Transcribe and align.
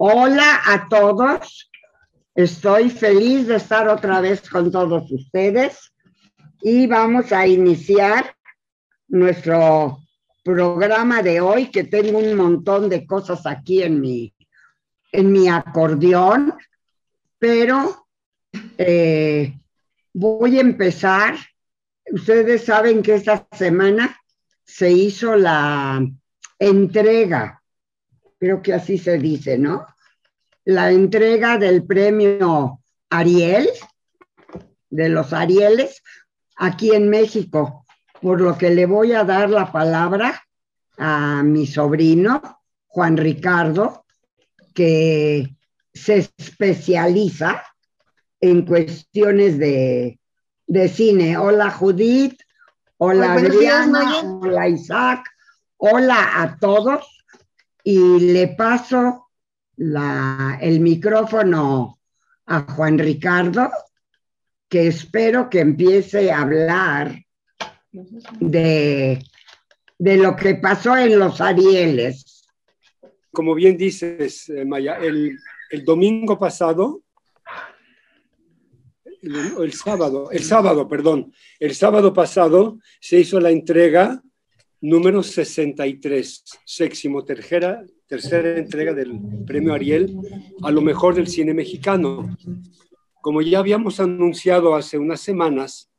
Hola 0.00 0.60
a 0.64 0.88
todos. 0.88 1.72
Estoy 2.32 2.88
feliz 2.88 3.48
de 3.48 3.56
estar 3.56 3.88
otra 3.88 4.20
vez 4.20 4.48
con 4.48 4.70
todos 4.70 5.10
ustedes 5.10 5.92
y 6.62 6.86
vamos 6.86 7.32
a 7.32 7.48
iniciar 7.48 8.36
nuestro 9.08 9.98
programa 10.44 11.20
de 11.20 11.40
hoy, 11.40 11.72
que 11.72 11.82
tengo 11.82 12.18
un 12.18 12.36
montón 12.36 12.88
de 12.88 13.04
cosas 13.08 13.44
aquí 13.44 13.82
en 13.82 14.00
mi, 14.00 14.32
en 15.10 15.32
mi 15.32 15.48
acordeón, 15.48 16.54
pero 17.40 18.06
eh, 18.76 19.58
voy 20.14 20.58
a 20.58 20.60
empezar. 20.60 21.34
Ustedes 22.12 22.64
saben 22.64 23.02
que 23.02 23.16
esta 23.16 23.48
semana 23.50 24.16
se 24.64 24.92
hizo 24.92 25.34
la 25.34 26.00
entrega, 26.56 27.57
creo 28.38 28.62
que 28.62 28.72
así 28.72 28.98
se 28.98 29.18
dice, 29.18 29.58
¿no? 29.58 29.86
La 30.64 30.90
entrega 30.92 31.58
del 31.58 31.84
premio 31.84 32.80
Ariel, 33.10 33.68
de 34.90 35.08
los 35.08 35.32
Arieles, 35.32 36.02
aquí 36.56 36.92
en 36.92 37.08
México, 37.08 37.84
por 38.20 38.40
lo 38.40 38.56
que 38.56 38.70
le 38.70 38.86
voy 38.86 39.12
a 39.12 39.24
dar 39.24 39.50
la 39.50 39.70
palabra 39.72 40.42
a 40.98 41.42
mi 41.42 41.66
sobrino, 41.66 42.60
Juan 42.86 43.16
Ricardo, 43.16 44.04
que 44.74 45.56
se 45.92 46.30
especializa 46.36 47.64
en 48.40 48.64
cuestiones 48.64 49.58
de, 49.58 50.18
cine. 50.88 51.36
Hola 51.36 51.70
Judith, 51.70 52.40
hola 52.98 53.34
Adriana, 53.34 54.20
hola 54.22 54.68
Isaac, 54.68 55.24
hola 55.78 56.42
a 56.42 56.58
todos 56.58 57.17
y 57.84 58.20
le 58.20 58.48
paso 58.48 59.28
el 59.76 60.80
micrófono 60.80 61.98
a 62.46 62.60
Juan 62.62 62.98
Ricardo, 62.98 63.70
que 64.68 64.88
espero 64.88 65.48
que 65.48 65.60
empiece 65.60 66.30
a 66.30 66.42
hablar 66.42 67.24
de, 68.40 69.22
de 69.98 70.16
lo 70.16 70.36
que 70.36 70.56
pasó 70.56 70.96
en 70.96 71.18
los 71.18 71.40
Arieles. 71.40 72.48
Como 73.30 73.54
bien 73.54 73.76
dices, 73.76 74.48
eh, 74.48 74.64
Maya, 74.64 74.98
el, 74.98 75.38
el 75.70 75.84
domingo 75.84 76.38
pasado 76.38 77.02
el, 79.22 79.72
sábado, 79.72 80.30
el 80.30 80.44
sábado, 80.44 80.88
perdón, 80.88 81.32
el 81.58 81.74
sábado 81.74 82.12
pasado 82.12 82.78
se 83.00 83.20
hizo 83.20 83.40
la 83.40 83.50
entrega 83.50 84.22
número 84.80 85.22
63, 85.22 86.44
séptimo, 86.64 87.24
tercera, 87.24 87.84
tercera 88.06 88.58
entrega 88.58 88.94
del 88.94 89.18
premio 89.46 89.74
Ariel 89.74 90.16
a 90.62 90.70
lo 90.70 90.80
mejor 90.80 91.14
del 91.14 91.28
cine 91.28 91.54
mexicano. 91.54 92.36
Como 93.20 93.42
ya 93.42 93.58
habíamos 93.58 94.00
anunciado 94.00 94.74
hace 94.74 94.98
unas 94.98 95.20
semanas, 95.20 95.90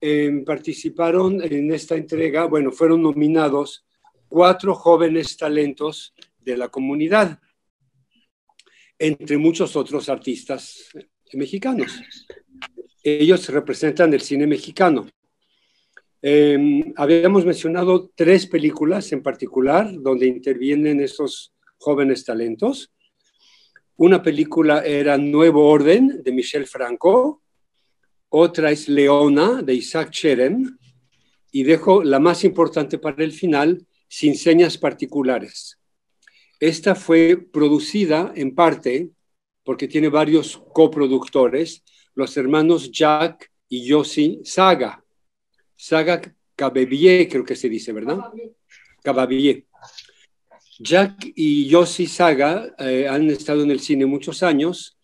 em, 0.00 0.44
participaron 0.44 1.42
en 1.42 1.72
esta 1.72 1.96
entrega, 1.96 2.46
bueno, 2.46 2.70
fueron 2.70 3.02
nominados 3.02 3.86
cuatro 4.28 4.74
jóvenes 4.74 5.36
talentos 5.36 6.14
de 6.38 6.56
la 6.56 6.68
comunidad, 6.68 7.38
entre 8.98 9.38
muchos 9.38 9.76
otros 9.76 10.08
artistas 10.08 10.90
mexicanos. 11.32 12.00
Ellos 13.02 13.48
representan 13.48 14.12
el 14.12 14.20
cine 14.20 14.46
mexicano. 14.46 15.06
Em, 16.22 16.92
habíamos 16.96 17.46
mencionado 17.46 18.10
tres 18.14 18.46
películas 18.46 19.10
en 19.12 19.22
particular 19.22 19.90
donde 20.00 20.26
intervienen 20.26 21.00
esos 21.00 21.54
jóvenes 21.78 22.24
talentos. 22.24 22.92
Una 23.96 24.22
película 24.22 24.84
era 24.84 25.16
Nuevo 25.16 25.66
Orden 25.66 26.22
de 26.22 26.32
Michel 26.32 26.66
Franco, 26.66 27.42
otra 28.28 28.70
es 28.70 28.88
Leona 28.88 29.62
de 29.62 29.74
Isaac 29.74 30.10
Cherem 30.10 30.78
y 31.50 31.64
dejo 31.64 32.04
la 32.04 32.18
más 32.18 32.44
importante 32.44 32.98
para 32.98 33.24
el 33.24 33.32
final, 33.32 33.86
Sin 34.12 34.34
señas 34.34 34.76
particulares. 34.76 35.78
Esta 36.58 36.96
fue 36.96 37.36
producida 37.36 38.32
en 38.34 38.56
parte 38.56 39.08
porque 39.62 39.86
tiene 39.86 40.08
varios 40.08 40.60
coproductores, 40.72 41.84
los 42.16 42.36
hermanos 42.36 42.90
Jack 42.90 43.52
y 43.68 43.86
Yossi 43.86 44.40
Saga. 44.42 44.99
Saga 45.80 46.20
Cababier, 46.54 47.28
creo 47.28 47.44
que 47.44 47.56
se 47.56 47.68
dice, 47.68 47.92
¿verdad? 47.92 48.18
Cababier. 49.02 49.64
Jack 50.78 51.32
y 51.34 51.66
Yossi 51.66 52.06
Saga 52.06 52.74
eh, 52.78 53.06
han 53.08 53.28
estado 53.30 53.62
en 53.62 53.70
el 53.70 53.80
cine 53.80 54.06
muchos 54.06 54.42
años, 54.42 54.98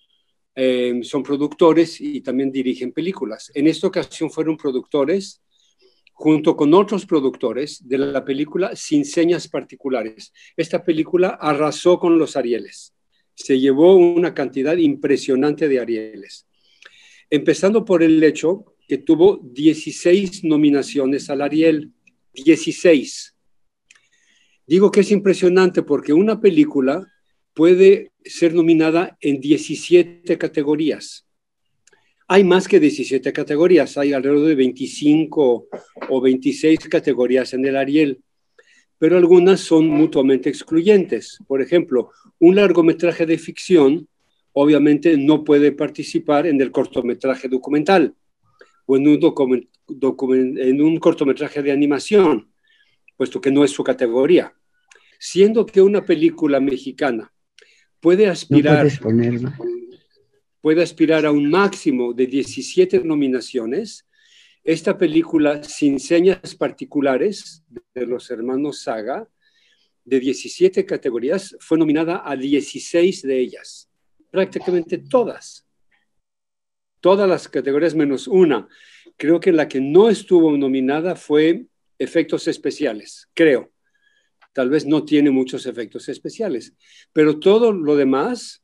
eh, 0.55 1.01
son 1.03 1.23
productores 1.23 2.01
y 2.01 2.21
también 2.21 2.51
dirigen 2.51 2.93
películas. 2.93 3.51
En 3.55 3.67
esta 3.67 3.87
ocasión 3.87 4.31
fueron 4.31 4.57
productores 4.57 5.43
junto 6.13 6.57
con 6.57 6.73
otros 6.73 7.05
productores 7.05 7.87
de 7.87 7.99
la 7.99 8.25
película 8.25 8.75
Sin 8.75 9.05
Señas 9.05 9.49
Particulares. 9.49 10.33
Esta 10.57 10.83
película 10.83 11.39
arrasó 11.41 11.99
con 11.99 12.19
los 12.19 12.37
Arieles 12.37 12.97
se 13.37 13.61
llevó 13.61 13.95
una 13.95 14.35
cantidad 14.35 14.77
impresionante 14.77 15.69
de 15.69 15.79
Arieles. 15.79 16.47
Empezando 17.29 17.85
por 17.85 18.03
el 18.03 18.23
hecho 18.25 18.76
que 18.87 18.99
tuvo 18.99 19.41
16 19.43 20.45
nominaciones 20.45 21.29
al 21.31 21.43
Ariel, 21.43 21.93
16. 22.33 23.35
Digo 24.67 24.91
que 24.91 25.01
es 25.01 25.11
impresionante 25.11 25.83
porque 25.83 26.13
una 26.13 26.41
película 26.41 27.07
puede 27.55 28.13
ser 28.25 28.55
nominada 28.55 29.17
en 29.21 29.41
17 29.41 30.37
categorías. 30.39 31.27
Hay 32.29 32.43
más 32.43 32.67
que 32.67 32.81
17 32.81 33.33
categorías, 33.33 33.97
hay 33.97 34.13
alrededor 34.13 34.49
de 34.49 34.55
25 34.57 35.69
o 36.09 36.21
26 36.21 36.81
categorías 36.89 37.55
en 37.55 37.65
el 37.65 37.77
Ariel 37.77 38.21
pero 38.99 39.17
algunas 39.17 39.61
son 39.61 39.89
mutuamente 39.89 40.49
excluyentes. 40.49 41.39
Por 41.47 41.61
ejemplo, 41.61 42.11
un 42.39 42.57
largometraje 42.57 43.27
de 43.27 43.39
ficción 43.39 44.09
obviamente 44.53 45.17
no 45.19 45.45
puede 45.45 45.73
participar 45.73 46.47
en 46.47 46.61
el 46.61 46.71
cortometraje 46.71 47.49
documental 47.49 48.15
o 48.87 48.97
en 48.97 49.07
un, 49.09 50.59
en 50.59 50.83
un 50.83 50.99
cortometraje 50.99 51.63
de 51.63 51.73
animación, 51.73 52.51
puesto 53.17 53.41
que 53.41 53.51
no 53.51 53.65
es 53.65 53.71
su 53.71 53.85
categoría. 53.85 54.55
Siendo 55.19 55.67
que 55.67 55.83
una 55.83 56.05
película 56.05 56.61
mexicana 56.61 57.33
puede 58.01 58.29
aspirar, 58.29 58.89
puede 60.61 60.83
aspirar 60.83 61.27
a 61.27 61.33
un 61.33 61.51
máximo 61.51 62.13
de 62.13 62.27
17 62.27 63.01
nominaciones, 63.05 64.07
esta 64.63 64.99
película, 64.99 65.63
sin 65.63 66.01
señas 66.01 66.55
particulares, 66.57 67.63
de 67.95 68.07
los 68.07 68.31
hermanos 68.31 68.83
Saga, 68.83 69.29
de 70.05 70.21
17 70.21 70.85
categorías, 70.85 71.57
fue 71.61 71.79
nominada 71.79 72.23
a 72.25 72.37
16 72.37 73.23
de 73.23 73.39
ellas, 73.39 73.89
prácticamente 74.31 74.99
todas. 74.99 75.66
Todas 77.01 77.29
las 77.29 77.49
categorías 77.49 77.95
menos 77.95 78.27
una. 78.27 78.69
Creo 79.17 79.41
que 79.41 79.53
la 79.53 79.69
que 79.69 79.81
no 79.81 80.09
estuvo 80.09 80.57
nominada 80.57 81.17
fue 81.17 81.67
efectos 81.99 82.49
especiales, 82.49 83.29
creo. 83.35 83.73
Tal 84.53 84.71
vez 84.71 84.87
no 84.87 85.05
tiene 85.05 85.31
muchos 85.31 85.67
efectos 85.67 86.09
especiales, 86.09 86.75
pero 87.13 87.39
todo 87.39 87.73
lo 87.73 87.95
demás, 87.95 88.63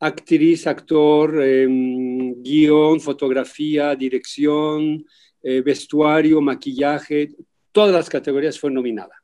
actriz, 0.00 0.66
actor, 0.66 1.42
em, 1.42 2.42
guion, 2.42 3.00
fotografía, 3.00 3.94
dirección, 3.94 5.04
eh, 5.42 5.60
vestuario, 5.60 6.40
maquillaje, 6.40 7.30
todas 7.70 7.92
las 7.92 8.08
categorías 8.08 8.58
fue 8.58 8.70
nominada. 8.70 9.22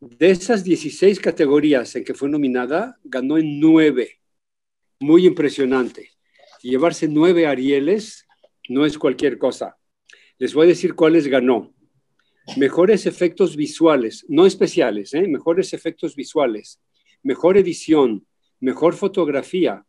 De 0.00 0.30
esas 0.30 0.64
16 0.64 1.20
categorías 1.20 1.94
en 1.94 2.04
que 2.04 2.14
fue 2.14 2.28
nominada, 2.28 2.98
ganó 3.04 3.36
en 3.36 3.60
nueve. 3.60 4.20
Muy 4.98 5.26
impresionante. 5.26 6.09
Llevarse 6.68 7.08
nueve 7.08 7.46
Arieles 7.46 8.26
no 8.68 8.84
es 8.84 8.98
cualquier 8.98 9.38
cosa. 9.38 9.76
Les 10.38 10.54
voy 10.54 10.66
a 10.66 10.68
decir 10.68 10.94
cuáles 10.94 11.26
ganó. 11.26 11.72
Mejores 12.56 13.06
efectos 13.06 13.56
visuales, 13.56 14.24
no 14.28 14.46
especiales, 14.46 15.14
¿eh? 15.14 15.26
mejores 15.28 15.72
efectos 15.72 16.16
visuales, 16.16 16.80
mejor 17.22 17.56
edición, 17.56 18.26
mejor 18.58 18.94
fotografía, 18.94 19.84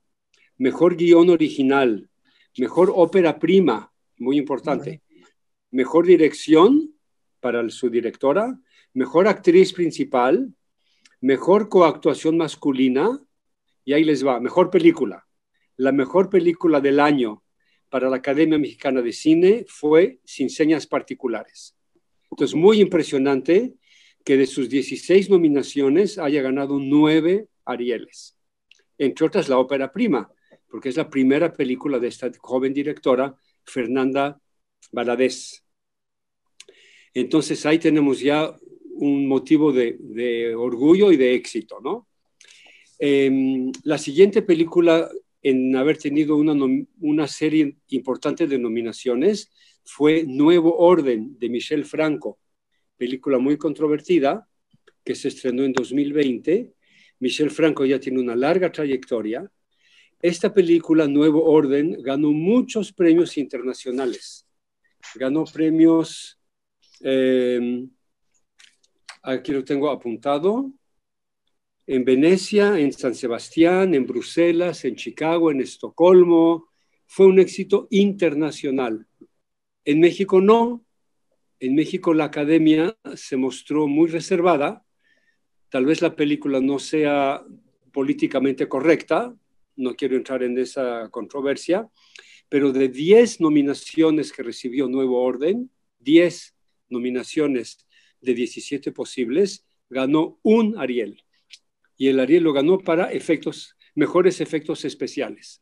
mejor 0.58 0.96
guion 0.96 1.30
original, 1.30 2.10
mejor 2.58 2.92
ópera 2.94 3.40
prima, 3.40 3.92
muy 4.18 4.38
importante, 4.38 5.02
mejor 5.72 6.06
dirección 6.06 6.94
para 7.40 7.68
su 7.70 7.90
directora, 7.90 8.60
mejor 8.94 9.28
actriz 9.28 9.74
principal, 9.74 10.54
mejor 11.22 11.70
coactuación 11.70 12.38
masculina, 12.38 13.20
y 13.84 13.94
ahí 13.94 14.04
les 14.04 14.26
va, 14.26 14.40
mejor 14.40 14.70
película. 14.70 15.26
La 15.82 15.92
mejor 15.92 16.30
película 16.30 16.80
del 16.80 17.00
año 17.00 17.44
para 17.90 18.08
la 18.08 18.18
Academia 18.18 18.60
Mexicana 18.60 19.02
de 19.02 19.12
Cine 19.12 19.66
fue 19.68 20.20
Sin 20.24 20.52
Señas 20.52 20.86
Particulares. 20.86 21.76
Entonces, 22.30 22.54
muy 22.54 22.80
impresionante 22.80 23.74
que 24.24 24.38
de 24.38 24.46
sus 24.46 24.70
16 24.70 25.32
nominaciones 25.32 26.20
haya 26.20 26.44
ganado 26.44 26.78
9 26.78 27.48
Arieles. 27.66 28.38
Entre 29.00 29.26
otras, 29.26 29.50
la 29.50 29.58
ópera 29.58 29.92
prima, 29.92 30.32
porque 30.70 30.90
es 30.90 30.98
la 30.98 31.10
primera 31.10 31.52
película 31.52 31.98
de 31.98 32.10
esta 32.10 32.30
joven 32.38 32.76
directora, 32.76 33.36
Fernanda 33.64 34.40
Valadez. 34.92 35.66
Entonces 37.12 37.66
ahí 37.66 37.80
tenemos 37.80 38.20
ya 38.20 38.56
un 38.98 39.28
motivo 39.28 39.74
de, 39.74 40.54
orgullo 40.56 41.12
y 41.12 41.18
de 41.18 41.34
éxito, 41.34 41.80
¿no? 41.82 42.08
Em, 43.00 43.72
la 43.84 43.98
siguiente 43.98 44.44
película 44.44 45.10
en 45.42 45.76
haber 45.76 45.98
tenido 45.98 46.36
una, 46.38 47.28
serie 47.28 47.78
importante 47.90 48.48
de 48.48 48.60
nominaciones 48.60 49.52
fue 49.84 50.24
Nuevo 50.28 50.78
Orden 50.78 51.38
de 51.40 51.50
Michel 51.50 51.86
Franco, 51.86 52.40
película 52.98 53.40
muy 53.40 53.58
controvertida 53.58 54.48
que 55.04 55.16
se 55.16 55.30
estrenó 55.30 55.64
en 55.64 55.74
2020. 55.74 56.74
Michel 57.20 57.50
Franco 57.50 57.86
ya 57.86 58.00
tiene 58.00 58.20
una 58.20 58.36
larga 58.36 58.72
trayectoria. 58.72 59.52
Esta 60.22 60.54
película, 60.54 61.08
Nuevo 61.08 61.44
Orden, 61.46 62.02
ganó 62.04 62.32
muchos 62.32 62.94
premios 62.94 63.38
internacionales. 63.38 64.48
Ganó 65.16 65.46
premios, 65.46 66.40
em, 67.00 67.90
aquí 69.24 69.52
lo 69.52 69.64
tengo 69.64 69.90
apuntado, 69.90 70.72
en 71.88 72.06
Venecia, 72.06 72.80
en 72.80 72.92
San 72.94 73.16
Sebastián, 73.16 73.94
en 73.94 74.06
Bruselas, 74.06 74.86
en 74.86 74.96
Chicago, 74.96 75.52
en 75.52 75.62
Estocolmo. 75.62 76.70
Fue 77.06 77.26
un 77.26 77.40
éxito 77.40 77.88
internacional. 77.90 79.08
En 79.84 80.00
México 80.00 80.42
no. 80.42 80.86
En 81.60 81.76
México 81.76 82.14
la 82.14 82.26
academia 82.26 82.98
se 83.16 83.38
mostró 83.38 83.88
muy 83.88 84.10
reservada. 84.10 84.86
Tal 85.70 85.86
vez 85.86 86.02
la 86.02 86.16
película 86.16 86.60
no 86.60 86.80
sea 86.80 87.44
políticamente 87.92 88.68
correcta, 88.68 89.36
no 89.76 89.96
quiero 89.96 90.16
entrar 90.16 90.44
en 90.44 90.58
esa 90.58 91.10
controversia, 91.10 91.90
pero 92.50 92.72
de 92.72 92.90
10 92.90 93.42
nominaciones 93.42 94.32
que 94.32 94.44
recibió 94.44 94.88
Nuevo 94.88 95.22
Orden, 95.22 95.72
10 96.00 96.56
nominaciones 96.90 97.88
de 98.22 98.34
17 98.34 98.92
posibles, 98.92 99.66
ganó 99.90 100.40
un 100.44 100.78
Ariel. 100.78 101.24
Y 102.02 102.08
el 102.08 102.20
Ariel 102.20 102.46
lo 102.46 102.52
ganó 102.52 102.80
para 102.80 103.12
mejores 103.94 104.42
efectos 104.42 104.86
especiales 104.86 105.62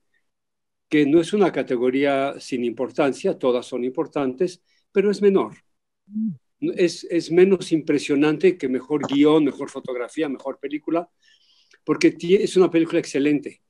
que 0.88 1.06
no 1.06 1.19
es 1.19 1.33
una 1.33 1.51
categoría 1.51 2.39
sin 2.39 2.63
importancia, 2.63 3.38
todas 3.38 3.65
son 3.65 3.83
importantes, 3.83 4.63
pero 4.89 5.12
es 5.12 5.21
menor. 5.21 5.57
Es, 6.62 7.03
es 7.03 7.30
menos 7.30 7.74
impresionante 7.74 8.57
que 8.57 8.69
mejor 8.69 9.06
guion, 9.06 9.44
mejor 9.44 9.69
fotografía, 9.69 10.30
mejor 10.30 10.59
película, 10.62 11.09
porque 11.83 12.15
es 12.21 12.56
una 12.56 12.71
película 12.71 13.00
excelente. 13.00 13.62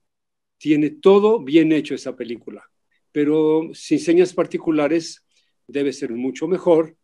Tiene 0.60 0.92
todo 0.92 1.44
bien 1.44 1.72
hecho 1.72 1.96
esa 1.96 2.16
película, 2.16 2.70
pero 3.12 3.72
sin 3.74 3.98
señas 3.98 4.32
particulares 4.36 5.26
debe 5.66 5.92
ser 5.92 6.12
mucho 6.12 6.48
mejor, 6.48 6.96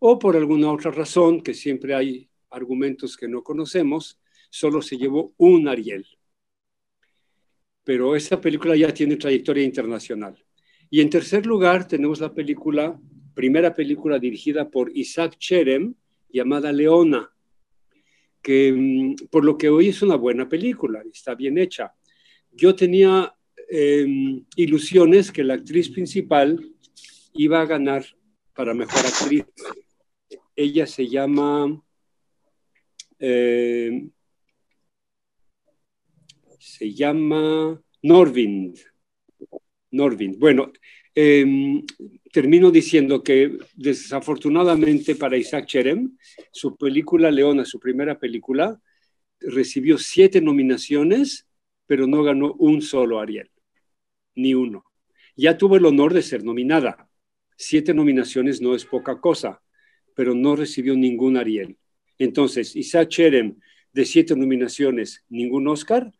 o 0.00 0.18
por 0.18 0.36
alguna 0.36 0.70
otra 0.70 0.90
razón, 0.90 1.40
que 1.40 1.54
siempre 1.54 1.94
hay 1.94 2.28
argumentos 2.50 3.16
que 3.16 3.26
no 3.26 3.42
conocemos, 3.42 4.20
solo 4.50 4.82
se 4.82 4.96
llevó 4.96 5.32
un 5.36 5.68
Ariel 5.68 6.06
pero 7.88 8.14
esta 8.14 8.38
película 8.38 8.76
ya 8.76 8.92
tiene 8.92 9.16
trayectoria 9.16 9.64
internacional. 9.64 10.36
Y 10.90 11.00
en 11.00 11.08
tercer 11.08 11.46
lugar 11.46 11.88
tenemos 11.88 12.20
la 12.20 12.34
película, 12.34 13.00
primera 13.32 13.74
película 13.74 14.18
dirigida 14.18 14.68
por 14.68 14.94
Isaac 14.94 15.38
Cherem, 15.38 15.94
llamada 16.28 16.70
Leona, 16.70 17.32
que 18.42 18.74
mm, 18.76 19.28
por 19.30 19.42
lo 19.42 19.56
que 19.56 19.70
hoy 19.70 19.88
es 19.88 20.02
una 20.02 20.16
buena 20.16 20.46
película, 20.46 21.02
está 21.10 21.34
bien 21.34 21.56
hecha. 21.56 21.94
Yo 22.52 22.74
tenía 22.74 23.34
em, 23.70 24.44
ilusiones 24.54 25.32
que 25.32 25.42
la 25.42 25.54
actriz 25.54 25.88
principal 25.88 26.62
iba 27.32 27.62
a 27.62 27.64
ganar 27.64 28.04
para 28.54 28.74
mejor 28.74 29.00
actriz. 29.06 29.46
Ella 30.54 30.86
se 30.86 31.08
llama... 31.08 31.82
Eh, 33.18 34.10
se 36.68 36.92
llama 36.92 37.80
Norvind. 38.02 38.78
Norvind. 39.90 40.38
Bueno, 40.38 40.72
em, 41.14 41.82
termino 42.32 42.70
diciendo 42.70 43.22
que 43.22 43.58
desafortunadamente 43.74 45.14
para 45.14 45.36
Isaac 45.36 45.66
Cherem, 45.66 46.16
su 46.52 46.76
película 46.76 47.30
Leona, 47.30 47.64
su 47.64 47.80
primera 47.80 48.18
película, 48.18 48.80
recibió 49.40 49.98
siete 49.98 50.40
nominaciones, 50.40 51.48
pero 51.86 52.06
no 52.06 52.22
ganó 52.22 52.52
un 52.58 52.82
solo 52.82 53.18
Ariel, 53.18 53.50
ni 54.34 54.54
uno. 54.54 54.84
Ya 55.36 55.56
tuvo 55.56 55.76
el 55.76 55.86
honor 55.86 56.12
de 56.12 56.22
ser 56.22 56.44
nominada. 56.44 57.08
Siete 57.56 57.94
nominaciones 57.94 58.60
no 58.60 58.74
es 58.74 58.84
poca 58.84 59.20
cosa, 59.20 59.62
pero 60.14 60.34
no 60.34 60.54
recibió 60.54 60.94
ningún 60.96 61.36
Ariel. 61.36 61.78
Entonces, 62.18 62.76
Isaac 62.76 63.08
Cherem, 63.08 63.58
de 63.92 64.04
siete 64.04 64.36
nominaciones, 64.36 65.24
ningún 65.28 65.66
Oscar, 65.68 66.12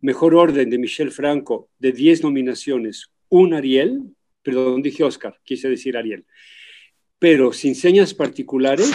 Mejor 0.00 0.34
Orden 0.34 0.70
de 0.70 0.78
Michel 0.78 1.10
Franco, 1.10 1.68
de 1.78 1.92
10 1.92 2.22
nominaciones, 2.22 3.10
un 3.28 3.54
Ariel, 3.54 4.02
perdón, 4.42 4.82
dije 4.82 5.04
Oscar, 5.04 5.38
quise 5.44 5.68
decir 5.68 5.96
Ariel, 5.96 6.24
pero 7.18 7.52
sin 7.52 7.74
señas 7.74 8.14
particulares, 8.14 8.90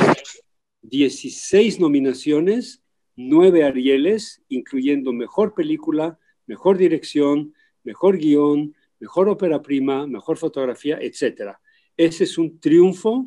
16 0.82 1.80
nominaciones, 1.80 2.84
9 3.16 3.64
Arieles, 3.64 4.42
incluyendo 4.50 5.14
mejor 5.14 5.54
película, 5.54 6.20
mejor 6.48 6.78
dirección, 6.78 7.54
mejor 7.84 8.18
guion, 8.18 8.76
mejor 9.00 9.30
ópera 9.30 9.62
prima, 9.62 10.08
mejor 10.08 10.38
fotografía, 10.38 10.98
etc. 11.00 11.54
Ese 11.96 12.24
es 12.24 12.38
un 12.38 12.60
triunfo 12.60 13.26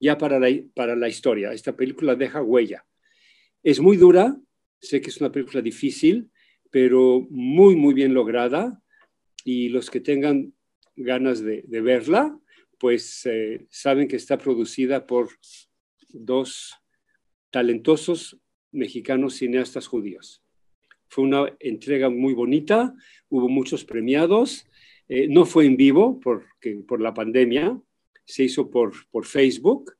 ya 0.00 0.18
para 0.18 0.38
la, 0.38 0.48
para 0.74 0.96
la 0.96 1.08
historia. 1.08 1.52
Esta 1.52 1.74
película 1.74 2.14
deja 2.14 2.42
huella. 2.42 2.84
Es 3.62 3.80
muy 3.80 3.96
dura, 3.96 4.36
sé 4.80 5.00
que 5.00 5.10
es 5.10 5.20
una 5.20 5.32
película 5.32 5.62
difícil, 5.62 6.30
pero 6.74 7.24
muy, 7.30 7.76
muy 7.76 7.94
bien 7.94 8.14
lograda. 8.14 8.82
Y 9.44 9.68
los 9.68 9.90
que 9.90 10.00
tengan 10.00 10.54
ganas 10.96 11.40
de, 11.40 11.62
verla, 11.68 12.36
pues 12.80 13.24
eh, 13.26 13.64
saben 13.70 14.08
que 14.08 14.16
está 14.16 14.38
producida 14.38 15.06
por 15.06 15.28
dos 16.08 16.74
talentosos 17.50 18.40
mexicanos 18.72 19.36
cineastas 19.36 19.86
judíos. 19.86 20.42
Fue 21.06 21.22
una 21.22 21.46
entrega 21.60 22.10
muy 22.10 22.34
bonita, 22.34 22.92
hubo 23.28 23.48
muchos 23.48 23.84
premiados, 23.84 24.66
eh, 25.08 25.28
no 25.28 25.44
fue 25.44 25.66
en 25.66 25.76
vivo 25.76 26.18
porque, 26.18 26.82
por 26.88 27.00
la 27.00 27.14
pandemia, 27.14 27.80
se 28.24 28.42
hizo 28.42 28.68
por, 28.68 28.94
por 29.12 29.26
Facebook, 29.26 29.92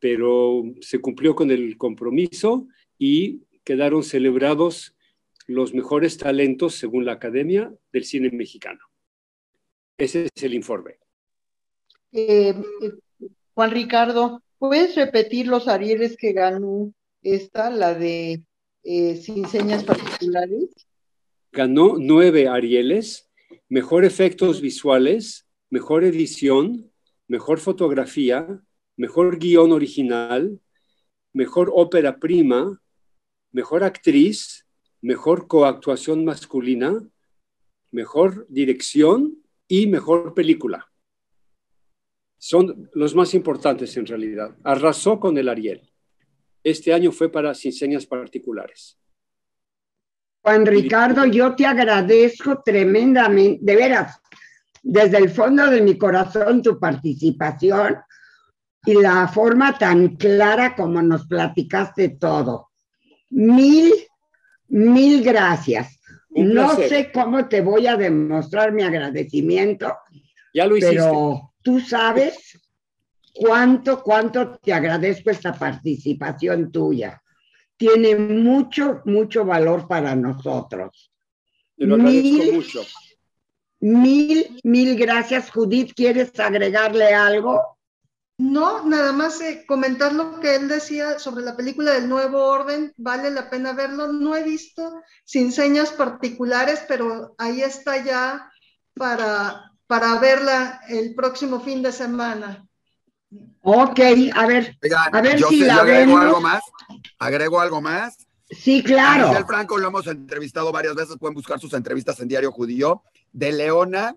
pero 0.00 0.64
se 0.80 1.02
cumplió 1.02 1.34
con 1.34 1.50
el 1.50 1.76
compromiso 1.76 2.66
y 2.96 3.42
quedaron 3.62 4.02
celebrados 4.02 4.94
los 5.48 5.72
mejores 5.72 6.18
talentos 6.18 6.74
según 6.74 7.06
la 7.06 7.12
Academia 7.12 7.72
del 7.90 8.04
Cine 8.04 8.30
Mexicano. 8.30 8.80
Ese 9.96 10.28
es 10.32 10.42
el 10.42 10.54
informe. 10.54 10.98
Eh, 12.12 12.54
Juan 13.54 13.70
Ricardo, 13.70 14.42
¿puedes 14.58 14.94
repetir 14.94 15.48
los 15.48 15.66
Arieles 15.66 16.16
que 16.16 16.32
ganó 16.32 16.92
esta, 17.22 17.70
la 17.70 17.94
de 17.94 18.44
eh, 18.84 19.16
sin 19.16 19.48
señas 19.48 19.84
particulares? 19.84 20.68
Ganó 21.50 21.96
nueve 21.98 22.46
Arieles, 22.46 23.30
mejor 23.70 24.04
efectos 24.04 24.60
visuales, 24.60 25.48
mejor 25.70 26.04
edición, 26.04 26.92
mejor 27.26 27.58
fotografía, 27.58 28.62
mejor 28.96 29.38
guion 29.38 29.72
original, 29.72 30.60
mejor 31.32 31.70
ópera 31.74 32.18
prima, 32.18 32.82
mejor 33.50 33.82
actriz, 33.82 34.67
mejor 35.00 35.46
coactuación 35.46 36.24
masculina, 36.24 37.00
mejor 37.90 38.46
dirección 38.48 39.38
y 39.66 39.86
mejor 39.86 40.34
película. 40.34 40.90
Son 42.38 42.88
los 42.94 43.14
más 43.14 43.34
importantes 43.34 43.96
en 43.96 44.06
realidad. 44.06 44.56
Arrasó 44.62 45.18
con 45.18 45.36
el 45.38 45.48
Ariel. 45.48 45.90
Este 46.62 46.92
año 46.92 47.12
fue 47.12 47.30
para 47.30 47.54
Sin 47.54 47.72
Señas 47.72 48.06
Particulares. 48.06 48.98
Juan 50.42 50.64
Ricardo, 50.64 51.26
yo 51.26 51.54
te 51.54 51.66
agradezco 51.66 52.62
tremendamente, 52.64 53.58
de 53.62 53.76
veras, 53.76 54.20
desde 54.82 55.18
el 55.18 55.30
fondo 55.30 55.66
de 55.66 55.82
mi 55.82 55.98
corazón 55.98 56.62
tu 56.62 56.78
participación 56.78 57.96
y 58.86 58.94
la 58.94 59.28
forma 59.28 59.76
tan 59.76 60.16
clara 60.16 60.74
como 60.74 61.02
nos 61.02 61.26
platicaste 61.26 62.10
todo. 62.10 62.70
Mil 63.30 63.92
Mil 64.68 65.22
gracias. 65.22 66.00
no 66.30 66.76
sé 66.76 67.10
cómo 67.12 67.48
te 67.48 67.60
voy 67.60 67.86
a 67.86 67.96
demostrar 67.96 68.72
mi 68.72 68.82
agradecimiento. 68.82 69.94
Ya 70.54 70.66
lo 70.66 70.76
hiciste. 70.76 70.96
Pero 70.96 71.52
tú 71.62 71.80
sabes 71.80 72.58
cuánto, 73.34 74.02
cuánto 74.02 74.58
te 74.58 74.72
agradezco 74.72 75.30
esta 75.30 75.52
participación 75.52 76.70
tuya. 76.70 77.22
tiene 77.76 78.16
mucho, 78.16 79.02
mucho 79.04 79.44
valor 79.44 79.86
para 79.86 80.16
nosotros. 80.16 81.12
Te 81.76 81.86
lo 81.86 81.94
agradezco 81.94 82.52
mucho. 82.52 82.82
Mil, 83.80 84.60
mil 84.64 84.96
gracias, 84.96 85.50
Judith. 85.50 85.92
¿Quieres 85.94 86.38
agregarle 86.40 87.14
algo? 87.14 87.77
No, 88.38 88.84
nada 88.84 89.10
más 89.10 89.40
eh, 89.40 89.64
comentar 89.66 90.12
lo 90.12 90.38
que 90.38 90.54
él 90.54 90.68
decía 90.68 91.18
sobre 91.18 91.44
la 91.44 91.56
película 91.56 91.92
del 91.92 92.08
Nuevo 92.08 92.44
Orden, 92.44 92.92
vale 92.96 93.32
la 93.32 93.50
pena 93.50 93.72
verlo. 93.72 94.12
No 94.12 94.36
he 94.36 94.44
visto 94.44 95.02
sin 95.24 95.50
señas 95.50 95.90
particulares, 95.90 96.84
pero 96.86 97.34
ahí 97.36 97.62
está 97.62 98.02
ya 98.04 98.48
para, 98.94 99.72
para 99.88 100.20
verla 100.20 100.80
el 100.88 101.16
próximo 101.16 101.60
fin 101.60 101.82
de 101.82 101.90
semana. 101.90 102.64
Ok, 103.62 104.00
a 104.32 104.46
ver, 104.46 104.78
a 105.12 105.20
ver 105.20 105.42
si 105.42 105.60
la 105.64 105.76
agrego 105.78 106.16
algo 106.16 106.40
más. 106.40 106.62
Agrego 107.18 107.60
algo 107.60 107.80
más. 107.80 108.28
Sí, 108.48 108.84
claro. 108.84 109.36
A 109.36 109.44
Franco 109.44 109.76
lo 109.78 109.88
hemos 109.88 110.06
entrevistado 110.06 110.70
varias 110.70 110.94
veces, 110.94 111.16
pueden 111.18 111.34
buscar 111.34 111.58
sus 111.58 111.74
entrevistas 111.74 112.20
en 112.20 112.28
Diario 112.28 112.52
Judío. 112.52 113.02
De 113.32 113.52
Leona, 113.52 114.14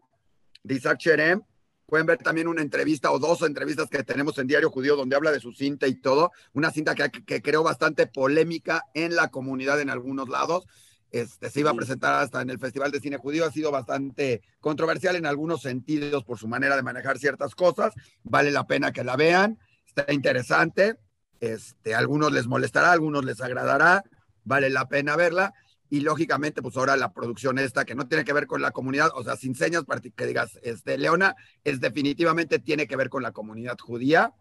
de 0.63 0.75
Isaac 0.75 0.99
Cherem, 0.99 1.41
pueden 1.91 2.07
ver 2.07 2.19
también 2.19 2.47
una 2.47 2.61
entrevista 2.61 3.11
o 3.11 3.19
dos 3.19 3.41
entrevistas 3.41 3.89
que 3.89 4.01
tenemos 4.01 4.37
en 4.37 4.47
Diario 4.47 4.69
Judío 4.69 4.95
donde 4.95 5.17
habla 5.17 5.29
de 5.29 5.41
su 5.41 5.51
cinta 5.51 5.87
y 5.87 5.95
todo. 5.95 6.31
Una 6.53 6.71
cinta 6.71 6.95
que, 6.95 7.11
que 7.11 7.41
creó 7.41 7.63
bastante 7.63 8.07
polémica 8.07 8.85
en 8.93 9.13
la 9.13 9.27
comunidad 9.27 9.81
en 9.81 9.89
algunos 9.89 10.29
lados. 10.29 10.65
Este, 11.11 11.49
se 11.49 11.59
iba 11.59 11.71
a 11.71 11.73
presentar 11.73 12.13
hasta 12.13 12.41
en 12.41 12.49
el 12.49 12.59
Festival 12.59 12.91
de 12.91 13.01
Cine 13.01 13.17
Judío, 13.17 13.45
ha 13.45 13.51
sido 13.51 13.71
bastante 13.71 14.41
controversial 14.61 15.17
en 15.17 15.25
algunos 15.25 15.63
sentidos 15.63 16.23
por 16.23 16.37
su 16.37 16.47
manera 16.47 16.77
de 16.77 16.81
manejar 16.81 17.19
ciertas 17.19 17.55
cosas, 17.55 17.93
vale 18.23 18.51
la 18.51 18.65
pena 18.67 18.93
que 18.93 19.03
la 19.03 19.17
vean, 19.17 19.59
está 19.85 20.05
interesante, 20.13 20.95
este, 21.41 21.93
a 21.93 21.97
algunos 21.97 22.31
les 22.31 22.47
molestará, 22.47 22.91
a 22.91 22.93
algunos 22.93 23.25
les 23.25 23.41
agradará, 23.41 24.05
vale 24.45 24.69
la 24.69 24.87
pena 24.87 25.17
verla, 25.17 25.53
y 25.91 25.99
lógicamente, 25.99 26.61
pues 26.61 26.77
ahora 26.77 26.95
la 26.95 27.13
producción 27.13 27.59
esta, 27.59 27.85
que 27.85 27.93
no 27.93 28.07
tiene 28.07 28.23
que 28.23 28.33
ver 28.33 28.47
con 28.47 28.61
la 28.61 28.71
comunidad, 28.71 29.11
o 29.13 29.23
sea, 29.23 29.35
sin 29.35 29.53
señas 29.53 29.83
que 30.15 30.25
digas, 30.25 30.57
este, 30.63 30.97
Leona, 30.97 31.35
es 31.65 31.81
definitivamente 31.81 32.59
tiene 32.59 32.87
que 32.87 32.95
ver 32.95 33.09
con 33.09 33.21
la 33.21 33.33
comunidad 33.33 33.77
judía, 33.77 34.33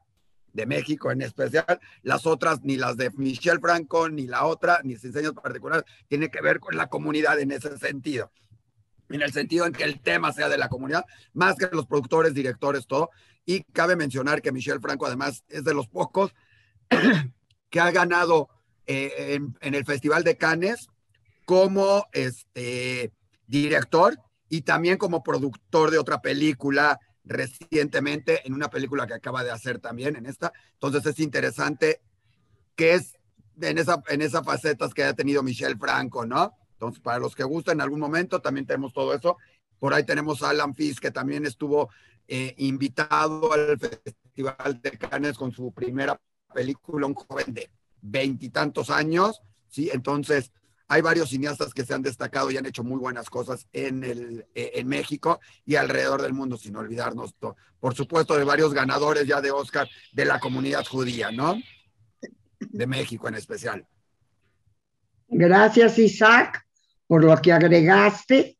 de 0.52 0.66
México 0.66 1.11
en 1.11 1.23
especial, 1.23 1.80
las 2.02 2.26
otras, 2.26 2.62
ni 2.62 2.76
las 2.76 2.97
de 2.97 3.11
Michelle 3.16 3.61
Franco, 3.61 4.09
ni 4.09 4.26
la 4.26 4.47
otra, 4.47 4.80
ni 4.85 4.95
enseños 4.95 5.33
particulares, 5.33 5.85
tiene 6.09 6.30
que 6.30 6.40
ver 6.40 6.61
con 6.61 6.76
la 6.76 6.88
comunidad 6.88 7.38
en 7.40 7.52
ese 7.52 7.76
sentido. 7.78 8.30
En 9.09 9.23
el 9.23 9.33
sentido 9.33 9.66
en 9.66 9.73
que 9.73 9.85
el 9.85 10.00
tema 10.00 10.33
sea 10.33 10.49
de 10.49 10.59
la 10.59 10.69
comunidad, 10.69 11.04
más 11.33 11.57
que 11.57 11.69
los 11.73 11.87
productores, 11.87 12.33
directores, 12.33 12.87
todo. 12.87 13.11
Y 13.45 13.64
cabe 13.64 13.97
mencionar 13.97 14.40
que 14.40 14.52
Michelle 14.52 14.80
Franco 14.80 15.07
además 15.07 15.45
es 15.49 15.64
de 15.64 15.75
los 15.75 15.88
pocos 15.88 16.33
que 17.71 17.80
ha 17.80 17.90
ganado 17.90 18.49
eh, 18.87 19.40
en, 19.61 19.75
el 19.75 19.85
Festival 19.85 20.23
de 20.23 20.37
Cannes 20.37 20.88
como 21.45 22.07
este, 22.13 23.13
director 23.47 24.19
y 24.49 24.63
también 24.63 24.99
como 24.99 25.23
productor 25.23 25.91
de 25.91 25.99
otra 25.99 26.21
película 26.21 26.99
recientemente 27.25 28.47
en 28.47 28.55
una 28.55 28.71
película 28.71 29.07
que 29.07 29.15
acaba 29.15 29.45
de 29.45 29.51
hacer 29.51 29.79
también 29.79 30.17
en 30.17 30.27
esta. 30.27 30.53
Entonces 30.73 31.07
es 31.07 31.21
interesante 31.21 32.01
que 32.75 32.95
es 32.95 33.15
en 33.61 33.79
esa, 33.79 34.03
en 34.09 34.23
esas 34.23 34.45
facetas 34.45 34.95
que 34.95 35.03
haya 35.03 35.15
tenido 35.15 35.43
Michelle 35.43 35.77
Franco, 35.77 36.25
¿no? 36.25 36.57
Entonces, 36.73 37.01
para 37.03 37.19
los 37.19 37.35
que 37.35 37.45
gustan 37.45 37.77
en 37.77 37.83
algún 37.83 38.01
momento, 38.01 38.41
también 38.41 38.67
tenemos 38.67 38.95
todo 38.95 39.13
eso. 39.13 39.37
Por 39.79 39.93
ahí 39.93 40.05
tenemos 40.05 40.43
a 40.43 40.49
Alan 40.51 40.75
Fisk, 40.75 41.03
que 41.03 41.11
también 41.11 41.45
estuvo 41.45 41.91
eh, 42.27 42.55
invitado 42.57 43.53
al 43.53 43.79
Festival 43.79 44.81
de 44.81 44.93
Cannes 44.93 45.37
con 45.37 45.53
su 45.53 45.73
primera 45.73 46.19
película, 46.55 47.07
un 47.07 47.15
joven 47.15 47.53
de 47.53 47.71
veintitantos 48.01 48.89
años, 48.89 49.43
¿sí? 49.69 49.91
Entonces, 49.93 50.53
hay 50.91 51.03
varios 51.03 51.29
cineastas 51.29 51.73
que 51.73 51.85
se 51.85 51.95
han 51.95 52.03
destacado 52.03 52.51
y 52.51 52.57
han 52.57 52.67
hecho 52.67 52.83
muy 52.83 52.99
buenas 52.99 53.31
cosas 53.31 53.65
en, 53.73 54.03
el, 54.03 54.45
eh, 54.57 54.73
en 54.75 54.89
México 54.89 55.39
y 55.65 55.77
alrededor 55.77 56.21
del 56.21 56.33
mundo, 56.33 56.57
sin 56.57 56.75
olvidarnos, 56.75 57.33
por 57.79 57.95
supuesto, 57.95 58.37
de 58.37 58.43
varios 58.43 58.75
ganadores 58.75 59.25
ya 59.25 59.41
de 59.41 59.53
Oscar 59.53 59.89
de 60.13 60.25
la 60.25 60.41
comunidad 60.41 60.85
judía, 60.85 61.31
¿no? 61.31 61.57
De 62.59 62.89
México 62.89 63.29
en 63.29 63.37
especial. 63.37 63.87
Gracias, 65.29 65.97
Isaac, 65.97 66.67
por 67.07 67.23
lo 67.23 67.41
que 67.41 67.53
agregaste. 67.53 68.59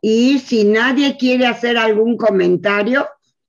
Y 0.00 0.38
si 0.38 0.62
nadie 0.62 1.16
quiere 1.18 1.48
hacer 1.48 1.76
algún 1.76 2.16
comentario, 2.16 3.08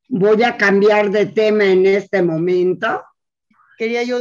voy 0.09 0.41
a 0.41 0.57
cambiar 0.57 1.11
de 1.11 1.27
tema 1.27 1.65
en 1.65 1.85
este 1.85 2.23
momento. 2.23 3.03
Quería 3.77 4.01
yo 4.01 4.19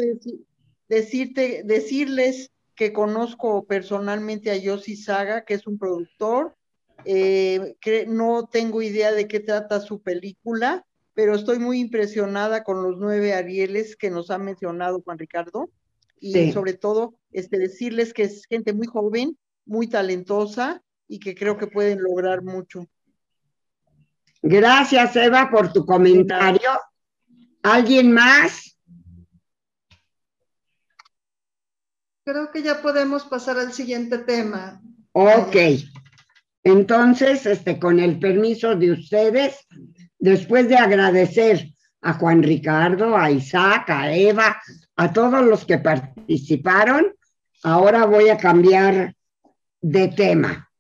decirte, 0.87 1.63
decirles 1.65 2.51
que 2.81 2.95
conozco 2.95 3.67
personalmente 3.67 4.51
a 4.51 4.57
Yossi 4.57 4.97
Saga, 4.97 5.45
que 5.45 5.53
es 5.53 5.67
un 5.67 5.77
productor. 5.77 6.57
Eh, 7.05 7.77
que 7.79 8.07
no 8.07 8.49
tengo 8.51 8.81
idea 8.81 9.13
de 9.13 9.29
qué 9.29 9.39
trata 9.39 9.81
su 9.81 10.01
película, 10.01 10.87
pero 11.13 11.35
estoy 11.35 11.59
muy 11.59 11.79
impresionada 11.79 12.65
con 12.65 12.83
los 12.83 12.97
nueve 12.97 13.35
Arieles 13.35 13.97
que 13.97 14.09
nos 14.09 14.31
ha 14.31 14.39
mencionado 14.39 15.03
Juan 15.03 15.19
Ricardo. 15.19 15.69
Y 16.21 16.53
sobre 16.53 16.73
todo, 16.73 17.19
este, 17.33 17.59
decirles 17.59 18.15
que 18.15 18.23
es 18.23 18.47
gente 18.47 18.73
muy 18.73 18.87
joven, 18.87 19.37
muy 19.67 19.87
talentosa 19.87 20.83
y 21.07 21.19
que 21.19 21.35
creo 21.35 21.59
que 21.59 21.67
pueden 21.67 22.03
lograr 22.03 22.43
mucho. 22.43 22.87
Gracias, 24.41 25.17
Eva, 25.17 25.51
por 25.51 25.71
tu 25.71 25.85
comentario. 25.85 26.71
¿Alguien 27.63 28.11
más? 28.11 28.79
Creo 32.31 32.51
que 32.53 32.63
ya 32.63 32.81
podemos 32.81 33.25
pasar 33.25 33.59
al 33.59 33.73
siguiente 33.73 34.19
tema. 34.19 34.81
Ok. 35.13 35.57
Entonces, 36.63 37.45
este, 37.47 37.81
con 37.81 37.99
el 37.99 38.21
permiso 38.21 38.77
de 38.77 38.93
ustedes, 38.93 39.67
después 40.19 40.69
de 40.69 40.77
agradecer 40.77 41.67
a 42.03 42.13
Juan 42.15 42.43
Ricardo, 42.43 43.17
a 43.17 43.31
Isaac, 43.31 43.91
a 43.91 44.13
Eva, 44.13 44.63
a 44.97 45.13
todos 45.13 45.45
los 45.45 45.65
que 45.65 45.79
participaron, 45.79 47.13
ahora 47.65 48.05
voy 48.05 48.29
a 48.29 48.39
cambiar 48.39 49.15
de 49.81 50.09
tema. 50.09 50.71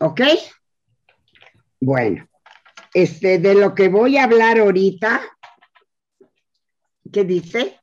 ¿Ok? 0.00 0.20
Bueno, 1.80 2.28
este, 2.92 3.38
de 3.38 3.54
lo 3.54 3.72
que 3.74 3.88
voy 3.88 4.16
a 4.16 4.24
hablar 4.24 4.58
ahorita, 4.58 5.20
¿qué 7.12 7.24
dice? 7.24 7.78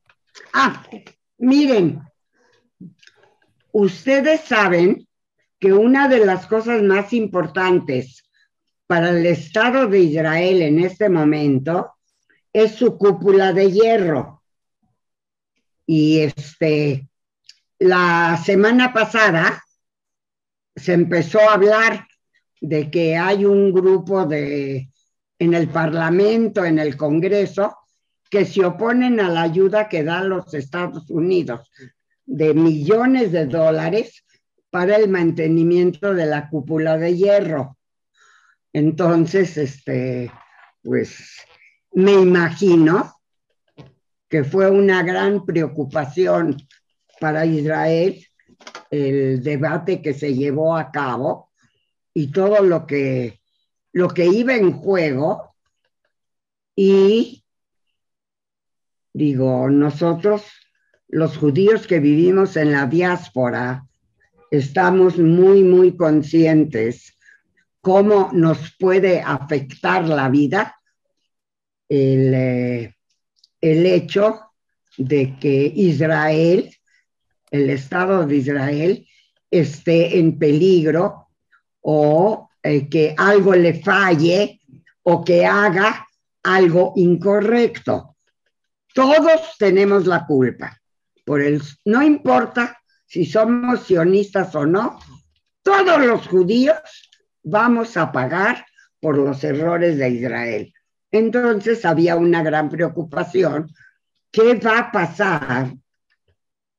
Ah, 0.54 0.84
miren, 1.38 2.09
Ustedes 3.72 4.42
saben 4.42 5.08
que 5.60 5.74
una 5.74 6.08
de 6.08 6.26
las 6.26 6.48
cosas 6.48 6.82
más 6.82 7.14
importantes 7.14 8.24
para 8.88 9.12
el 9.12 9.26
Estado 9.26 9.88
de 9.88 10.00
Israel 10.00 10.62
en 10.62 10.80
este 10.80 11.10
momento 11.10 11.94
es 12.52 12.74
su 12.76 12.98
cúpula 12.98 13.54
de 13.54 13.72
hierro. 13.72 14.44
Y 15.86 16.20
este, 16.20 17.08
la 17.78 18.42
semana 18.44 18.94
pasada 18.94 19.64
se 20.76 20.94
empezó 20.94 21.40
a 21.42 21.54
hablar 21.54 22.08
de 22.62 22.90
que 22.90 23.18
hay 23.18 23.46
un 23.46 23.72
grupo 23.72 24.26
de 24.26 24.90
en 25.40 25.54
el 25.54 25.70
Parlamento, 25.70 26.66
en 26.66 26.80
el 26.80 26.98
Congreso, 26.98 27.78
que 28.30 28.46
se 28.46 28.66
oponen 28.66 29.20
a 29.22 29.30
la 29.30 29.44
ayuda 29.44 29.88
que 29.88 30.04
dan 30.04 30.30
los 30.30 30.54
Estados 30.54 31.10
Unidos 31.10 31.70
de 32.29 32.53
millones 32.53 33.31
de 33.31 33.48
dólares 33.48 34.24
para 34.69 34.95
el 34.98 35.09
mantenimiento 35.09 36.13
de 36.13 36.27
la 36.27 36.48
cúpula 36.48 36.95
de 36.95 37.17
hierro. 37.17 37.75
Entonces, 38.71 39.57
este, 39.57 40.31
pues 40.83 41.41
me 41.93 42.13
imagino 42.13 43.19
que 44.29 44.43
fue 44.43 44.69
una 44.69 45.01
gran 45.01 45.43
preocupación 45.43 46.55
para 47.19 47.48
Israel 47.48 48.24
el 48.91 49.41
debate 49.41 50.00
que 50.00 50.13
se 50.13 50.36
llevó 50.36 50.77
a 50.77 50.91
cabo 50.91 51.51
y 52.13 52.31
todo 52.31 52.62
lo 52.63 52.86
que, 52.86 53.41
lo 53.91 54.07
que 54.09 54.27
iba 54.27 54.55
en 54.55 54.74
juego. 54.74 55.55
Y 56.75 57.43
digo, 59.13 59.67
nosotros 59.69 60.43
los 61.10 61.38
judíos 61.38 61.88
que 61.88 62.00
vivimos 62.00 62.56
en 62.56 62.72
la 62.72 62.86
diáspora 62.86 63.86
estamos 64.51 65.18
muy, 65.18 65.63
muy 65.63 65.98
conscientes 65.98 67.18
cómo 67.82 68.30
nos 68.32 68.75
puede 68.78 69.20
afectar 69.20 70.08
la 70.08 70.30
vida 70.30 70.75
el, 71.88 72.34
eh, 72.36 72.96
el 73.60 73.86
hecho 73.88 74.51
de 74.98 75.36
que 75.39 75.72
Israel, 75.75 76.70
el 77.50 77.70
Estado 77.72 78.28
de 78.28 78.36
Israel, 78.36 79.08
esté 79.50 80.20
en 80.20 80.38
peligro 80.38 81.30
o 81.82 82.50
eh, 82.62 82.88
que 82.88 83.16
algo 83.18 83.56
le 83.56 83.82
falle 83.82 84.62
o 85.01 85.24
que 85.24 85.44
haga 85.44 86.06
algo 86.44 86.94
incorrecto. 86.98 88.16
Todos 88.94 89.56
tenemos 89.58 90.06
la 90.06 90.24
culpa 90.28 90.78
no 91.86 92.03
importa 92.03 92.79
si 93.05 93.25
somos 93.25 93.83
sionistas 93.86 94.53
o 94.55 94.65
no, 94.65 95.00
todos 95.62 96.03
los 96.05 96.27
judíos 96.27 96.77
vamos 97.43 97.98
a 97.98 98.12
pagar 98.12 98.65
por 99.00 99.17
los 99.17 99.43
errores 99.43 99.98
de 99.98 100.09
Israel. 100.09 100.74
Entonces 101.12 101.86
había 101.86 102.15
una 102.15 102.43
gran 102.43 102.69
preocupación. 102.69 103.69
¿Qué 104.31 104.55
va 104.55 104.79
a 104.79 104.91
pasar 104.91 105.74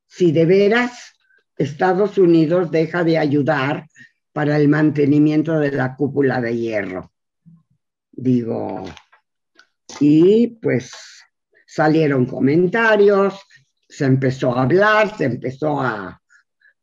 si 0.06 0.32
de 0.32 0.46
veras 0.46 1.14
Estados 1.56 2.16
Unidos 2.16 2.70
deja 2.70 3.04
de 3.04 3.18
ayudar 3.18 3.86
para 4.32 4.56
el 4.56 4.68
mantenimiento 4.68 5.58
de 5.58 5.72
la 5.72 5.96
cúpula 5.96 6.40
de 6.40 6.56
hierro? 6.56 7.12
Digo, 8.12 8.84
y 9.98 10.46
pues 10.46 10.92
salieron 11.66 12.26
comentarios, 12.26 13.40
se 13.90 14.04
empezó 14.04 14.56
a 14.56 14.62
hablar, 14.62 15.16
se 15.16 15.24
empezó 15.24 15.80
a, 15.80 16.22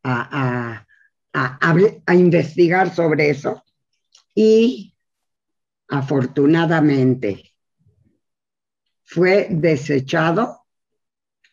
a, 0.04 0.86
a, 1.34 2.16
investigar 2.16 2.94
sobre 2.94 3.30
eso. 3.30 3.64
Y 4.36 4.94
afortunadamente 5.88 7.54
fue 9.04 9.48
desechado 9.50 10.66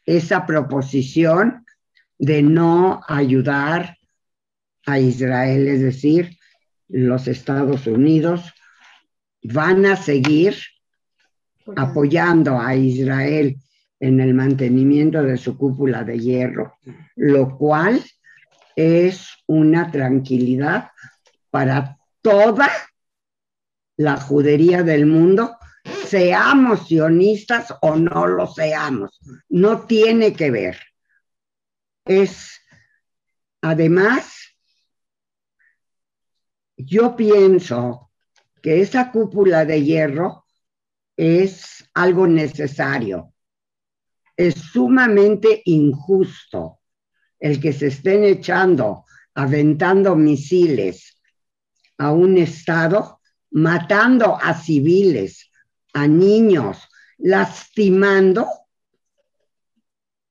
esa 0.04 0.44
proposición 0.44 1.64
de 2.18 2.42
no 2.42 3.00
ayudar 3.06 3.96
a 4.86 4.98
Israel, 4.98 5.68
es 5.68 5.80
decir, 5.80 6.36
los 6.88 7.28
Estados 7.28 7.86
Unidos 7.86 8.52
van 9.42 9.86
a 9.86 9.96
seguir 9.96 10.56
apoyando 11.76 12.58
a 12.60 12.74
Israel 12.74 13.56
en 14.00 14.20
el 14.20 14.34
mantenimiento 14.34 15.22
de 15.22 15.36
su 15.36 15.56
cúpula 15.56 16.04
de 16.04 16.18
hierro, 16.18 16.76
lo 17.16 17.56
cual 17.56 18.02
es 18.76 19.28
una 19.46 19.90
tranquilidad 19.90 20.90
para 21.50 21.98
toda 22.20 22.68
la 23.96 24.16
judería 24.16 24.82
del 24.82 25.06
mundo, 25.06 25.56
seamos 26.06 26.88
sionistas 26.88 27.72
o 27.80 27.96
no 27.96 28.26
lo 28.26 28.46
seamos, 28.46 29.20
no 29.48 29.82
tiene 29.86 30.32
que 30.32 30.50
ver. 30.50 30.78
Es, 32.04 32.60
además, 33.62 34.34
yo 36.76 37.16
pienso 37.16 38.10
que 38.60 38.80
esa 38.80 39.12
cúpula 39.12 39.64
de 39.64 39.82
hierro 39.82 40.46
es 41.16 41.88
algo 41.94 42.26
necesario. 42.26 43.33
Es 44.36 44.54
sumamente 44.54 45.62
injusto 45.64 46.80
el 47.38 47.60
que 47.60 47.72
se 47.72 47.88
estén 47.88 48.24
echando, 48.24 49.04
aventando 49.34 50.16
misiles 50.16 51.20
a 51.98 52.10
un 52.12 52.38
Estado, 52.38 53.20
matando 53.50 54.38
a 54.40 54.54
civiles, 54.54 55.50
a 55.92 56.06
niños, 56.06 56.78
lastimando 57.18 58.48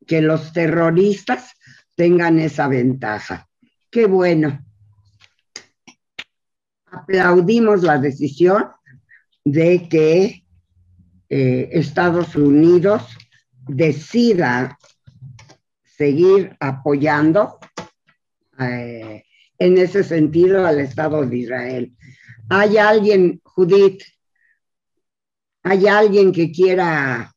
que 0.05 0.21
los 0.21 0.51
terroristas 0.51 1.53
tengan 1.95 2.39
esa 2.39 2.67
ventaja. 2.67 3.47
Qué 3.89 4.05
bueno. 4.05 4.65
Aplaudimos 6.87 7.83
la 7.83 7.97
decisión 7.97 8.67
de 9.43 9.87
que 9.87 10.45
eh, 11.29 11.69
Estados 11.71 12.35
Unidos 12.35 13.17
decida 13.67 14.77
seguir 15.83 16.55
apoyando 16.59 17.59
eh, 18.59 19.23
en 19.57 19.77
ese 19.77 20.03
sentido 20.03 20.65
al 20.65 20.79
Estado 20.79 21.25
de 21.25 21.37
Israel. 21.37 21.95
¿Hay 22.49 22.77
alguien, 22.77 23.41
Judith, 23.43 24.03
hay 25.63 25.87
alguien 25.87 26.31
que 26.31 26.51
quiera 26.51 27.33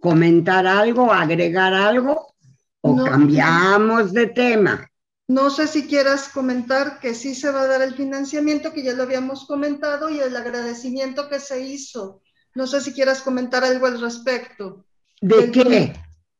comentar 0.00 0.66
algo, 0.66 1.12
agregar 1.12 1.74
algo 1.74 2.34
o 2.80 3.04
cambiamos 3.04 4.12
de 4.12 4.28
tema? 4.28 4.88
No 5.26 5.50
sé 5.50 5.66
si 5.66 5.86
quieras 5.86 6.30
comentar 6.30 7.00
que 7.00 7.14
sí 7.14 7.34
se 7.34 7.50
va 7.50 7.62
a 7.62 7.66
dar 7.66 7.82
el 7.82 7.94
financiamiento, 7.94 8.72
que 8.72 8.82
ya 8.82 8.94
lo 8.94 9.02
habíamos 9.02 9.46
comentado, 9.46 10.08
y 10.08 10.20
el 10.20 10.34
agradecimiento 10.34 11.28
que 11.28 11.38
se 11.38 11.60
hizo. 11.60 12.22
No 12.54 12.66
sé 12.66 12.80
si 12.80 12.94
quieras 12.94 13.20
comentar 13.20 13.62
algo 13.62 13.86
al 13.86 14.00
respecto. 14.00 14.86
¿De 15.20 15.50
qué? 15.50 15.92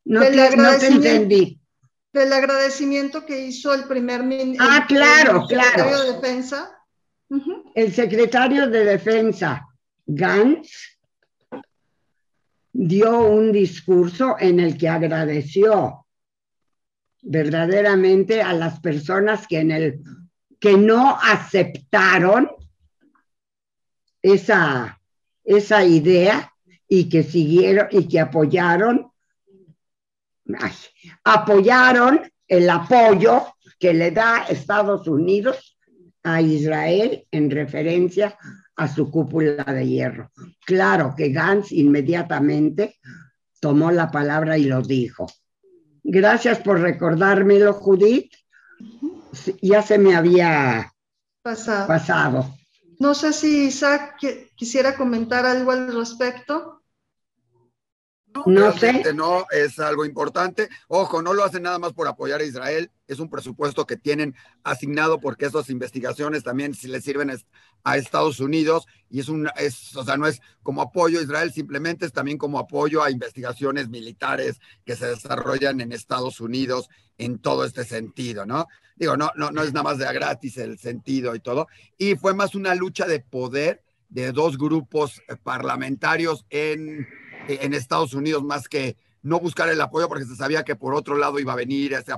No, 0.04 0.20
te, 0.20 0.86
entendí. 0.86 1.60
Del 2.12 2.32
agradecimiento 2.32 3.26
que 3.26 3.46
hizo 3.46 3.74
el 3.74 3.84
primer 3.84 4.22
ministro. 4.22 4.66
Ah, 4.68 4.86
claro, 4.88 5.46
claro. 5.46 5.68
Secretario 5.70 6.02
de 6.02 6.12
Defensa. 6.12 6.78
El 7.74 7.92
secretario 7.92 8.70
de 8.70 8.84
Defensa, 8.84 9.66
Gantz, 10.06 10.98
dio 12.72 13.26
un 13.26 13.52
discurso 13.52 14.36
en 14.38 14.60
el 14.60 14.78
que 14.78 14.88
agradeció 14.88 16.06
verdaderamente 17.22 18.40
a 18.40 18.52
las 18.52 18.80
personas 18.80 19.46
que 19.46 19.58
en 19.58 19.70
el 19.72 20.02
que 20.58 20.76
no 20.76 21.18
aceptaron 21.20 22.48
esa, 24.22 25.00
esa 25.44 25.84
idea 25.84 26.52
y 26.88 27.08
que 27.08 27.22
siguieron 27.22 27.88
y 27.90 28.08
que 28.08 28.20
apoyaron 28.20 29.10
apoyaron 31.24 32.20
el 32.46 32.70
apoyo 32.70 33.54
que 33.78 33.92
le 33.92 34.10
da 34.10 34.46
Estados 34.48 35.06
Unidos 35.06 35.78
a 36.22 36.40
Israel 36.40 37.26
en 37.30 37.50
referencia 37.50 38.36
a 38.76 38.88
su 38.88 39.10
cúpula 39.10 39.64
de 39.64 39.86
hierro. 39.86 40.30
Claro 40.64 41.14
que 41.16 41.30
Gantz 41.30 41.72
inmediatamente 41.72 42.98
tomó 43.60 43.90
la 43.90 44.10
palabra 44.10 44.56
y 44.56 44.64
lo 44.64 44.82
dijo. 44.82 45.26
Gracias 46.02 46.58
por 46.60 46.80
recordármelo, 46.80 47.74
Judith. 47.74 48.32
Ya 49.60 49.82
se 49.82 49.98
me 49.98 50.16
había 50.16 50.92
pasado. 51.42 52.54
No 52.98 53.14
sé 53.14 53.32
si 53.32 53.66
Isaac 53.66 54.16
quisiera 54.56 54.96
comentar 54.96 55.46
algo 55.46 55.70
al 55.70 55.94
respecto. 55.94 56.77
No 58.46 58.72
sé. 58.72 59.12
No, 59.14 59.46
es 59.50 59.78
algo 59.78 60.04
importante. 60.04 60.68
Ojo, 60.88 61.22
no 61.22 61.34
lo 61.34 61.44
hacen 61.44 61.62
nada 61.62 61.78
más 61.78 61.92
por 61.92 62.08
apoyar 62.08 62.40
a 62.40 62.44
Israel. 62.44 62.90
Es 63.06 63.18
un 63.18 63.30
presupuesto 63.30 63.86
que 63.86 63.96
tienen 63.96 64.34
asignado 64.64 65.20
porque 65.20 65.46
esas 65.46 65.70
investigaciones 65.70 66.44
también 66.44 66.74
si 66.74 66.88
le 66.88 67.00
sirven 67.00 67.32
a 67.84 67.96
Estados 67.96 68.40
Unidos 68.40 68.86
y 69.10 69.20
es 69.20 69.28
un, 69.28 69.48
es, 69.56 69.96
o 69.96 70.04
sea, 70.04 70.16
no 70.16 70.26
es 70.26 70.40
como 70.62 70.82
apoyo 70.82 71.18
a 71.18 71.22
Israel, 71.22 71.52
simplemente 71.52 72.04
es 72.04 72.12
también 72.12 72.36
como 72.36 72.58
apoyo 72.58 73.02
a 73.02 73.10
investigaciones 73.10 73.88
militares 73.88 74.60
que 74.84 74.96
se 74.96 75.06
desarrollan 75.06 75.80
en 75.80 75.92
Estados 75.92 76.40
Unidos 76.40 76.88
en 77.16 77.38
todo 77.38 77.64
este 77.64 77.84
sentido, 77.84 78.44
¿no? 78.44 78.66
Digo, 78.96 79.16
no, 79.16 79.30
no, 79.36 79.50
no 79.50 79.62
es 79.62 79.72
nada 79.72 79.84
más 79.84 79.98
de 79.98 80.06
a 80.06 80.12
gratis 80.12 80.58
el 80.58 80.78
sentido 80.78 81.34
y 81.34 81.40
todo. 81.40 81.68
Y 81.96 82.16
fue 82.16 82.34
más 82.34 82.54
una 82.54 82.74
lucha 82.74 83.06
de 83.06 83.20
poder 83.20 83.82
de 84.08 84.32
dos 84.32 84.58
grupos 84.58 85.22
eh, 85.28 85.36
parlamentarios 85.42 86.46
en 86.50 87.06
en 87.48 87.74
Estados 87.74 88.14
Unidos 88.14 88.44
más 88.44 88.68
que 88.68 88.96
no 89.22 89.40
buscar 89.40 89.68
el 89.68 89.80
apoyo 89.80 90.08
porque 90.08 90.24
se 90.24 90.36
sabía 90.36 90.64
que 90.64 90.76
por 90.76 90.94
otro 90.94 91.16
lado 91.16 91.38
iba 91.38 91.52
a 91.52 91.56
venir 91.56 91.94
ese, 91.94 92.12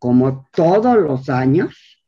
como 0.00 0.48
todos 0.52 0.96
los 0.96 1.28
años, 1.28 2.02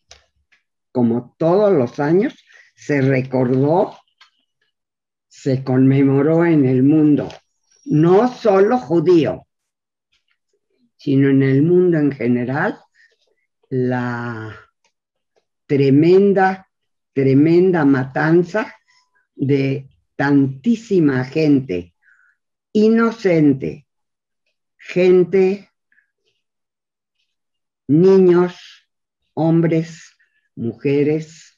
como 0.91 1.37
todos 1.39 1.73
los 1.73 2.01
años, 2.01 2.35
se 2.75 3.01
recordó, 3.01 3.97
se 5.29 5.63
conmemoró 5.63 6.45
en 6.45 6.65
el 6.65 6.83
mundo, 6.83 7.29
no 7.85 8.27
solo 8.35 8.79
judío, 8.79 9.47
sino 10.97 11.29
en 11.29 11.45
el 11.45 11.63
mundo 11.63 11.99
en 11.99 12.11
general, 12.11 12.77
la 13.69 14.53
tremenda, 15.67 16.69
tremenda 17.13 17.85
matanza 17.85 18.75
de 19.37 19.90
tantísima 20.21 21.25
gente 21.25 21.95
inocente, 22.75 23.87
gente, 24.77 25.71
niños, 27.89 28.55
hombres, 29.33 30.15
mujeres, 30.55 31.57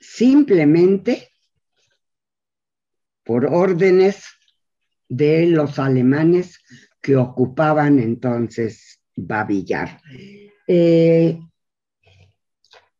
simplemente 0.00 1.28
por 3.24 3.44
órdenes 3.44 4.24
de 5.06 5.48
los 5.48 5.78
alemanes 5.78 6.58
que 7.02 7.14
ocupaban 7.16 7.98
entonces 7.98 9.02
Babillar. 9.14 10.00
Eh, 10.66 11.38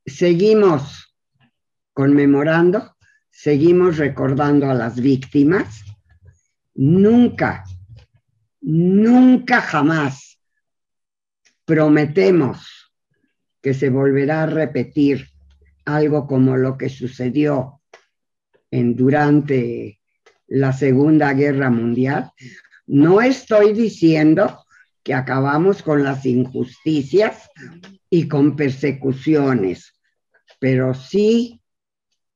seguimos 0.05 1.17
conmemorando, 1.95 2.98
seguimos 3.38 3.98
recordando 3.98 4.68
a 4.68 4.74
las 4.74 5.01
víctimas. 5.01 5.85
Nunca, 6.74 7.62
nunca 8.61 9.61
jamás 9.61 10.40
prometemos 11.64 12.90
que 13.62 13.74
se 13.74 13.90
volverá 13.90 14.42
a 14.42 14.46
repetir 14.46 15.29
algo 15.85 16.27
como 16.27 16.57
lo 16.57 16.77
que 16.77 16.88
sucedió 16.88 17.81
en, 18.72 18.96
durante 18.96 20.01
la 20.48 20.72
Segunda 20.72 21.33
Guerra 21.33 21.70
Mundial. 21.70 22.33
No 22.88 23.20
estoy 23.22 23.72
diciendo 23.72 24.64
que 25.05 25.14
acabamos 25.14 25.85
con 25.85 26.03
las 26.03 26.27
injusticias 26.27 27.48
y 28.11 28.27
con 28.27 28.57
persecuciones, 28.57 29.94
pero 30.59 30.92
sí 30.92 31.62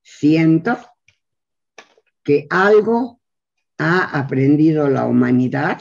siento 0.00 0.78
que 2.22 2.46
algo 2.50 3.20
ha 3.78 4.18
aprendido 4.18 4.88
la 4.88 5.06
humanidad 5.06 5.80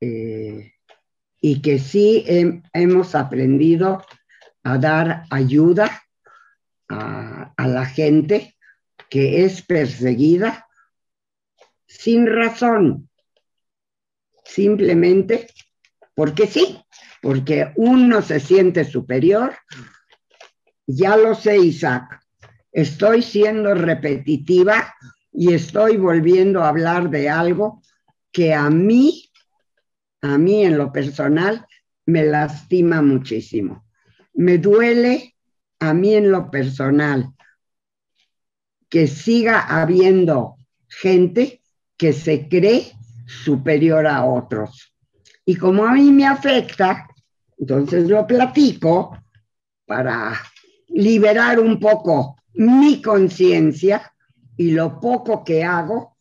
eh, 0.00 0.74
y 1.40 1.62
que 1.62 1.78
sí 1.78 2.24
hemos 2.72 3.14
aprendido 3.14 4.04
a 4.62 4.78
dar 4.78 5.24
ayuda 5.30 6.02
a, 6.88 7.52
a 7.56 7.66
la 7.68 7.86
gente 7.86 8.56
que 9.08 9.44
es 9.44 9.62
perseguida 9.62 10.66
sin 11.86 12.26
razón, 12.26 13.10
simplemente 14.44 15.48
porque 16.14 16.46
sí, 16.46 16.82
porque 17.20 17.72
uno 17.76 18.22
se 18.22 18.40
siente 18.40 18.84
superior. 18.84 19.56
Ya 20.86 21.16
lo 21.16 21.34
sé, 21.34 21.58
Isaac, 21.58 22.21
estoy 22.72 23.22
siendo 23.22 23.74
repetitiva 23.74 24.94
y 25.32 25.52
estoy 25.52 25.96
volviendo 25.96 26.62
a 26.62 26.68
hablar 26.68 27.10
de 27.10 27.28
algo 27.28 27.82
que 28.32 28.54
a 28.54 28.70
mí, 28.70 29.30
a 30.22 30.38
mí 30.38 30.64
en 30.64 30.78
lo 30.78 30.90
personal, 30.90 31.66
me 32.06 32.24
lastima 32.24 33.02
muchísimo. 33.02 33.84
Me 34.34 34.58
duele 34.58 35.36
a 35.78 35.92
mí 35.94 36.14
en 36.14 36.30
lo 36.30 36.50
personal 36.50 37.32
que 38.88 39.06
siga 39.06 39.60
habiendo 39.60 40.56
gente 40.88 41.62
que 41.96 42.12
se 42.12 42.48
cree 42.48 42.92
superior 43.26 44.06
a 44.06 44.24
otros. 44.24 44.94
Y 45.44 45.56
como 45.56 45.84
a 45.84 45.92
mí 45.92 46.10
me 46.10 46.26
afecta, 46.26 47.08
entonces 47.58 48.08
lo 48.08 48.26
platico 48.26 49.18
para 49.86 50.40
liberar 50.88 51.58
un 51.58 51.78
poco 51.80 52.36
mi 52.54 53.00
conciencia 53.02 54.12
y 54.56 54.72
lo 54.72 55.00
poco 55.00 55.44
que 55.44 55.64
hago 55.64 56.16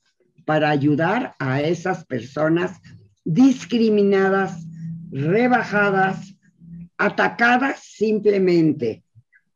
para 0.45 0.69
ayudar 0.69 1.35
a 1.39 1.61
esas 1.61 2.05
personas 2.05 2.79
discriminadas, 3.23 4.65
rebajadas, 5.11 6.35
atacadas 6.97 7.81
simplemente 7.83 9.03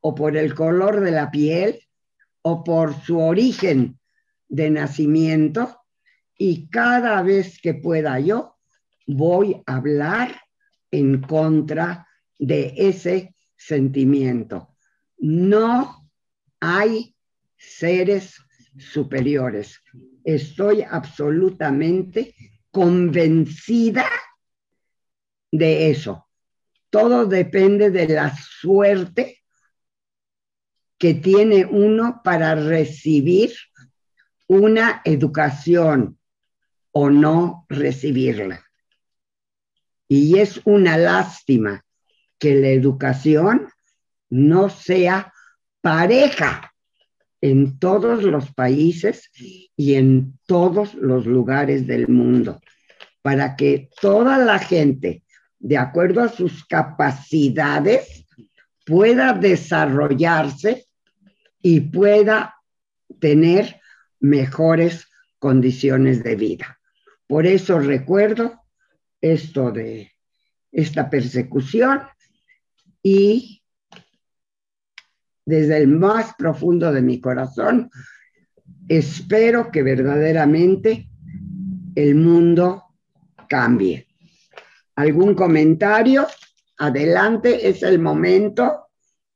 o 0.01 0.13
por 0.13 0.37
el 0.37 0.53
color 0.53 1.01
de 1.01 1.11
la 1.11 1.31
piel 1.31 1.79
o 2.41 2.63
por 2.63 2.93
su 3.01 3.19
origen 3.19 3.99
de 4.47 4.69
nacimiento 4.69 5.79
y 6.37 6.67
cada 6.69 7.21
vez 7.21 7.59
que 7.61 7.73
pueda 7.73 8.19
yo 8.19 8.55
voy 9.07 9.61
a 9.65 9.77
hablar 9.77 10.35
en 10.91 11.21
contra 11.21 12.07
de 12.37 12.73
ese 12.77 13.35
sentimiento. 13.55 14.75
No 15.17 16.04
hay 16.59 17.15
seres 17.57 18.41
superiores. 18.77 19.81
Estoy 20.23 20.81
absolutamente 20.81 22.35
convencida 22.71 24.05
de 25.51 25.89
eso. 25.89 26.27
Todo 26.89 27.25
depende 27.25 27.91
de 27.91 28.07
la 28.07 28.35
suerte 28.35 29.43
que 30.97 31.13
tiene 31.13 31.65
uno 31.65 32.21
para 32.23 32.55
recibir 32.55 33.53
una 34.47 35.01
educación 35.03 36.17
o 36.91 37.09
no 37.09 37.65
recibirla. 37.69 38.65
Y 40.07 40.39
es 40.39 40.61
una 40.65 40.97
lástima 40.97 41.83
que 42.39 42.55
la 42.55 42.69
educación 42.69 43.69
no 44.29 44.69
sea 44.69 45.33
pareja 45.85 46.73
en 47.41 47.77
todos 47.77 48.23
los 48.23 48.51
países 48.55 49.29
y 49.77 49.93
en 49.93 50.39
todos 50.47 50.95
los 50.95 51.27
lugares 51.27 51.85
del 51.85 52.07
mundo, 52.07 52.59
para 53.21 53.55
que 53.55 53.91
toda 54.01 54.39
la 54.39 54.57
gente, 54.57 55.21
de 55.59 55.77
acuerdo 55.77 56.23
a 56.23 56.29
sus 56.29 56.65
capacidades, 56.65 58.25
pueda 58.83 59.33
desarrollarse 59.33 60.87
y 61.61 61.81
pueda 61.81 62.55
tener 63.19 63.79
mejores 64.19 65.05
condiciones 65.37 66.23
de 66.23 66.35
vida. 66.35 66.79
Por 67.27 67.45
eso 67.45 67.77
recuerdo 67.77 68.59
esto 69.21 69.69
de 69.69 70.13
esta 70.71 71.11
persecución 71.11 72.01
y 73.03 73.61
desde 75.45 75.77
el 75.77 75.87
más 75.87 76.33
profundo 76.35 76.91
de 76.91 77.01
mi 77.01 77.19
corazón 77.19 77.89
espero 78.87 79.71
que 79.71 79.83
verdaderamente 79.83 81.09
el 81.95 82.15
mundo 82.15 82.83
cambie. 83.47 84.07
¿Algún 84.95 85.35
comentario? 85.35 86.27
Adelante, 86.77 87.67
es 87.67 87.83
el 87.83 87.99
momento 87.99 88.87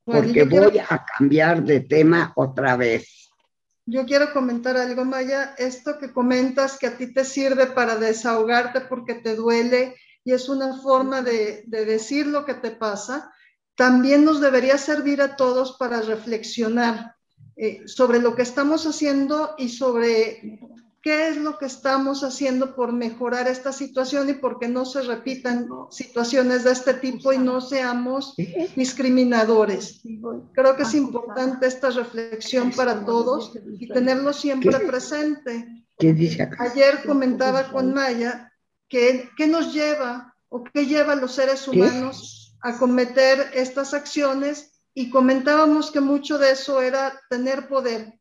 porque 0.04 0.44
voy 0.44 0.80
a 0.80 1.06
cambiar 1.06 1.64
de 1.64 1.82
tema 1.82 2.34
otra 2.36 2.76
vez. 2.76 3.32
Yo 3.86 4.06
quiero 4.06 4.32
comentar 4.34 4.78
algo, 4.78 5.04
Maya. 5.06 5.56
Esto 5.58 5.98
que 6.00 6.12
comentas 6.12 6.78
que 6.78 6.88
a 6.88 6.98
ti 6.98 7.14
te 7.14 7.24
sirve 7.26 7.68
para 7.68 7.96
desahogarte 7.96 8.82
porque 8.82 9.16
te 9.16 9.36
duele 9.36 9.96
y 10.24 10.34
es 10.34 10.50
una 10.50 10.78
forma 10.78 11.22
de, 11.22 11.64
decir 11.66 12.28
lo 12.28 12.46
que 12.46 12.54
te 12.54 12.72
pasa, 12.72 13.32
también 13.80 14.26
nos 14.26 14.42
debería 14.42 14.78
servir 14.78 15.22
a 15.22 15.38
todos 15.38 15.78
para 15.78 16.02
reflexionar 16.02 17.16
eh, 17.56 17.84
sobre 17.86 18.20
lo 18.20 18.36
que 18.36 18.42
estamos 18.42 18.86
haciendo 18.86 19.56
y 19.58 19.70
sobre 19.70 20.60
qué 21.02 21.30
es 21.30 21.38
lo 21.38 21.58
que 21.58 21.68
estamos 21.68 22.26
haciendo 22.26 22.76
por 22.76 22.92
mejorar 22.92 23.48
esta 23.48 23.72
situación 23.72 24.30
y 24.30 24.34
por 24.34 24.60
que 24.60 24.68
no 24.68 24.84
se 24.84 25.04
repitan 25.04 25.70
situaciones 25.92 26.66
de 26.66 26.74
este 26.74 26.94
tipo 26.96 27.32
y 27.32 27.38
no 27.38 27.62
seamos 27.62 28.36
discriminadores. 28.76 30.02
Creo 30.52 30.76
que 30.76 30.84
es 30.84 30.94
importante 30.94 31.66
esta 31.66 31.90
reflexión 31.90 32.72
para 32.72 33.06
todos 33.06 33.54
y 33.80 33.88
tenerlo 33.88 34.34
siempre 34.34 34.78
presente. 34.80 35.86
Ayer 36.60 37.02
comentaba 37.06 37.72
con 37.72 37.94
Maya 37.94 38.52
que 38.90 39.30
qué 39.38 39.48
nos 39.48 39.74
lleva 39.74 40.36
o 40.50 40.66
qué 40.66 40.86
lleva 40.86 41.14
a 41.14 41.16
los 41.16 41.34
seres 41.34 41.66
humanos 41.66 42.39
a 42.62 42.78
cometer 42.78 43.52
estas 43.54 43.94
acciones 43.94 44.82
y 44.94 45.10
comentábamos 45.10 45.92
que 45.92 46.02
mucho 46.02 46.38
de 46.38 46.52
eso 46.52 46.82
era 46.82 47.20
tener 47.30 47.68
poder. 47.68 48.20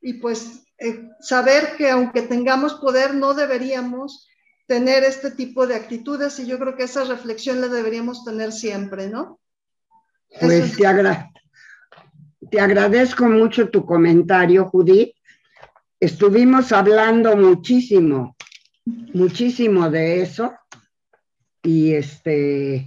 Y 0.00 0.14
pues 0.14 0.66
eh, 0.78 1.08
saber 1.20 1.76
que 1.76 1.90
aunque 1.90 2.22
tengamos 2.22 2.74
poder, 2.74 3.14
no 3.14 3.34
deberíamos 3.34 4.28
tener 4.66 5.04
este 5.04 5.30
tipo 5.30 5.66
de 5.66 5.76
actitudes 5.76 6.38
y 6.38 6.46
yo 6.46 6.58
creo 6.58 6.76
que 6.76 6.84
esa 6.84 7.04
reflexión 7.04 7.60
la 7.60 7.68
deberíamos 7.68 8.24
tener 8.24 8.52
siempre, 8.52 9.08
¿no? 9.08 9.38
Pues 10.40 10.76
te, 10.76 10.84
te 12.50 12.60
agradezco 12.60 13.26
mucho 13.26 13.68
tu 13.70 13.86
comentario, 13.86 14.66
Judith. 14.66 15.14
Estuvimos 16.00 16.72
hablando 16.72 17.36
muchísimo, 17.36 18.36
muchísimo 18.84 19.88
de 19.88 20.22
eso 20.22 20.52
y 21.62 21.94
este, 21.94 22.86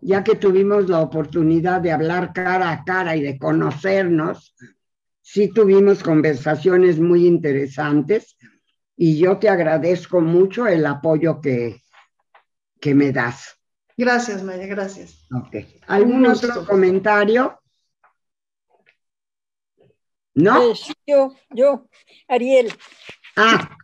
ya 0.00 0.24
que 0.24 0.36
tuvimos 0.36 0.88
la 0.88 1.00
oportunidad 1.00 1.80
de 1.80 1.92
hablar 1.92 2.32
cara 2.32 2.70
a 2.70 2.84
cara 2.84 3.16
y 3.16 3.22
de 3.22 3.38
conocernos, 3.38 4.54
sí 5.20 5.48
tuvimos 5.48 6.02
conversaciones 6.02 6.98
muy 6.98 7.26
interesantes 7.26 8.36
y 8.96 9.18
yo 9.18 9.38
te 9.38 9.48
agradezco 9.48 10.20
mucho 10.20 10.66
el 10.66 10.86
apoyo 10.86 11.40
que, 11.40 11.82
que 12.80 12.94
me 12.94 13.12
das. 13.12 13.56
Gracias, 13.96 14.42
Maya, 14.42 14.66
gracias. 14.66 15.28
¿Algún 15.86 16.26
otro 16.26 16.64
comentario? 16.66 17.60
¿No? 20.34 20.70
Eh, 20.70 20.74
yo, 21.06 21.34
yo, 21.50 21.86
Ariel. 22.28 22.72
Ah. 23.36 23.76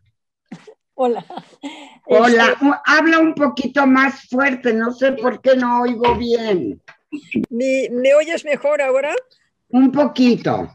Hola. 0.99 1.27
Hola, 2.07 2.53
este, 2.53 2.67
habla 2.87 3.19
un 3.19 3.35
poquito 3.35 3.87
más 3.87 4.27
fuerte, 4.31 4.73
no 4.73 4.93
sé 4.93 5.13
por 5.13 5.43
qué 5.43 5.55
no 5.55 5.83
oigo 5.83 6.17
bien. 6.17 6.81
¿Me, 7.51 7.89
¿Me 7.91 8.15
oyes 8.15 8.47
mejor 8.47 8.81
ahora? 8.81 9.15
Un 9.69 9.93
poquito. 9.93 10.71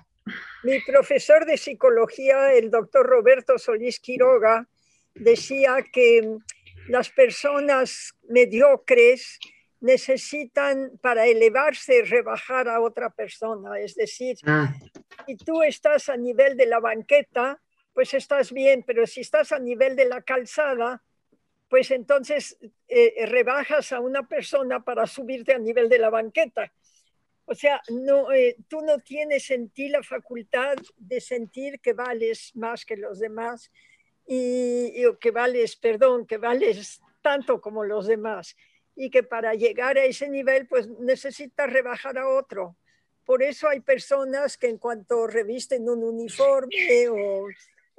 Mi 0.64 0.80
profesor 0.82 1.44
de 1.48 1.58
psicología, 1.58 2.54
el 2.54 2.70
doctor 2.70 3.08
Roberto 3.08 3.58
Solís 3.58 4.00
Quiroga, 4.00 4.68
decía 5.16 5.78
que 5.92 6.38
las 6.88 7.10
personas 7.10 8.14
mediocres 8.30 9.40
necesitan 9.80 10.92
para 11.02 11.26
elevarse 11.26 12.04
rebajar 12.04 12.70
a 12.70 12.80
otra 12.80 13.10
persona. 13.10 13.80
Es 13.80 13.96
decir, 13.96 14.38
ah. 14.46 14.72
si 15.26 15.36
tú 15.38 15.64
estás 15.64 16.10
a 16.10 16.16
nivel 16.16 16.56
de 16.58 16.68
la 16.68 16.80
banqueta, 16.80 17.60
pues 17.94 18.14
estás 18.14 18.52
bien, 18.52 18.84
pero 18.84 19.06
si 19.06 19.22
estás 19.22 19.52
a 19.52 19.60
nivel 19.60 19.96
de 19.96 20.06
la 20.06 20.22
calzada, 20.22 21.04
pues 21.70 21.92
entonces 21.92 22.58
eh, 22.88 23.26
rebajas 23.28 23.92
a 23.92 24.00
una 24.00 24.28
persona 24.28 24.84
para 24.84 25.08
subirte 25.08 25.54
a 25.54 25.60
nivel 25.60 25.88
de 25.90 26.00
la 26.00 26.10
banqueta. 26.10 26.72
O 27.46 27.56
sea, 27.56 27.82
no, 27.90 28.32
eh, 28.32 28.56
tú 28.68 28.82
no 28.82 29.00
tienes 29.00 29.50
en 29.52 29.70
ti 29.70 29.90
la 29.90 30.04
facultad 30.04 30.76
de 30.98 31.20
sentir 31.20 31.80
que 31.80 31.94
vales 31.94 32.52
más 32.56 32.86
que 32.86 32.98
los 32.98 33.20
demás 33.20 33.72
y, 34.26 35.04
que 35.20 35.32
vales, 35.32 35.76
perdón, 35.76 36.26
que 36.26 36.38
vales 36.38 37.02
tanto 37.22 37.60
como 37.60 37.84
los 37.84 38.08
demás 38.08 38.56
y 38.96 39.10
que 39.10 39.24
para 39.24 39.54
llegar 39.54 39.98
a 39.98 40.06
ese 40.06 40.30
nivel 40.30 40.68
pues 40.68 40.88
necesitas 41.00 41.72
rebajar 41.72 42.18
a 42.18 42.28
otro. 42.28 42.78
Por 43.26 43.44
eso 43.44 43.68
hay 43.68 43.80
personas 43.80 44.58
que 44.58 44.68
en 44.68 44.78
cuanto 44.78 45.28
revisten 45.28 45.90
un 45.90 46.04
uniforme 46.04 47.10
o, 47.10 47.48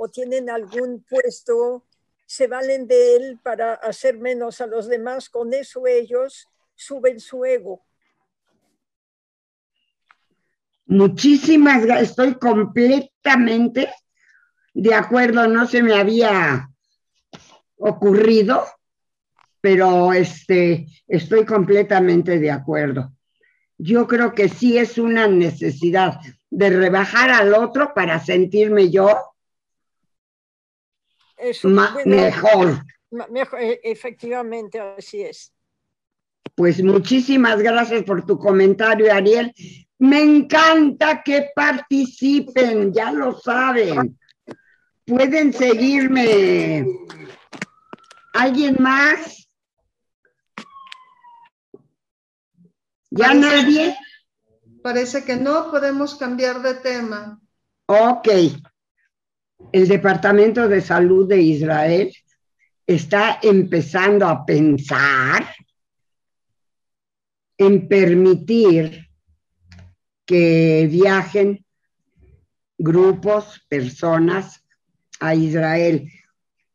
o 0.02 0.08
tienen 0.08 0.50
algún 0.50 1.04
puesto, 1.08 1.84
se 2.26 2.48
valen 2.48 2.88
de 2.88 3.14
él 3.14 3.38
para 3.40 3.74
hacer 3.74 4.18
menos 4.18 4.60
a 4.60 4.66
los 4.66 4.88
demás. 4.88 5.30
Con 5.30 5.54
eso 5.54 5.86
ellos 5.86 6.48
suben 6.74 7.20
su 7.20 7.44
ego 7.44 7.84
Muchísimas 10.86 11.86
gracias, 11.86 12.10
estoy 12.10 12.34
completamente 12.34 13.88
de 14.74 14.94
acuerdo, 14.94 15.46
no 15.46 15.66
se 15.66 15.82
me 15.82 15.94
había 15.94 16.68
ocurrido, 17.76 18.64
pero 19.60 20.12
este, 20.12 20.88
estoy 21.06 21.46
completamente 21.46 22.40
de 22.40 22.50
acuerdo. 22.50 23.12
Yo 23.78 24.06
creo 24.08 24.34
que 24.34 24.48
sí 24.48 24.76
es 24.76 24.98
una 24.98 25.28
necesidad 25.28 26.18
de 26.50 26.70
rebajar 26.70 27.30
al 27.30 27.54
otro 27.54 27.94
para 27.94 28.18
sentirme 28.18 28.90
yo 28.90 29.31
mejor. 32.04 32.84
mejor. 33.30 33.60
E, 33.60 33.80
efectivamente, 33.84 34.80
así 34.80 35.22
es. 35.22 35.52
Pues 36.54 36.82
muchísimas 36.82 37.60
gracias 37.60 38.02
por 38.04 38.24
tu 38.26 38.38
comentario, 38.38 39.12
Ariel. 39.12 39.52
Me 39.98 40.20
encanta 40.20 41.22
que 41.22 41.50
participen, 41.54 42.92
ya 42.92 43.12
lo 43.12 43.38
saben. 43.38 44.18
Pueden 45.06 45.52
seguirme. 45.52 46.84
¿Alguien 48.34 48.76
más? 48.80 49.48
¿Ya 53.10 53.34
nadie? 53.34 53.96
Parece 54.82 55.24
que 55.24 55.36
no, 55.36 55.70
podemos 55.70 56.16
cambiar 56.16 56.62
de 56.62 56.74
tema. 56.74 57.40
Ok. 57.86 58.28
El 59.70 59.88
Departamento 59.88 60.68
de 60.68 60.80
Salud 60.80 61.28
de 61.28 61.40
Israel 61.40 62.12
está 62.86 63.38
empezando 63.42 64.26
a 64.26 64.44
pensar 64.44 65.46
en 67.56 67.88
permitir 67.88 69.08
que 70.26 70.88
viajen 70.90 71.64
grupos, 72.78 73.64
personas 73.68 74.64
a 75.20 75.34
Israel. 75.34 76.10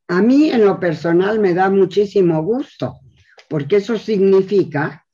A 0.07 0.21
mí 0.21 0.49
en 0.49 0.65
lo 0.65 0.79
personal 0.79 1.39
me 1.39 1.53
da 1.53 1.69
muchísimo 1.69 2.41
gusto, 2.43 2.99
porque 3.49 3.77
eso 3.77 3.97
significa 3.97 5.05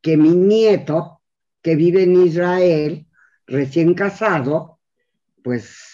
que 0.00 0.16
mi 0.16 0.30
nieto, 0.30 1.20
que 1.62 1.76
vive 1.76 2.04
en 2.04 2.22
Israel, 2.24 3.06
recién 3.46 3.94
casado, 3.94 4.80
pues 5.42 5.87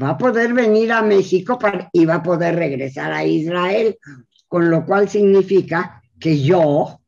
va 0.00 0.10
a 0.10 0.18
poder 0.18 0.52
venir 0.54 0.92
a 0.92 1.02
México 1.02 1.58
y 1.92 2.04
va 2.04 2.16
a 2.16 2.22
poder 2.22 2.56
regresar 2.56 3.12
a 3.12 3.24
Israel, 3.24 3.98
con 4.48 4.70
lo 4.70 4.84
cual 4.84 5.08
significa 5.08 6.02
que 6.18 6.40
yo, 6.40 7.00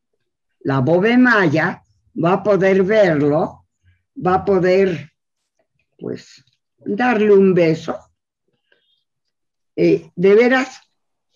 la 0.61 0.79
Bobe 0.79 1.17
Maya, 1.17 1.81
va 2.15 2.33
a 2.33 2.43
poder 2.43 2.83
verlo 2.83 3.65
va 4.15 4.35
a 4.35 4.45
poder, 4.45 5.11
pues, 5.97 6.43
darle 6.77 7.33
un 7.33 7.53
beso. 7.53 7.97
Eh, 9.75 10.09
de 10.15 10.35
veras, 10.35 10.81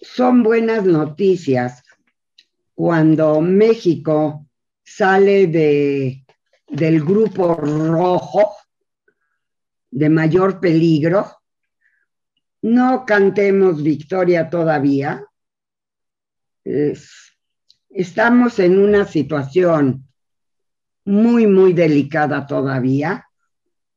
son 0.01 0.43
buenas 0.43 0.85
noticias 0.85 1.83
cuando 2.73 3.41
México 3.41 4.47
sale 4.83 5.47
de, 5.47 6.25
del 6.67 7.03
grupo 7.03 7.55
rojo 7.55 8.55
de 9.91 10.09
mayor 10.09 10.59
peligro. 10.61 11.38
No 12.61 13.05
cantemos 13.05 13.81
victoria 13.81 14.49
todavía. 14.49 15.25
estamos 17.89 18.59
en 18.59 18.77
una 18.77 19.05
situación 19.05 20.07
muy, 21.05 21.47
muy 21.47 21.73
delicada 21.73 22.45
todavía. 22.45 23.25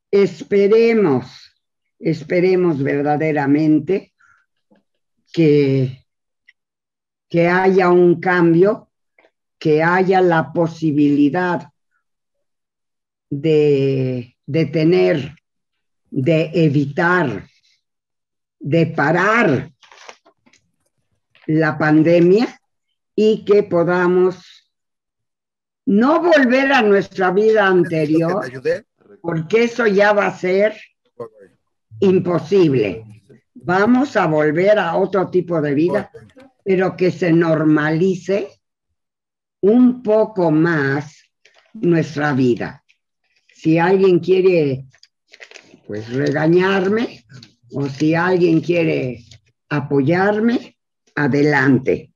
Esperemos, 0.09 1.53
esperemos 1.99 2.81
verdaderamente 2.81 4.13
que, 5.31 6.05
que 7.29 7.47
haya 7.47 7.89
un 7.89 8.19
cambio, 8.19 8.89
que 9.59 9.83
haya 9.83 10.21
la 10.21 10.53
posibilidad 10.53 11.69
de 13.29 14.37
detener, 14.45 15.35
de 16.09 16.51
evitar, 16.53 17.47
de 18.63 18.87
parar 18.87 19.69
la 21.47 21.77
pandemia 21.77 22.47
y 23.13 23.43
que 23.43 23.63
podamos 23.63 24.71
no 25.85 26.21
volver 26.21 26.71
a 26.71 26.81
nuestra 26.81 27.31
vida 27.31 27.67
anterior, 27.67 28.49
porque 29.21 29.65
eso 29.65 29.85
ya 29.85 30.13
va 30.13 30.27
a 30.27 30.37
ser 30.37 30.77
imposible. 31.99 33.03
Vamos 33.53 34.15
a 34.15 34.27
volver 34.27 34.79
a 34.79 34.95
otro 34.95 35.29
tipo 35.29 35.61
de 35.61 35.73
vida, 35.73 36.09
pero 36.63 36.95
que 36.95 37.11
se 37.11 37.33
normalice 37.33 38.47
un 39.59 40.01
poco 40.01 40.51
más 40.51 41.21
nuestra 41.73 42.31
vida. 42.31 42.81
Si 43.53 43.77
alguien 43.77 44.19
quiere, 44.19 44.85
pues, 45.85 46.09
regañarme 46.13 47.22
o 47.73 47.87
si 47.89 48.15
alguien 48.15 48.61
quiere 48.61 49.25
apoyarme, 49.69 50.77
adelante. 51.15 52.11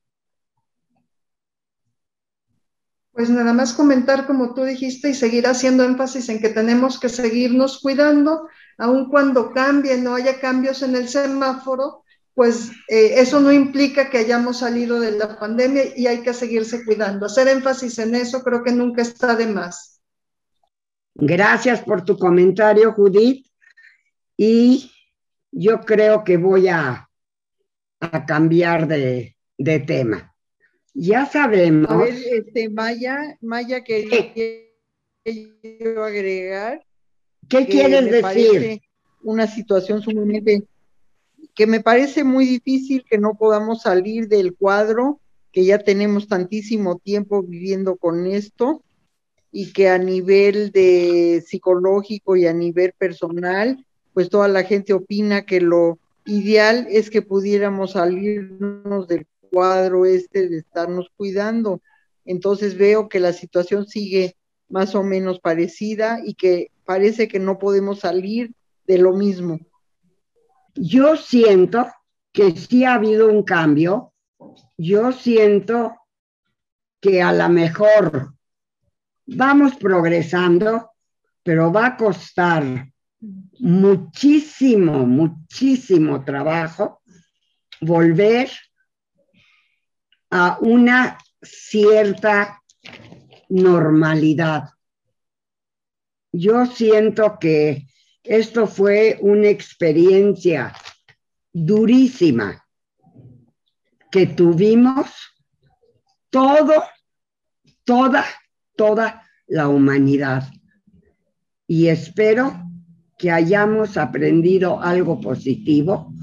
Pues 3.12 3.30
nada 3.32 3.52
más 3.52 3.74
comentar 3.74 4.28
como 4.28 4.54
tú 4.54 4.64
dijiste 4.64 5.10
y 5.10 5.16
seguir 5.16 5.48
haciendo 5.48 5.84
énfasis 5.84 6.30
en 6.30 6.40
que 6.40 6.50
tenemos 6.50 7.00
que 7.00 7.10
seguirnos 7.10 7.80
cuidando, 7.82 8.48
aun 8.78 9.10
cuando 9.10 9.52
cambie, 9.54 9.98
no 9.98 10.14
haya 10.14 10.40
cambios 10.40 10.84
en 10.84 10.96
el 10.96 11.10
semáforo, 11.10 12.04
pues 12.36 12.70
eh, 12.88 13.16
eso 13.16 13.40
no 13.40 13.52
implica 13.52 14.12
que 14.12 14.20
hayamos 14.20 14.60
salido 14.60 15.00
de 15.00 15.14
la 15.14 15.40
pandemia 15.40 15.98
y 15.98 16.06
hay 16.06 16.22
que 16.22 16.36
seguirse 16.36 16.86
cuidando. 16.86 17.26
Hacer 17.26 17.48
énfasis 17.48 17.98
en 17.98 18.14
eso 18.14 18.44
creo 18.44 18.64
que 18.64 18.72
nunca 18.72 19.02
está 19.02 19.36
de 19.36 19.48
más. 19.48 20.00
Gracias 21.16 21.82
por 21.82 22.06
tu 22.06 22.16
comentario, 22.20 22.94
Judith. 22.94 23.48
Y 24.38 24.92
yo 25.52 25.82
creo 25.82 26.24
que 26.24 26.38
voy 26.38 26.68
a, 26.68 27.10
a 28.00 28.26
cambiar 28.26 28.88
de, 28.88 29.36
de 29.58 29.80
tema. 29.80 30.34
Ya 30.94 31.26
sabemos. 31.26 31.90
A 31.92 31.98
ver, 31.98 32.16
este, 32.32 32.70
Maya, 32.70 33.38
Maya 33.42 33.84
quería 33.84 34.34
yo 35.26 36.04
agregar. 36.04 36.84
¿Qué 37.48 37.66
que 37.66 37.72
quieres 37.72 38.04
me 38.04 38.22
decir? 38.22 38.82
Una 39.22 39.48
situación 39.48 40.02
sumamente 40.02 40.64
que 41.58 41.66
me 41.66 41.80
parece 41.80 42.24
muy 42.24 42.46
difícil 42.46 43.04
que 43.10 43.18
no 43.18 43.36
podamos 43.36 43.82
salir 43.82 44.28
del 44.28 44.56
cuadro, 44.56 45.20
que 45.52 45.66
ya 45.66 45.80
tenemos 45.80 46.28
tantísimo 46.28 47.00
tiempo 47.00 47.42
viviendo 47.42 47.96
con 47.96 48.28
esto 48.28 48.84
y 49.52 49.74
que 49.74 49.90
a 49.90 49.98
nivel 49.98 50.72
de 50.72 51.44
psicológico 51.46 52.36
y 52.36 52.46
a 52.46 52.54
nivel 52.54 52.94
personal, 52.98 53.84
pues 54.18 54.32
toda 54.32 54.48
la 54.48 54.64
gente 54.64 54.94
opina 54.94 55.46
que 55.46 55.62
lo 55.62 56.00
ideal 56.26 56.88
es 56.90 57.12
que 57.12 57.22
pudiéramos 57.22 57.92
salirnos 57.92 59.08
del 59.08 59.28
cuadro 59.52 60.08
este 60.08 60.50
de 60.50 60.58
estarnos 60.58 61.12
cuidando. 61.16 61.84
Entonces 62.26 62.80
veo 62.80 63.10
que 63.10 63.20
la 63.20 63.32
situación 63.32 63.86
sigue 63.86 64.36
más 64.70 64.96
o 64.96 65.04
menos 65.04 65.40
parecida 65.40 66.20
y 66.26 66.34
que 66.34 66.72
parece 66.84 67.28
que 67.28 67.38
no 67.38 67.60
podemos 67.60 68.00
salir 68.00 68.56
de 68.88 68.98
lo 68.98 69.14
mismo. 69.14 69.60
Yo 70.74 71.16
siento 71.16 71.86
que 72.32 72.56
sí 72.56 72.86
ha 72.86 72.96
habido 72.96 73.30
un 73.30 73.44
cambio. 73.44 74.14
Yo 74.80 75.12
siento 75.12 75.96
que 77.00 77.22
a 77.22 77.32
lo 77.32 77.50
mejor 77.50 78.34
vamos 79.28 79.76
progresando, 79.76 80.90
pero 81.44 81.72
va 81.72 81.86
a 81.86 81.98
costar 81.98 82.88
muchísimo, 83.20 85.06
muchísimo 85.06 86.24
trabajo 86.24 87.02
volver 87.82 88.50
a 90.30 90.58
una 90.62 91.18
cierta 91.42 92.62
normalidad. 93.50 94.70
Yo 96.32 96.66
siento 96.66 97.38
que 97.40 97.88
esto 98.24 98.68
fue 98.68 99.18
una 99.22 99.48
experiencia 99.48 100.74
durísima 101.54 102.64
que 104.12 104.28
tuvimos 104.28 105.08
todo, 106.30 106.84
toda, 107.84 108.26
toda 108.76 109.28
la 109.48 109.70
humanidad. 109.70 110.44
Y 111.68 111.88
espero 111.88 112.67
que 113.18 113.32
hayamos 113.32 113.98
aprendido 113.98 114.80
algo 114.82 115.20
positivo 115.20 116.14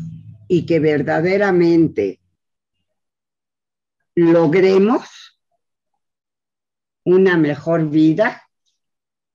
y 0.49 0.65
que 0.65 0.79
verdaderamente 0.79 2.21
logremos 4.15 5.41
una 7.05 7.37
mejor 7.37 7.89
vida 7.91 8.43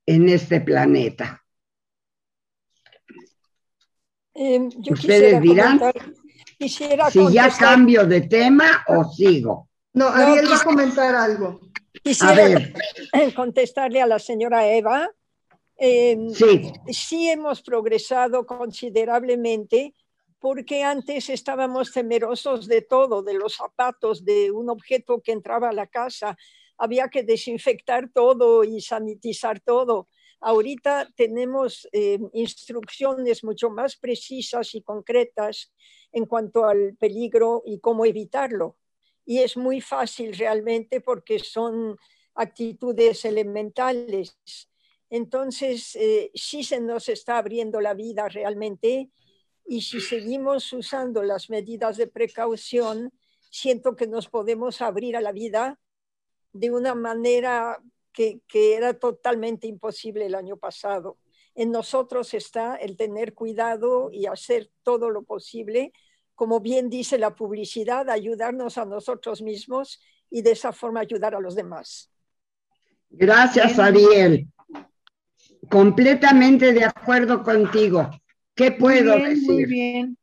en 0.05 0.29
este 0.29 0.61
planeta. 0.61 1.43
Eh, 4.33 4.69
yo 4.77 4.93
Ustedes 4.93 5.39
quisiera 5.39 5.39
dirán 5.41 5.79
comentar- 5.79 6.13
quisiera 6.57 7.11
Si 7.11 7.31
ya 7.33 7.49
cambio 7.57 8.05
de 8.05 8.21
tema 8.21 8.83
o 8.87 9.03
sigo. 9.13 9.69
No, 9.93 10.07
Ariel 10.07 10.49
va 10.49 10.57
a 10.61 10.63
comentar 10.63 11.13
algo. 11.15 11.59
quisiera 12.03 12.31
A 12.31 12.35
ver, 12.35 12.73
contestarle 13.35 14.01
a 14.01 14.07
la 14.07 14.19
señora 14.19 14.65
Eva. 14.67 15.09
Eh, 15.79 16.17
sí, 16.33 16.71
sí 16.91 17.29
hemos 17.29 17.61
progresado 17.61 18.45
considerablemente 18.45 19.93
porque 20.39 20.83
antes 20.83 21.29
estábamos 21.29 21.91
temerosos 21.91 22.67
de 22.67 22.81
todo, 22.81 23.21
de 23.21 23.33
los 23.33 23.55
zapatos, 23.55 24.23
de 24.23 24.51
un 24.51 24.69
objeto 24.69 25.21
que 25.21 25.33
entraba 25.33 25.69
a 25.69 25.73
la 25.73 25.87
casa. 25.87 26.37
Había 26.77 27.09
que 27.09 27.23
desinfectar 27.23 28.09
todo 28.13 28.63
y 28.63 28.81
sanitizar 28.81 29.59
todo. 29.59 30.07
Ahorita 30.39 31.09
tenemos 31.15 31.87
eh, 31.91 32.19
instrucciones 32.33 33.43
mucho 33.43 33.69
más 33.69 33.97
precisas 33.97 34.73
y 34.75 34.81
concretas 34.81 35.73
en 36.13 36.25
cuanto 36.25 36.65
al 36.65 36.95
peligro 36.97 37.61
y 37.65 37.79
cómo 37.79 38.05
evitarlo. 38.05 38.77
Y 39.25 39.39
es 39.39 39.57
muy 39.57 39.81
fácil 39.81 40.35
realmente 40.35 41.01
porque 41.01 41.39
son 41.39 41.97
actitudes 42.33 43.25
elementales. 43.25 44.39
Entonces, 45.09 45.95
eh, 45.95 46.31
sí 46.33 46.63
se 46.63 46.79
nos 46.79 47.09
está 47.09 47.37
abriendo 47.37 47.81
la 47.81 47.93
vida 47.93 48.29
realmente 48.29 49.09
y 49.65 49.81
si 49.81 50.01
seguimos 50.01 50.71
usando 50.73 51.23
las 51.23 51.49
medidas 51.49 51.97
de 51.97 52.07
precaución, 52.07 53.11
siento 53.49 53.95
que 53.95 54.07
nos 54.07 54.27
podemos 54.27 54.81
abrir 54.81 55.15
a 55.15 55.21
la 55.21 55.31
vida 55.31 55.79
de 56.53 56.71
una 56.71 56.95
manera 56.95 57.79
que, 58.11 58.41
que 58.47 58.75
era 58.75 58.93
totalmente 58.93 59.67
imposible 59.67 60.25
el 60.25 60.35
año 60.35 60.57
pasado. 60.57 61.17
En 61.55 61.71
nosotros 61.71 62.33
está 62.33 62.75
el 62.75 62.97
tener 62.97 63.33
cuidado 63.33 64.09
y 64.11 64.25
hacer 64.25 64.71
todo 64.83 65.09
lo 65.09 65.23
posible, 65.23 65.91
como 66.35 66.59
bien 66.59 66.89
dice 66.89 67.17
la 67.17 67.35
publicidad, 67.35 68.09
ayudarnos 68.09 68.77
a 68.77 68.85
nosotros 68.85 69.41
mismos 69.41 70.01
y 70.29 70.41
de 70.41 70.51
esa 70.51 70.71
forma 70.71 71.01
ayudar 71.01 71.35
a 71.35 71.39
los 71.39 71.55
demás. 71.55 72.09
gracias 73.09 73.77
Ariel. 73.77 74.47
Completamente 75.67 76.73
de 76.73 76.85
acuerdo 76.85 77.43
contigo. 77.43 78.09
¿Qué 78.55 78.71
puedo 78.71 79.13
muy 79.13 79.21
bien, 79.21 79.29
decir? 79.29 79.51
Muy 79.51 79.65
bien. 79.65 80.17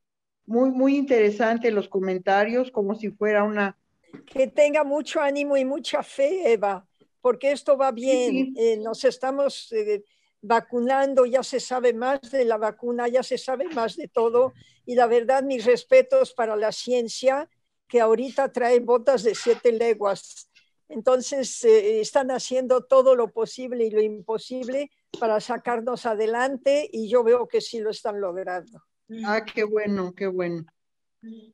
Muy, 0.46 0.70
muy 0.70 0.96
interesante 0.96 1.70
los 1.70 1.88
comentarios, 1.88 2.70
como 2.70 2.94
si 2.94 3.10
fuera 3.10 3.44
una... 3.44 3.76
Que 4.24 4.46
tenga 4.46 4.84
mucho 4.84 5.20
ánimo 5.20 5.56
y 5.56 5.64
mucha 5.64 6.02
fe, 6.02 6.52
Eva, 6.52 6.86
porque 7.20 7.52
esto 7.52 7.76
va 7.76 7.90
bien. 7.90 8.30
sí. 8.30 8.54
Eh, 8.56 8.76
nos 8.76 9.04
estamos 9.04 9.72
eh, 9.72 10.04
vacunando, 10.40 11.26
ya 11.26 11.42
se 11.42 11.60
sabe 11.60 11.92
más 11.92 12.20
de 12.30 12.44
la 12.44 12.56
vacuna, 12.56 13.08
ya 13.08 13.22
se 13.22 13.36
sabe 13.36 13.66
más 13.68 13.96
de 13.96 14.08
todo. 14.08 14.54
Y 14.84 14.94
la 14.94 15.06
verdad, 15.06 15.42
mis 15.42 15.64
respetos 15.64 16.32
para 16.32 16.56
la 16.56 16.72
ciencia, 16.72 17.48
que 17.88 18.00
ahorita 18.00 18.52
trae 18.52 18.80
botas 18.80 19.22
de 19.22 19.34
siete 19.34 19.72
leguas. 19.72 20.48
Entonces, 20.88 21.64
eh, 21.64 22.00
están 22.00 22.30
haciendo 22.30 22.84
todo 22.84 23.16
lo 23.16 23.32
posible 23.32 23.84
y 23.84 23.90
lo 23.90 24.00
imposible 24.00 24.90
para 25.18 25.40
sacarnos 25.40 26.06
adelante 26.06 26.88
y 26.92 27.08
yo 27.08 27.24
veo 27.24 27.48
que 27.48 27.60
sí 27.60 27.80
lo 27.80 27.90
están 27.90 28.20
logrando. 28.20 28.82
Ah, 29.24 29.44
qué 29.44 29.64
bueno, 29.64 30.14
qué 30.14 30.26
bueno. 30.26 30.64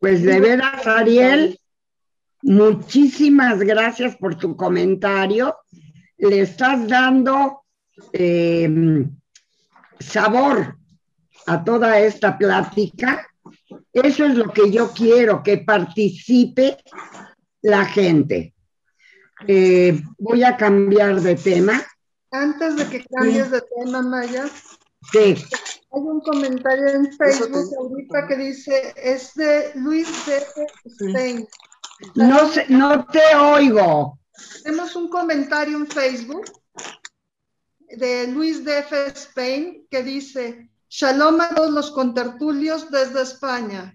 Pues 0.00 0.22
de 0.22 0.40
veras, 0.40 0.86
Ariel, 0.86 1.58
muchísimas 2.42 3.60
gracias 3.60 4.16
por 4.16 4.36
tu 4.36 4.56
comentario. 4.56 5.56
Le 6.18 6.40
estás 6.40 6.86
dando 6.86 7.62
eh, 8.12 9.04
sabor 9.98 10.76
a 11.46 11.64
toda 11.64 11.98
esta 11.98 12.36
plática. 12.36 13.26
Eso 13.92 14.24
es 14.24 14.34
lo 14.34 14.52
que 14.52 14.70
yo 14.70 14.92
quiero, 14.92 15.42
que 15.42 15.58
participe 15.58 16.78
la 17.62 17.84
gente. 17.84 18.54
Eh, 19.46 20.00
voy 20.18 20.44
a 20.44 20.56
cambiar 20.56 21.20
de 21.20 21.34
tema. 21.34 21.82
Antes 22.32 22.76
de 22.76 22.88
que 22.88 23.04
cambies 23.04 23.50
de 23.50 23.60
tema, 23.76 24.02
Maya, 24.02 24.46
Sí, 25.10 25.18
hay 25.18 26.00
un 26.00 26.20
comentario 26.20 26.88
en 26.88 27.12
Facebook 27.12 27.74
ahorita 27.76 28.26
que 28.28 28.36
dice, 28.36 28.94
es 28.96 29.34
de 29.34 29.72
Luis 29.74 30.08
de 30.26 30.42
Spain. 31.08 31.46
no, 32.14 32.48
sé- 32.48 32.66
no 32.68 33.04
te 33.06 33.34
oigo. 33.36 34.18
Tenemos 34.62 34.94
un 34.96 35.08
comentario 35.10 35.76
en 35.76 35.86
Facebook 35.88 36.44
de 37.88 38.28
Luis 38.28 38.64
D.F. 38.64 39.08
Spain 39.08 39.86
que 39.90 40.02
dice, 40.04 40.70
Shalom 40.88 41.40
a 41.40 41.48
todos 41.54 41.72
los 41.72 41.90
contertulios 41.90 42.88
desde 42.90 43.22
España. 43.22 43.94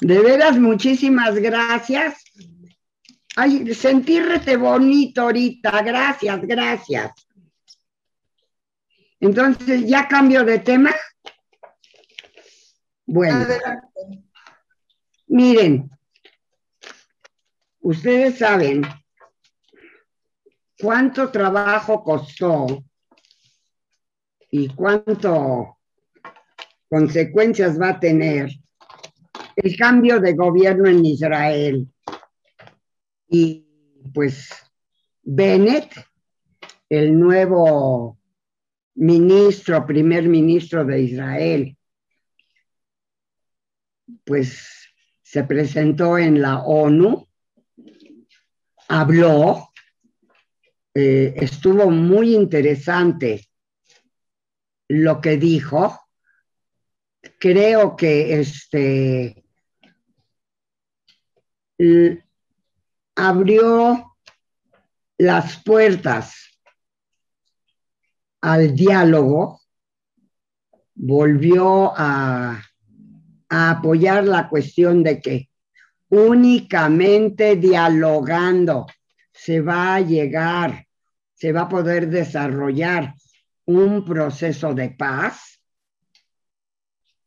De 0.00 0.18
veras, 0.18 0.58
muchísimas 0.58 1.34
gracias. 1.36 2.21
Ay, 3.44 3.74
sentirte 3.74 4.56
bonito 4.56 5.22
ahorita. 5.22 5.82
Gracias, 5.82 6.42
gracias. 6.42 7.10
Entonces, 9.18 9.84
¿ya 9.84 10.06
cambio 10.06 10.44
de 10.44 10.60
tema? 10.60 10.94
Bueno, 13.04 13.44
miren, 15.26 15.90
ustedes 17.80 18.38
saben 18.38 18.82
cuánto 20.80 21.28
trabajo 21.32 22.04
costó 22.04 22.84
y 24.52 24.68
cuánto 24.68 25.78
consecuencias 26.88 27.80
va 27.80 27.88
a 27.88 27.98
tener 27.98 28.52
el 29.56 29.76
cambio 29.76 30.20
de 30.20 30.32
gobierno 30.34 30.88
en 30.88 31.04
Israel. 31.04 31.88
Y 33.34 33.66
pues 34.12 34.50
Bennett, 35.22 35.90
el 36.90 37.18
nuevo 37.18 38.18
ministro, 38.96 39.86
primer 39.86 40.28
ministro 40.28 40.84
de 40.84 41.00
Israel, 41.00 41.78
pues 44.22 44.86
se 45.22 45.44
presentó 45.44 46.18
en 46.18 46.42
la 46.42 46.62
ONU, 46.62 47.26
habló, 48.88 49.70
eh, 50.94 51.32
estuvo 51.36 51.90
muy 51.90 52.34
interesante 52.34 53.48
lo 54.88 55.22
que 55.22 55.38
dijo. 55.38 55.98
Creo 57.38 57.96
que 57.96 58.40
este 58.40 59.42
abrió 63.14 64.14
las 65.18 65.62
puertas 65.62 66.34
al 68.40 68.74
diálogo, 68.74 69.60
volvió 70.94 71.92
a, 71.96 72.62
a 73.48 73.70
apoyar 73.70 74.24
la 74.24 74.48
cuestión 74.48 75.02
de 75.02 75.20
que 75.20 75.48
únicamente 76.08 77.56
dialogando 77.56 78.86
se 79.32 79.60
va 79.60 79.94
a 79.94 80.00
llegar, 80.00 80.86
se 81.34 81.52
va 81.52 81.62
a 81.62 81.68
poder 81.68 82.08
desarrollar 82.08 83.14
un 83.64 84.04
proceso 84.04 84.74
de 84.74 84.90
paz. 84.90 85.60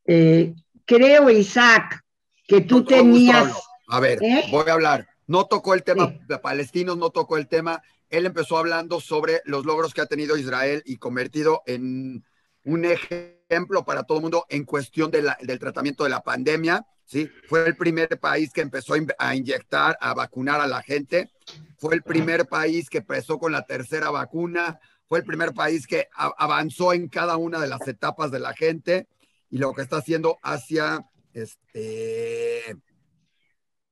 Eh, 0.05 0.53
creo, 0.85 1.29
Isaac, 1.29 2.03
que 2.47 2.61
tú 2.61 2.83
tenías... 2.83 3.53
A 3.87 3.99
ver, 3.99 4.19
¿Eh? 4.21 4.45
voy 4.51 4.67
a 4.67 4.73
hablar. 4.73 5.07
No 5.27 5.45
tocó 5.45 5.73
el 5.73 5.83
tema 5.83 6.13
de 6.27 6.37
palestinos, 6.39 6.97
no 6.97 7.09
tocó 7.09 7.37
el 7.37 7.47
tema. 7.47 7.81
Él 8.09 8.25
empezó 8.25 8.57
hablando 8.57 8.99
sobre 8.99 9.41
los 9.45 9.65
logros 9.65 9.93
que 9.93 10.01
ha 10.01 10.05
tenido 10.05 10.37
Israel 10.37 10.83
y 10.85 10.97
convertido 10.97 11.63
en 11.65 12.23
un 12.63 12.85
ejemplo 12.85 13.85
para 13.85 14.03
todo 14.03 14.19
el 14.19 14.23
mundo 14.23 14.45
en 14.49 14.65
cuestión 14.65 15.11
del 15.11 15.59
tratamiento 15.59 16.03
de 16.03 16.09
la 16.09 16.21
pandemia. 16.21 16.85
¿sí? 17.05 17.29
Fue 17.47 17.67
el 17.67 17.75
primer 17.75 18.19
país 18.19 18.51
que 18.51 18.61
empezó 18.61 18.95
a 19.17 19.35
inyectar, 19.35 19.97
a 19.99 20.13
vacunar 20.13 20.61
a 20.61 20.67
la 20.67 20.81
gente. 20.81 21.31
Fue 21.77 21.95
el 21.95 22.03
primer 22.03 22.47
país 22.47 22.89
que 22.89 22.99
empezó 22.99 23.39
con 23.39 23.51
la 23.51 23.65
tercera 23.65 24.09
vacuna 24.11 24.79
fue 25.07 25.19
el 25.19 25.25
primer 25.25 25.53
país 25.53 25.85
que 25.85 26.07
avanzó 26.15 26.93
en 26.93 27.07
cada 27.07 27.37
una 27.37 27.59
de 27.59 27.67
las 27.67 27.87
etapas 27.87 28.31
de 28.31 28.39
la 28.39 28.53
gente 28.53 29.07
y 29.51 29.59
lo 29.59 29.73
que 29.73 29.83
está 29.83 29.97
haciendo 29.97 30.39
hacia, 30.41 31.05
este, 31.33 32.44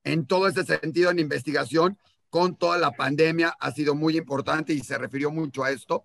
en 0.04 0.26
todo 0.26 0.46
ese 0.48 0.64
sentido 0.64 1.10
en 1.10 1.18
investigación 1.18 1.98
con 2.30 2.56
toda 2.56 2.78
la 2.78 2.92
pandemia 2.92 3.56
ha 3.60 3.70
sido 3.72 3.94
muy 3.94 4.16
importante 4.16 4.72
y 4.72 4.80
se 4.80 4.98
refirió 4.98 5.30
mucho 5.30 5.64
a 5.64 5.70
esto. 5.70 6.04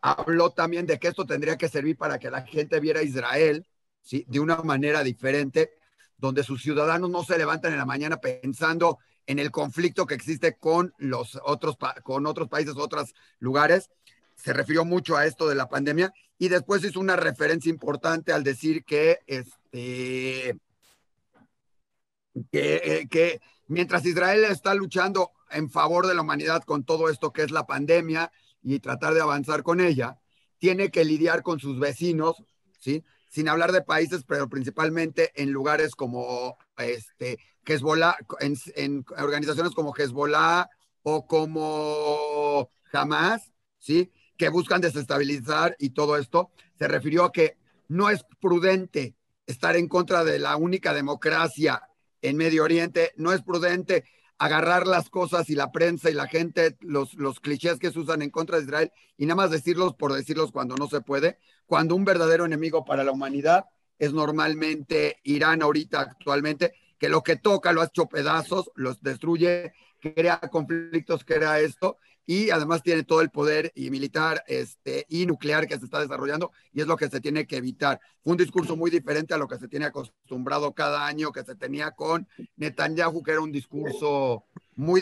Habló 0.00 0.50
también 0.50 0.86
de 0.86 0.98
que 0.98 1.08
esto 1.08 1.26
tendría 1.26 1.56
que 1.56 1.68
servir 1.68 1.96
para 1.96 2.18
que 2.18 2.30
la 2.30 2.42
gente 2.42 2.80
viera 2.80 3.00
a 3.00 3.04
Israel 3.04 3.66
¿sí? 4.00 4.24
de 4.28 4.40
una 4.40 4.56
manera 4.58 5.02
diferente, 5.02 5.72
donde 6.16 6.44
sus 6.44 6.62
ciudadanos 6.62 7.10
no 7.10 7.24
se 7.24 7.38
levantan 7.38 7.72
en 7.72 7.78
la 7.78 7.86
mañana 7.86 8.18
pensando 8.18 8.98
en 9.26 9.38
el 9.38 9.50
conflicto 9.50 10.06
que 10.06 10.14
existe 10.14 10.56
con 10.56 10.94
los 10.98 11.38
otros, 11.44 11.76
con 12.02 12.26
otros 12.26 12.48
países, 12.48 12.76
otros 12.76 13.14
lugares, 13.38 13.90
se 14.36 14.52
refirió 14.52 14.84
mucho 14.84 15.16
a 15.16 15.26
esto 15.26 15.48
de 15.48 15.54
la 15.54 15.68
pandemia 15.68 16.12
y 16.38 16.48
después 16.48 16.84
hizo 16.84 17.00
una 17.00 17.16
referencia 17.16 17.70
importante 17.70 18.32
al 18.32 18.44
decir 18.44 18.84
que, 18.84 19.18
este, 19.26 20.58
que, 22.50 22.80
eh, 22.84 23.08
que 23.08 23.40
mientras 23.66 24.04
Israel 24.06 24.44
está 24.44 24.74
luchando 24.74 25.32
en 25.50 25.70
favor 25.70 26.06
de 26.06 26.14
la 26.14 26.22
humanidad 26.22 26.62
con 26.62 26.84
todo 26.84 27.08
esto 27.08 27.32
que 27.32 27.42
es 27.42 27.50
la 27.50 27.66
pandemia 27.66 28.32
y 28.62 28.80
tratar 28.80 29.14
de 29.14 29.20
avanzar 29.20 29.62
con 29.62 29.80
ella, 29.80 30.18
tiene 30.58 30.90
que 30.90 31.04
lidiar 31.04 31.42
con 31.42 31.60
sus 31.60 31.78
vecinos, 31.78 32.42
¿sí? 32.78 33.04
Sin 33.28 33.48
hablar 33.48 33.72
de 33.72 33.82
países, 33.82 34.24
pero 34.26 34.48
principalmente 34.48 35.32
en 35.34 35.50
lugares 35.50 35.94
como 35.94 36.56
este, 36.78 37.38
Hezbollah, 37.66 38.16
en, 38.40 38.56
en 38.76 39.04
organizaciones 39.18 39.74
como 39.74 39.94
Hezbollah 39.94 40.68
o 41.02 41.26
como 41.26 42.70
Hamas, 42.92 43.52
¿sí? 43.78 44.12
que 44.36 44.48
buscan 44.48 44.80
desestabilizar 44.80 45.76
y 45.78 45.90
todo 45.90 46.16
esto, 46.16 46.50
se 46.78 46.88
refirió 46.88 47.24
a 47.24 47.32
que 47.32 47.56
no 47.88 48.10
es 48.10 48.24
prudente 48.40 49.14
estar 49.46 49.76
en 49.76 49.88
contra 49.88 50.24
de 50.24 50.38
la 50.38 50.56
única 50.56 50.94
democracia 50.94 51.82
en 52.24 52.38
Medio 52.38 52.64
Oriente, 52.64 53.12
no 53.16 53.32
es 53.32 53.42
prudente 53.42 54.04
agarrar 54.38 54.86
las 54.86 55.10
cosas 55.10 55.48
y 55.50 55.54
la 55.54 55.70
prensa 55.70 56.10
y 56.10 56.14
la 56.14 56.26
gente, 56.26 56.76
los, 56.80 57.14
los 57.14 57.38
clichés 57.38 57.78
que 57.78 57.92
se 57.92 57.98
usan 57.98 58.22
en 58.22 58.30
contra 58.30 58.56
de 58.56 58.64
Israel 58.64 58.92
y 59.16 59.26
nada 59.26 59.36
más 59.36 59.50
decirlos 59.50 59.94
por 59.94 60.12
decirlos 60.12 60.50
cuando 60.50 60.74
no 60.76 60.88
se 60.88 61.02
puede, 61.02 61.38
cuando 61.66 61.94
un 61.94 62.04
verdadero 62.04 62.46
enemigo 62.46 62.84
para 62.84 63.04
la 63.04 63.12
humanidad 63.12 63.66
es 63.98 64.12
normalmente 64.12 65.20
Irán 65.22 65.62
ahorita 65.62 66.00
actualmente, 66.00 66.72
que 66.98 67.08
lo 67.10 67.22
que 67.22 67.36
toca 67.36 67.72
lo 67.72 67.82
ha 67.82 67.86
hecho 67.86 68.06
pedazos, 68.06 68.70
los 68.74 69.02
destruye, 69.02 69.74
crea 70.00 70.40
conflictos, 70.50 71.24
crea 71.24 71.60
esto, 71.60 71.98
y 72.26 72.50
además 72.50 72.82
tiene 72.82 73.02
todo 73.02 73.20
el 73.20 73.30
poder 73.30 73.72
y 73.74 73.90
militar 73.90 74.42
este, 74.46 75.06
y 75.08 75.26
nuclear 75.26 75.66
que 75.66 75.78
se 75.78 75.84
está 75.84 76.00
desarrollando 76.00 76.52
y 76.72 76.80
es 76.80 76.86
lo 76.86 76.96
que 76.96 77.08
se 77.08 77.20
tiene 77.20 77.46
que 77.46 77.56
evitar. 77.56 78.00
Fue 78.22 78.32
un 78.32 78.38
discurso 78.38 78.76
muy 78.76 78.90
diferente 78.90 79.34
a 79.34 79.38
lo 79.38 79.46
que 79.48 79.58
se 79.58 79.68
tiene 79.68 79.86
acostumbrado 79.86 80.72
cada 80.72 81.06
año 81.06 81.32
que 81.32 81.44
se 81.44 81.54
tenía 81.54 81.90
con 81.90 82.26
Netanyahu, 82.56 83.22
que 83.22 83.32
era 83.32 83.40
un 83.40 83.52
discurso 83.52 84.44
muy, 84.74 85.00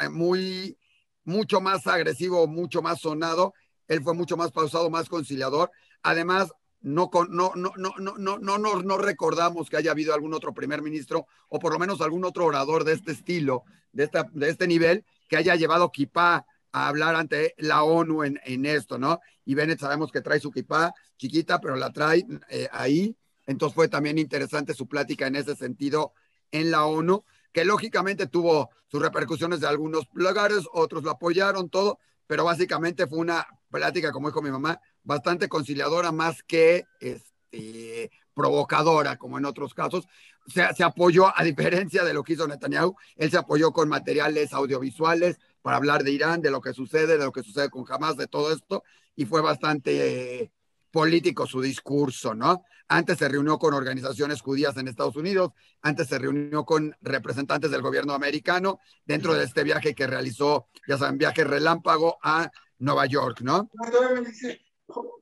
eh, 0.00 0.08
muy, 0.10 0.76
mucho 1.24 1.60
más 1.60 1.86
agresivo, 1.86 2.46
mucho 2.46 2.82
más 2.82 3.00
sonado. 3.00 3.54
Él 3.86 4.02
fue 4.02 4.14
mucho 4.14 4.36
más 4.36 4.50
pausado, 4.50 4.90
más 4.90 5.08
conciliador. 5.08 5.70
Además, 6.02 6.50
no, 6.80 7.10
no, 7.30 7.52
no, 7.54 7.72
no, 7.76 7.94
no, 7.98 8.38
no, 8.38 8.82
no, 8.82 8.98
recordamos 8.98 9.70
que 9.70 9.78
haya 9.78 9.92
habido 9.92 10.12
algún 10.12 10.34
otro 10.34 10.52
primer 10.52 10.82
ministro 10.82 11.26
o 11.48 11.58
por 11.58 11.72
lo 11.72 11.78
menos 11.78 12.02
algún 12.02 12.24
otro 12.24 12.44
orador 12.44 12.84
de 12.84 12.92
este 12.92 13.12
estilo, 13.12 13.64
de, 13.92 14.04
esta, 14.04 14.28
de 14.32 14.50
este 14.50 14.66
nivel, 14.66 15.04
que 15.28 15.38
haya 15.38 15.54
llevado 15.54 15.90
kipá, 15.90 16.44
a 16.74 16.88
hablar 16.88 17.14
ante 17.14 17.54
la 17.56 17.84
ONU 17.84 18.24
en, 18.24 18.40
en 18.44 18.66
esto, 18.66 18.98
¿no? 18.98 19.20
Y 19.44 19.54
Bennett 19.54 19.78
sabemos 19.78 20.10
que 20.10 20.20
trae 20.20 20.40
su 20.40 20.50
kipá 20.50 20.92
chiquita, 21.16 21.60
pero 21.60 21.76
la 21.76 21.92
trae 21.92 22.26
eh, 22.48 22.68
ahí. 22.72 23.16
Entonces 23.46 23.76
fue 23.76 23.86
también 23.86 24.18
interesante 24.18 24.74
su 24.74 24.88
plática 24.88 25.28
en 25.28 25.36
ese 25.36 25.54
sentido 25.54 26.14
en 26.50 26.72
la 26.72 26.84
ONU, 26.84 27.24
que 27.52 27.64
lógicamente 27.64 28.26
tuvo 28.26 28.70
sus 28.88 29.00
repercusiones 29.00 29.60
de 29.60 29.68
algunos 29.68 30.08
lugares, 30.14 30.64
otros 30.72 31.04
lo 31.04 31.12
apoyaron, 31.12 31.70
todo, 31.70 32.00
pero 32.26 32.42
básicamente 32.44 33.06
fue 33.06 33.18
una 33.18 33.46
plática, 33.70 34.10
como 34.10 34.28
dijo 34.28 34.42
mi 34.42 34.50
mamá, 34.50 34.80
bastante 35.04 35.48
conciliadora 35.48 36.10
más 36.10 36.42
que 36.42 36.86
este, 36.98 38.10
provocadora, 38.34 39.16
como 39.16 39.38
en 39.38 39.44
otros 39.44 39.74
casos. 39.74 40.08
Se, 40.48 40.66
se 40.74 40.82
apoyó, 40.82 41.32
a 41.36 41.44
diferencia 41.44 42.02
de 42.02 42.14
lo 42.14 42.24
que 42.24 42.32
hizo 42.32 42.48
Netanyahu, 42.48 42.96
él 43.14 43.30
se 43.30 43.38
apoyó 43.38 43.72
con 43.72 43.88
materiales 43.88 44.52
audiovisuales, 44.52 45.38
para 45.64 45.78
hablar 45.78 46.04
de 46.04 46.10
Irán, 46.10 46.42
de 46.42 46.50
lo 46.50 46.60
que 46.60 46.74
sucede, 46.74 47.16
de 47.16 47.24
lo 47.24 47.32
que 47.32 47.42
sucede 47.42 47.70
con 47.70 47.86
Hamas, 47.88 48.18
de 48.18 48.26
todo 48.26 48.52
esto, 48.52 48.84
y 49.16 49.24
fue 49.24 49.40
bastante 49.40 50.42
eh, 50.42 50.52
político 50.90 51.46
su 51.46 51.62
discurso, 51.62 52.34
¿no? 52.34 52.64
Antes 52.86 53.16
se 53.16 53.30
reunió 53.30 53.58
con 53.58 53.72
organizaciones 53.72 54.42
judías 54.42 54.76
en 54.76 54.88
Estados 54.88 55.16
Unidos, 55.16 55.52
antes 55.80 56.08
se 56.08 56.18
reunió 56.18 56.66
con 56.66 56.94
representantes 57.00 57.70
del 57.70 57.80
gobierno 57.80 58.12
americano 58.12 58.78
dentro 59.06 59.32
de 59.32 59.44
este 59.44 59.64
viaje 59.64 59.94
que 59.94 60.06
realizó, 60.06 60.68
ya 60.86 60.98
saben, 60.98 61.16
viaje 61.16 61.44
relámpago 61.44 62.18
a 62.22 62.50
Nueva 62.80 63.06
York, 63.06 63.40
¿no? 63.40 63.70
me 64.14 64.20
dice, 64.20 64.60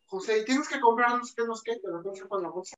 José, 0.06 0.42
tienes 0.42 0.68
que 0.68 0.80
comprarnos 0.80 1.32
que 1.36 1.44
nos 1.46 1.62
quede, 1.62 1.78
pero 1.84 2.02
no 2.02 2.28
con 2.28 2.42
la 2.42 2.48
bolsa. 2.48 2.74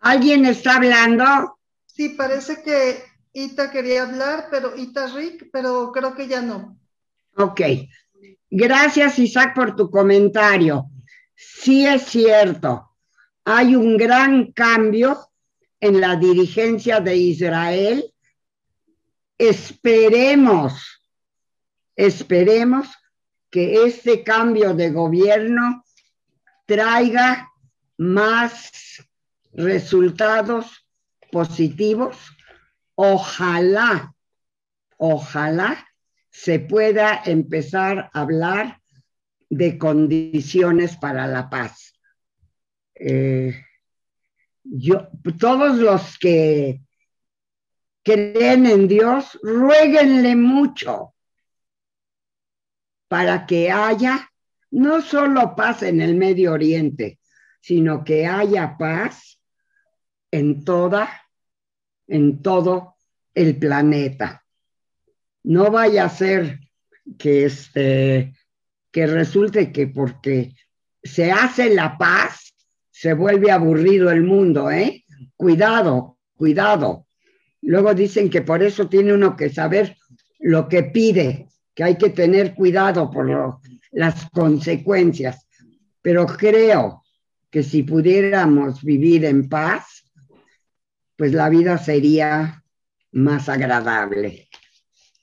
¿Alguien 0.00 0.46
está 0.46 0.78
hablando? 0.78 1.60
Sí, 1.86 2.08
parece 2.08 2.60
que 2.60 3.09
Ita 3.32 3.70
quería 3.70 4.02
hablar, 4.02 4.48
pero 4.50 4.76
Ita 4.76 5.06
Rick, 5.14 5.50
pero 5.52 5.92
creo 5.92 6.14
que 6.14 6.26
ya 6.26 6.42
no. 6.42 6.78
Ok. 7.36 7.60
Gracias, 8.50 9.18
Isaac, 9.18 9.54
por 9.54 9.76
tu 9.76 9.90
comentario. 9.90 10.86
Sí 11.34 11.86
es 11.86 12.02
cierto. 12.02 12.86
hay 13.44 13.74
un 13.74 13.96
gran 13.96 14.52
cambio 14.52 15.30
en 15.80 16.00
la 16.00 16.16
dirigencia 16.16 17.00
de 17.00 17.16
Israel. 17.16 18.12
Esperemos, 19.38 21.02
esperemos 21.96 22.88
que 23.50 23.84
este 23.84 24.22
cambio 24.22 24.74
de 24.74 24.90
gobierno 24.90 25.82
traiga 26.66 27.50
más 27.96 29.02
resultados 29.52 30.86
positivos. 31.32 32.16
Ojalá, 32.94 34.14
ojalá 34.96 35.86
se 36.30 36.60
pueda 36.60 37.22
empezar 37.24 38.10
a 38.12 38.20
hablar 38.20 38.80
de 39.48 39.78
condiciones 39.78 40.96
para 40.96 41.26
la 41.26 41.50
paz. 41.50 41.92
Eh, 42.94 43.64
yo, 44.62 45.08
todos 45.38 45.78
los 45.78 46.18
que 46.18 46.80
creen 48.02 48.66
en 48.66 48.88
Dios, 48.88 49.38
ruéguenle 49.42 50.36
mucho 50.36 51.14
para 53.08 53.46
que 53.46 53.70
haya 53.70 54.30
no 54.70 55.02
solo 55.02 55.56
paz 55.56 55.82
en 55.82 56.00
el 56.00 56.14
Medio 56.14 56.52
Oriente, 56.52 57.18
sino 57.60 58.04
que 58.04 58.26
haya 58.26 58.76
paz 58.78 59.40
en 60.30 60.64
toda, 60.64 61.10
en 62.10 62.42
todo 62.42 62.96
el 63.34 63.56
planeta. 63.56 64.44
No 65.44 65.70
vaya 65.70 66.04
a 66.04 66.10
ser 66.10 66.58
que 67.18 67.46
este, 67.46 68.34
que 68.90 69.06
resulte 69.06 69.72
que 69.72 69.86
porque 69.86 70.54
se 71.02 71.32
hace 71.32 71.74
la 71.74 71.96
paz, 71.96 72.52
se 72.90 73.14
vuelve 73.14 73.50
aburrido 73.50 74.10
el 74.10 74.22
mundo, 74.22 74.70
¿eh? 74.70 75.04
Cuidado, 75.36 76.18
cuidado. 76.34 77.06
Luego 77.62 77.94
dicen 77.94 78.28
que 78.28 78.42
por 78.42 78.62
eso 78.62 78.88
tiene 78.88 79.14
uno 79.14 79.36
que 79.36 79.48
saber 79.48 79.96
lo 80.40 80.68
que 80.68 80.82
pide, 80.82 81.48
que 81.74 81.84
hay 81.84 81.96
que 81.96 82.10
tener 82.10 82.54
cuidado 82.54 83.10
por 83.10 83.60
las 83.92 84.28
consecuencias. 84.30 85.46
Pero 86.02 86.26
creo 86.26 87.02
que 87.50 87.62
si 87.62 87.82
pudiéramos 87.82 88.82
vivir 88.82 89.24
en 89.24 89.48
paz, 89.48 89.99
pues 91.20 91.34
la 91.34 91.50
vida 91.50 91.76
sería 91.76 92.64
más 93.12 93.50
agradable. 93.50 94.48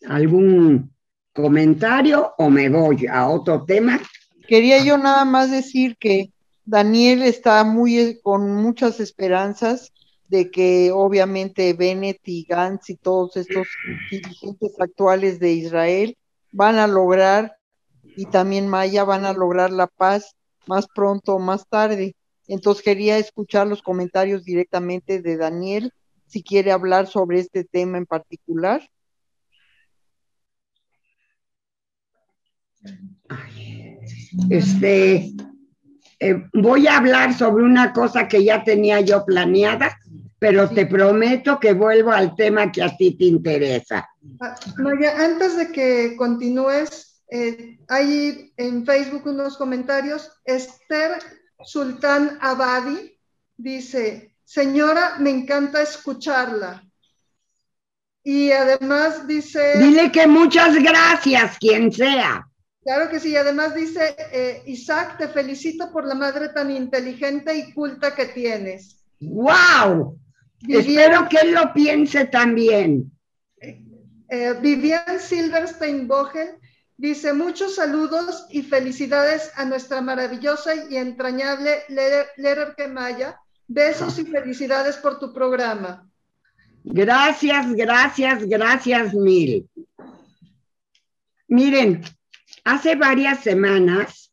¿Algún 0.07 0.93
comentario 1.33 2.35
o 2.37 2.51
me 2.51 2.69
voy 2.69 3.07
a 3.07 3.27
otro 3.27 3.65
tema? 3.65 3.99
Quería 4.47 4.83
yo 4.83 4.99
nada 4.99 5.25
más 5.25 5.49
decir 5.49 5.97
que 5.97 6.31
Daniel 6.65 7.23
está 7.23 7.63
muy 7.63 7.97
eh, 7.97 8.19
con 8.21 8.57
muchas 8.57 8.99
esperanzas 8.99 9.91
de 10.27 10.51
que 10.51 10.91
obviamente 10.93 11.73
Bennett 11.73 12.19
y 12.25 12.43
Gantz 12.43 12.91
y 12.91 12.95
todos 12.97 13.35
estos 13.35 13.67
dirigentes 14.11 14.79
actuales 14.79 15.39
de 15.39 15.53
Israel 15.53 16.15
van 16.51 16.75
a 16.75 16.85
lograr 16.85 17.57
y 18.03 18.27
también 18.27 18.67
Maya 18.67 19.03
van 19.03 19.25
a 19.25 19.33
lograr 19.33 19.71
la 19.71 19.87
paz 19.87 20.35
más 20.67 20.85
pronto 20.93 21.33
o 21.33 21.39
más 21.39 21.67
tarde. 21.67 22.15
Entonces 22.47 22.83
quería 22.83 23.17
escuchar 23.17 23.67
los 23.67 23.81
comentarios 23.81 24.43
directamente 24.43 25.21
de 25.21 25.37
Daniel, 25.37 25.93
si 26.27 26.43
quiere 26.43 26.71
hablar 26.71 27.07
sobre 27.07 27.39
este 27.39 27.63
tema 27.63 27.97
en 27.97 28.05
particular. 28.05 28.89
Este, 34.49 35.33
eh, 36.19 36.43
voy 36.53 36.87
a 36.87 36.97
hablar 36.97 37.33
sobre 37.33 37.63
una 37.63 37.93
cosa 37.93 38.27
que 38.27 38.43
ya 38.43 38.63
tenía 38.63 39.01
yo 39.01 39.25
planeada, 39.25 39.97
pero 40.39 40.69
te 40.69 40.85
prometo 40.85 41.59
que 41.59 41.73
vuelvo 41.73 42.11
al 42.11 42.35
tema 42.35 42.71
que 42.71 42.83
a 42.83 42.95
ti 42.95 43.17
te 43.17 43.25
interesa. 43.25 44.07
Ah, 44.39 44.55
Maya, 44.77 45.25
antes 45.25 45.57
de 45.57 45.71
que 45.71 46.15
continúes, 46.15 47.21
eh, 47.29 47.79
hay 47.87 48.53
en 48.57 48.85
Facebook 48.85 49.23
unos 49.25 49.57
comentarios. 49.57 50.31
Esther 50.45 51.19
Sultán 51.63 52.37
Abadi 52.41 53.17
dice, 53.55 54.35
señora, 54.43 55.17
me 55.19 55.29
encanta 55.29 55.81
escucharla. 55.81 56.83
Y 58.23 58.51
además 58.51 59.27
dice... 59.27 59.77
Dile 59.77 60.11
que 60.11 60.27
muchas 60.27 60.75
gracias, 60.75 61.57
quien 61.57 61.91
sea. 61.91 62.47
Claro 62.83 63.09
que 63.09 63.19
sí, 63.19 63.35
además 63.35 63.75
dice, 63.75 64.15
eh, 64.31 64.63
Isaac, 64.65 65.17
te 65.17 65.27
felicito 65.27 65.91
por 65.91 66.05
la 66.05 66.15
madre 66.15 66.49
tan 66.49 66.71
inteligente 66.71 67.55
y 67.55 67.73
culta 67.73 68.15
que 68.15 68.27
tienes. 68.27 69.03
¡Wow! 69.19 70.17
Espero 70.67 71.27
que 71.29 71.37
él 71.37 71.53
lo 71.53 71.73
piense 71.73 72.25
también. 72.25 73.11
Eh, 73.59 74.53
Vivian 74.61 75.19
Silverstein 75.19 76.07
Bogen 76.07 76.59
dice, 76.97 77.33
muchos 77.33 77.75
saludos 77.75 78.45
y 78.49 78.63
felicidades 78.63 79.51
a 79.55 79.65
nuestra 79.65 80.01
maravillosa 80.01 80.73
y 80.89 80.97
entrañable 80.97 81.83
Lerer 81.87 82.75
Maya. 82.89 83.39
Besos 83.69 84.17
y 84.19 84.25
felicidades 84.25 84.97
por 84.97 85.19
tu 85.19 85.33
programa. 85.33 86.09
Gracias, 86.83 87.73
gracias, 87.73 88.45
gracias 88.45 89.13
mil. 89.13 89.69
Miren, 91.49 92.03
Hace 92.67 92.95
varias 92.95 93.43
semanas 93.43 94.29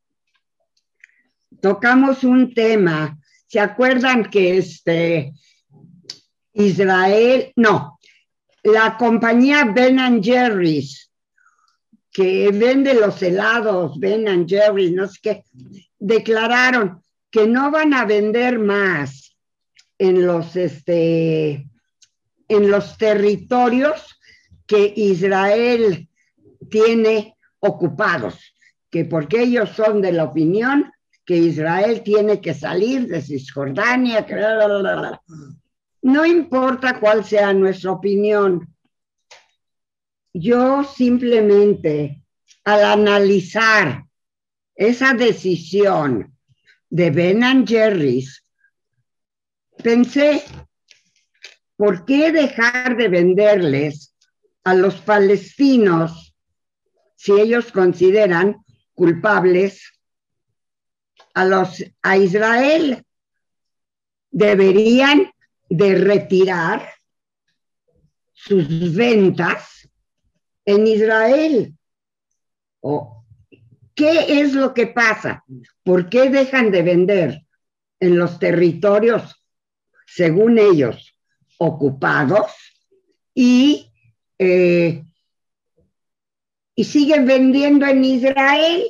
tocamos 1.61 2.25
un 2.25 2.53
tema. 2.53 3.17
¿Se 3.47 3.61
acuerdan 3.61 4.29
que 4.29 4.59
este 4.59 5.33
Israel, 6.53 7.53
no, 7.55 7.97
la 8.65 8.97
compañía 8.97 9.67
Ben 9.67 10.21
Jerry's, 10.21 11.13
que 12.15 12.49
vende 12.53 12.95
los 12.95 13.21
helados, 13.21 13.99
Ben 13.99 14.49
Jerry's, 14.49 14.93
no 14.93 15.09
sé 15.09 15.19
qué, 15.21 15.45
declararon 15.99 17.03
que 17.29 17.49
no 17.49 17.73
van 17.73 17.93
a 17.93 18.05
vender 18.05 18.61
más 18.61 19.37
en 19.99 20.25
los, 20.25 20.55
este, 20.55 21.69
en 22.47 22.71
los 22.71 22.97
territorios 22.97 24.17
que 24.65 24.95
Israel 24.97 26.09
tiene 26.71 27.37
ocupados, 27.59 28.55
que 28.89 29.05
porque 29.05 29.43
ellos 29.43 29.71
son 29.71 30.01
de 30.01 30.13
la 30.13 30.23
opinión 30.23 30.93
que 31.27 31.37
Israel 31.37 32.03
tiene 32.05 32.41
que 32.41 32.55
salir 32.55 33.09
de 33.09 33.23
Cisjordania, 33.23 34.25
no 36.03 36.25
importa 36.25 37.01
cuál 37.01 37.25
sea 37.25 37.53
nuestra 37.55 37.91
opinión. 37.91 38.74
Yo 40.37 40.83
simplemente 40.83 42.21
al 42.65 42.85
analizar 42.85 44.05
esa 44.75 45.15
decisión 45.15 46.37
de 46.91 47.11
Ben 47.13 47.65
Jerry's, 47.65 48.43
pensé, 49.81 50.43
¿por 51.77 52.05
qué 52.05 52.33
dejar 52.33 52.97
de 52.97 53.07
venderles 53.07 54.13
a 54.65 54.75
los 54.75 54.97
palestinos 54.97 56.35
si 57.15 57.31
ellos 57.33 57.71
consideran 57.71 58.57
culpables 58.95 59.93
a 61.35 61.45
los 61.45 61.85
a 62.03 62.17
Israel 62.17 63.05
deberían 64.33 65.31
de 65.69 65.95
retirar 65.95 66.89
sus 68.33 68.95
ventas 68.95 69.74
en 70.65 70.87
Israel. 70.87 71.75
¿O 72.81 73.25
qué 73.95 74.41
es 74.41 74.55
lo 74.55 74.75
que 74.75 74.87
pasa? 74.87 75.45
¿Por 75.83 76.09
qué 76.09 76.31
dejan 76.31 76.71
de 76.71 76.83
vender 76.83 77.47
en 78.01 78.19
los 78.19 78.39
territorios, 78.39 79.43
según 80.07 80.59
ellos, 80.59 81.17
ocupados 81.59 82.53
y 83.35 83.91
eh, 84.39 85.05
y 86.75 86.85
siguen 86.85 87.27
vendiendo 87.27 87.87
en 87.87 88.05
Israel. 88.05 88.85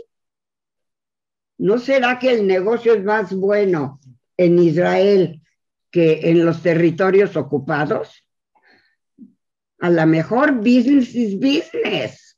¿No 1.58 1.78
será 1.78 2.18
que 2.18 2.30
el 2.32 2.46
negocio 2.46 2.94
es 2.94 3.04
más 3.04 3.32
bueno 3.32 4.00
en 4.36 4.58
Israel 4.58 5.42
que 5.90 6.30
en 6.30 6.44
los 6.44 6.62
territorios 6.62 7.36
ocupados? 7.36 8.23
A 9.80 9.90
lo 9.90 10.06
mejor 10.06 10.52
business 10.52 11.14
is 11.14 11.38
business. 11.38 12.36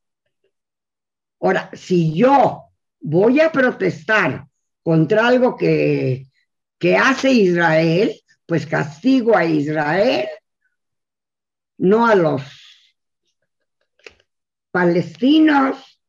Ahora, 1.40 1.70
si 1.74 2.14
yo 2.14 2.64
voy 3.00 3.40
a 3.40 3.52
protestar 3.52 4.46
contra 4.82 5.28
algo 5.28 5.56
que, 5.56 6.26
que 6.78 6.96
hace 6.96 7.30
Israel, 7.30 8.14
pues 8.46 8.66
castigo 8.66 9.36
a 9.36 9.44
Israel, 9.44 10.28
no 11.78 12.06
a 12.06 12.14
los 12.14 12.42
palestinos. 14.70 16.00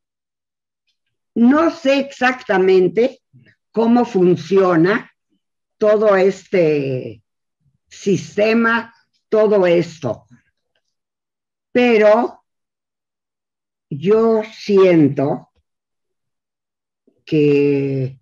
No 1.34 1.71
sé 1.71 1.99
exactamente 1.99 3.21
cómo 3.71 4.05
funciona 4.05 5.11
todo 5.78 6.15
este 6.15 7.23
sistema, 7.88 8.93
todo 9.30 9.65
esto. 9.65 10.26
Pero 11.78 12.43
yo 13.88 14.41
siento 14.51 15.51
que 17.23 18.19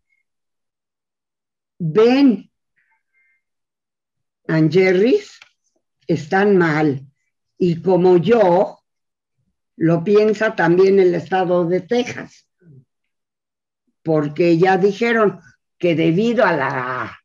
Ben 1.79 2.51
and 4.49 4.73
Jerry's 4.73 5.39
están 6.05 6.57
mal 6.57 7.07
y 7.57 7.81
como 7.81 8.17
yo, 8.17 8.79
lo 9.77 10.03
piensa 10.03 10.53
también 10.53 10.99
el 10.99 11.15
estado 11.15 11.63
de 11.65 11.79
Texas, 11.79 12.49
porque 14.03 14.57
ya 14.57 14.77
dijeron 14.77 15.39
que 15.77 15.95
debido 15.95 16.43
a 16.43 16.51
la, 16.51 17.19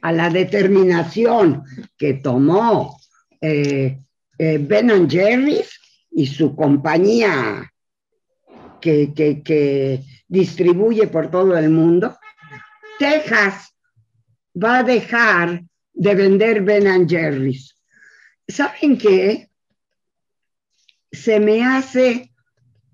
a 0.00 0.12
la 0.12 0.30
determinación 0.30 1.62
que 1.98 2.14
tomó 2.14 2.98
eh, 3.42 4.00
eh, 4.38 4.58
Ben 4.58 5.08
Jerry's 5.08 5.73
y 6.14 6.26
su 6.26 6.54
compañía 6.54 7.72
que, 8.80 9.12
que, 9.14 9.42
que 9.42 10.02
distribuye 10.28 11.08
por 11.08 11.30
todo 11.30 11.56
el 11.56 11.70
mundo, 11.70 12.16
Texas 12.98 13.74
va 14.54 14.78
a 14.78 14.82
dejar 14.82 15.64
de 15.92 16.14
vender 16.14 16.62
Ben 16.62 17.08
Jerry's. 17.08 17.74
¿Saben 18.46 18.98
qué? 18.98 19.48
Se 21.10 21.40
me 21.40 21.64
hace, 21.64 22.32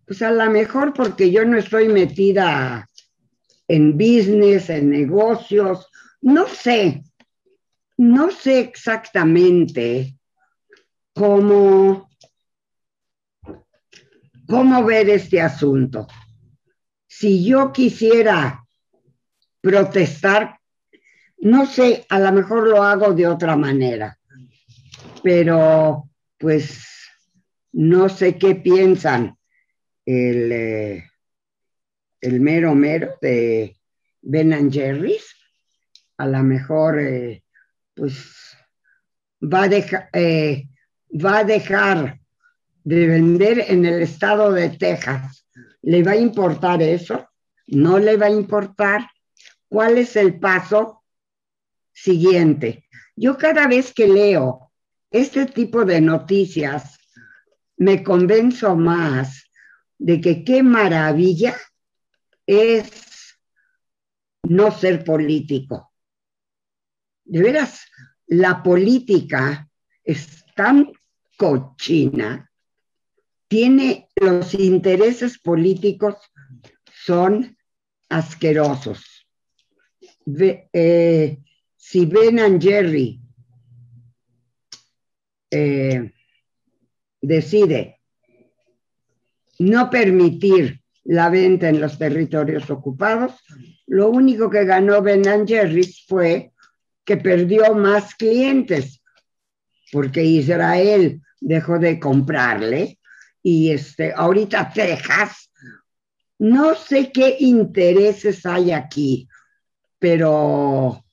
pues 0.06 0.22
a 0.22 0.30
lo 0.30 0.50
mejor 0.50 0.92
porque 0.92 1.30
yo 1.30 1.44
no 1.44 1.58
estoy 1.58 1.88
metida 1.88 2.88
en 3.68 3.92
business, 3.96 4.68
en 4.70 4.90
negocios, 4.90 5.88
no 6.20 6.46
sé, 6.48 7.04
no 7.96 8.30
sé 8.30 8.60
exactamente 8.60 10.16
cómo, 11.14 12.09
cómo 14.50 14.84
ver 14.84 15.08
este 15.08 15.40
asunto. 15.40 16.06
Si 17.06 17.44
yo 17.44 17.72
quisiera 17.72 18.64
protestar 19.62 20.60
no 21.40 21.64
sé, 21.66 22.04
a 22.08 22.18
lo 22.18 22.32
mejor 22.32 22.68
lo 22.68 22.82
hago 22.82 23.14
de 23.14 23.26
otra 23.26 23.56
manera, 23.56 24.18
pero 25.22 26.10
pues 26.38 26.86
no 27.72 28.08
sé 28.08 28.36
qué 28.36 28.56
piensan 28.56 29.36
el, 30.04 30.52
eh, 30.52 31.04
el 32.20 32.40
mero 32.40 32.74
mero 32.74 33.14
de 33.20 33.76
Ben 34.20 34.52
and 34.52 34.72
Jerry's. 34.72 35.34
A 36.18 36.26
lo 36.26 36.42
mejor 36.42 37.00
eh, 37.00 37.42
pues 37.94 38.34
va 39.42 39.66
eh, 40.12 40.68
va 41.12 41.38
a 41.38 41.44
dejar 41.44 42.19
de 42.84 43.06
vender 43.06 43.64
en 43.68 43.84
el 43.84 44.02
estado 44.02 44.52
de 44.52 44.70
Texas. 44.70 45.46
¿Le 45.82 46.02
va 46.02 46.12
a 46.12 46.16
importar 46.16 46.82
eso? 46.82 47.28
¿No 47.66 47.98
le 47.98 48.16
va 48.16 48.26
a 48.26 48.30
importar? 48.30 49.08
¿Cuál 49.68 49.98
es 49.98 50.16
el 50.16 50.38
paso? 50.38 51.00
siguiente. 52.00 52.86
Yo 53.16 53.36
cada 53.36 53.66
vez 53.66 53.92
que 53.92 54.08
leo 54.08 54.72
este 55.10 55.46
tipo 55.46 55.84
de 55.84 56.00
noticias, 56.00 56.98
me 57.76 58.02
convenzo 58.02 58.76
más 58.76 59.44
de 59.98 60.20
que 60.20 60.44
qué 60.44 60.62
maravilla 60.62 61.56
es 62.46 63.38
no 64.42 64.70
ser 64.70 65.04
político. 65.04 65.92
De 67.24 67.42
veras, 67.42 67.82
la 68.26 68.62
política 68.62 69.68
es 70.02 70.44
tan 70.54 70.92
cochina, 71.36 72.49
tiene 73.50 74.08
los 74.14 74.54
intereses 74.54 75.36
políticos 75.40 76.14
son 77.04 77.56
asquerosos. 78.08 79.26
Eh, 80.72 81.38
si 81.76 82.06
Ben 82.06 82.38
and 82.38 82.62
Jerry 82.62 83.20
eh, 85.50 86.12
decide 87.20 87.98
no 89.58 89.90
permitir 89.90 90.80
la 91.02 91.28
venta 91.28 91.70
en 91.70 91.80
los 91.80 91.98
territorios 91.98 92.70
ocupados, 92.70 93.32
lo 93.88 94.10
único 94.10 94.48
que 94.48 94.64
ganó 94.64 95.02
Ben 95.02 95.26
and 95.26 95.50
fue 96.06 96.52
que 97.04 97.16
perdió 97.16 97.74
más 97.74 98.14
clientes, 98.14 99.02
porque 99.90 100.22
Israel 100.22 101.20
dejó 101.40 101.80
de 101.80 101.98
comprarle 101.98 102.99
y 103.42 103.70
este, 103.70 104.12
ahorita 104.14 104.70
Texas, 104.72 105.50
no 106.38 106.74
sé 106.74 107.10
qué 107.12 107.36
intereses 107.40 108.44
hay 108.46 108.72
aquí, 108.72 109.28
pero 109.98 111.04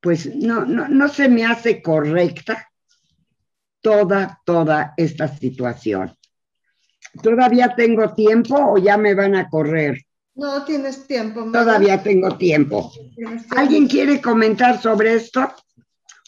pues 0.00 0.34
no, 0.34 0.64
no, 0.64 0.88
no 0.88 1.08
se 1.08 1.28
me 1.28 1.44
hace 1.44 1.82
correcta 1.82 2.70
toda, 3.80 4.40
toda 4.44 4.94
esta 4.96 5.28
situación. 5.28 6.14
¿Todavía 7.22 7.74
tengo 7.74 8.14
tiempo 8.14 8.56
o 8.56 8.78
ya 8.78 8.96
me 8.96 9.14
van 9.14 9.34
a 9.34 9.48
correr? 9.48 9.98
No, 10.34 10.64
tienes 10.64 11.06
tiempo. 11.06 11.50
Todavía 11.52 12.02
tengo 12.02 12.36
tiempo. 12.36 12.92
¿Alguien 13.56 13.88
quiere 13.88 14.20
comentar 14.20 14.80
sobre 14.80 15.14
esto? 15.14 15.52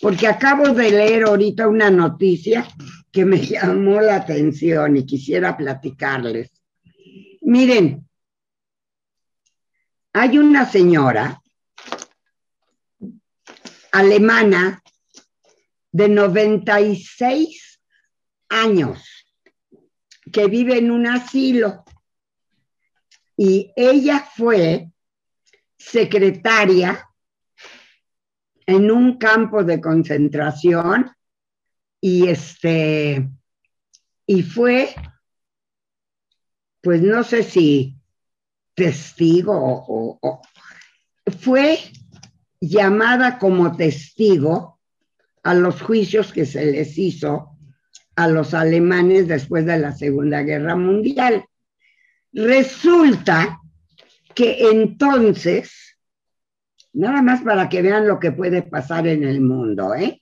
Porque 0.00 0.26
acabo 0.26 0.68
de 0.70 0.90
leer 0.90 1.24
ahorita 1.24 1.68
una 1.68 1.90
noticia 1.90 2.66
que 3.12 3.24
me 3.24 3.38
llamó 3.46 4.00
la 4.00 4.16
atención 4.16 4.96
y 4.96 5.06
quisiera 5.06 5.56
platicarles. 5.56 6.50
Miren, 7.42 8.08
hay 10.14 10.38
una 10.38 10.68
señora 10.68 11.40
alemana 13.92 14.82
de 15.90 16.08
96 16.08 17.80
años 18.48 19.26
que 20.32 20.46
vive 20.46 20.78
en 20.78 20.90
un 20.90 21.06
asilo 21.06 21.84
y 23.36 23.72
ella 23.76 24.26
fue 24.34 24.90
secretaria 25.76 27.08
en 28.66 28.90
un 28.90 29.18
campo 29.18 29.64
de 29.64 29.80
concentración 29.80 31.10
y 32.02 32.28
este 32.28 33.30
y 34.26 34.42
fue 34.42 34.94
pues 36.82 37.00
no 37.00 37.22
sé 37.22 37.44
si 37.44 37.96
testigo 38.74 39.54
o, 39.56 40.18
o 40.20 40.42
fue 41.40 41.78
llamada 42.60 43.38
como 43.38 43.76
testigo 43.76 44.80
a 45.44 45.54
los 45.54 45.80
juicios 45.80 46.32
que 46.32 46.44
se 46.44 46.66
les 46.66 46.98
hizo 46.98 47.56
a 48.16 48.28
los 48.28 48.52
alemanes 48.52 49.28
después 49.28 49.64
de 49.64 49.78
la 49.78 49.92
Segunda 49.92 50.42
Guerra 50.42 50.76
Mundial. 50.76 51.44
Resulta 52.32 53.60
que 54.34 54.68
entonces, 54.70 55.98
nada 56.92 57.22
más 57.22 57.42
para 57.42 57.68
que 57.68 57.82
vean 57.82 58.06
lo 58.06 58.18
que 58.18 58.32
puede 58.32 58.62
pasar 58.62 59.06
en 59.06 59.24
el 59.24 59.40
mundo, 59.40 59.94
¿eh? 59.94 60.21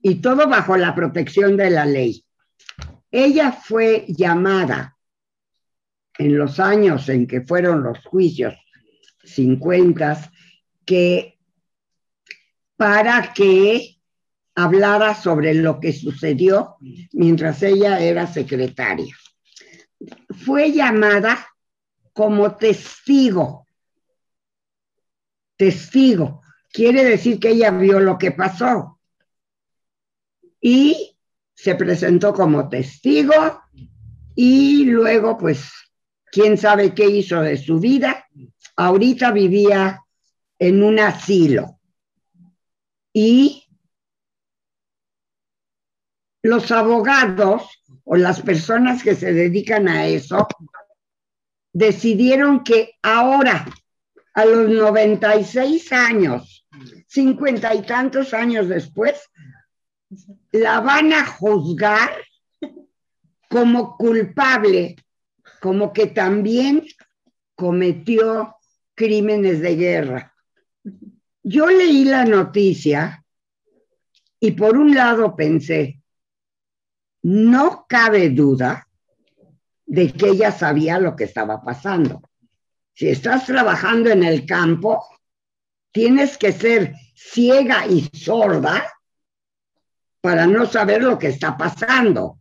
Y 0.00 0.16
todo 0.16 0.48
bajo 0.48 0.76
la 0.76 0.94
protección 0.94 1.56
de 1.56 1.70
la 1.70 1.84
ley. 1.84 2.24
Ella 3.10 3.52
fue 3.52 4.04
llamada 4.08 4.96
en 6.18 6.36
los 6.36 6.60
años 6.60 7.08
en 7.08 7.26
que 7.26 7.40
fueron 7.42 7.82
los 7.82 8.04
juicios 8.04 8.54
50, 9.24 10.30
que 10.84 11.38
para 12.76 13.32
que 13.32 13.98
hablara 14.54 15.14
sobre 15.14 15.54
lo 15.54 15.78
que 15.80 15.92
sucedió 15.92 16.76
mientras 17.12 17.62
ella 17.62 18.00
era 18.00 18.26
secretaria. 18.26 19.14
Fue 20.44 20.72
llamada 20.72 21.46
como 22.12 22.56
testigo. 22.56 23.66
Testigo. 25.56 26.42
Quiere 26.72 27.04
decir 27.04 27.38
que 27.38 27.50
ella 27.50 27.70
vio 27.70 28.00
lo 28.00 28.18
que 28.18 28.32
pasó. 28.32 28.97
Y 30.60 31.16
se 31.54 31.74
presentó 31.74 32.32
como 32.32 32.68
testigo 32.68 33.62
y 34.34 34.84
luego, 34.84 35.36
pues, 35.36 35.70
quién 36.30 36.56
sabe 36.56 36.94
qué 36.94 37.06
hizo 37.06 37.40
de 37.40 37.56
su 37.56 37.80
vida. 37.80 38.26
Ahorita 38.76 39.32
vivía 39.32 40.00
en 40.58 40.82
un 40.82 40.98
asilo 40.98 41.78
y 43.12 43.64
los 46.42 46.70
abogados 46.70 47.68
o 48.04 48.16
las 48.16 48.40
personas 48.40 49.02
que 49.02 49.14
se 49.14 49.32
dedican 49.32 49.88
a 49.88 50.06
eso 50.06 50.46
decidieron 51.72 52.64
que 52.64 52.92
ahora, 53.02 53.66
a 54.34 54.44
los 54.44 54.68
96 54.70 55.92
años, 55.92 56.66
cincuenta 57.06 57.74
y 57.74 57.82
tantos 57.82 58.32
años 58.34 58.68
después, 58.68 59.20
la 60.52 60.80
van 60.80 61.12
a 61.12 61.26
juzgar 61.26 62.10
como 63.48 63.96
culpable, 63.96 64.96
como 65.60 65.92
que 65.92 66.08
también 66.08 66.84
cometió 67.54 68.56
crímenes 68.94 69.60
de 69.60 69.76
guerra. 69.76 70.34
Yo 71.42 71.66
leí 71.66 72.04
la 72.04 72.24
noticia 72.24 73.24
y 74.40 74.52
por 74.52 74.76
un 74.76 74.94
lado 74.94 75.34
pensé, 75.34 76.00
no 77.22 77.86
cabe 77.88 78.30
duda 78.30 78.86
de 79.86 80.12
que 80.12 80.28
ella 80.28 80.52
sabía 80.52 80.98
lo 80.98 81.16
que 81.16 81.24
estaba 81.24 81.62
pasando. 81.62 82.22
Si 82.94 83.08
estás 83.08 83.46
trabajando 83.46 84.10
en 84.10 84.22
el 84.22 84.44
campo, 84.44 85.04
tienes 85.90 86.36
que 86.36 86.52
ser 86.52 86.94
ciega 87.14 87.86
y 87.86 88.02
sorda 88.12 88.86
para 90.20 90.46
no 90.46 90.66
saber 90.66 91.02
lo 91.02 91.18
que 91.18 91.28
está 91.28 91.56
pasando. 91.56 92.40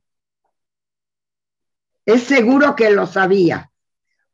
Es 2.05 2.23
seguro 2.23 2.75
que 2.75 2.89
lo 2.89 3.05
sabía. 3.05 3.71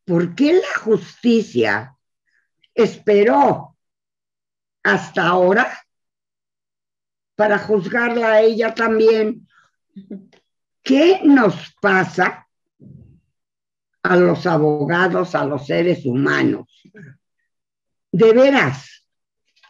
¿Por 0.06 0.36
qué 0.36 0.54
la 0.54 0.80
justicia 0.82 1.96
esperó 2.74 3.78
hasta 4.84 5.28
ahora 5.28 5.80
para 7.36 7.58
juzgarla 7.58 8.34
a 8.34 8.42
ella 8.42 8.74
también? 8.74 9.48
¿Qué 10.82 11.22
nos 11.24 11.74
pasa 11.82 12.48
a 14.04 14.16
los 14.18 14.46
abogados, 14.46 15.34
a 15.36 15.46
los 15.46 15.66
seres 15.66 16.06
humanos? 16.06 16.84
De 18.12 18.34
veras, 18.34 19.08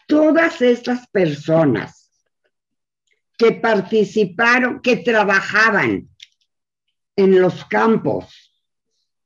todas 0.07 0.61
estas 0.61 1.07
personas 1.07 2.02
que 3.37 3.51
participaron, 3.51 4.81
que 4.81 4.97
trabajaban 4.97 6.09
en 7.15 7.41
los 7.41 7.65
campos, 7.65 8.53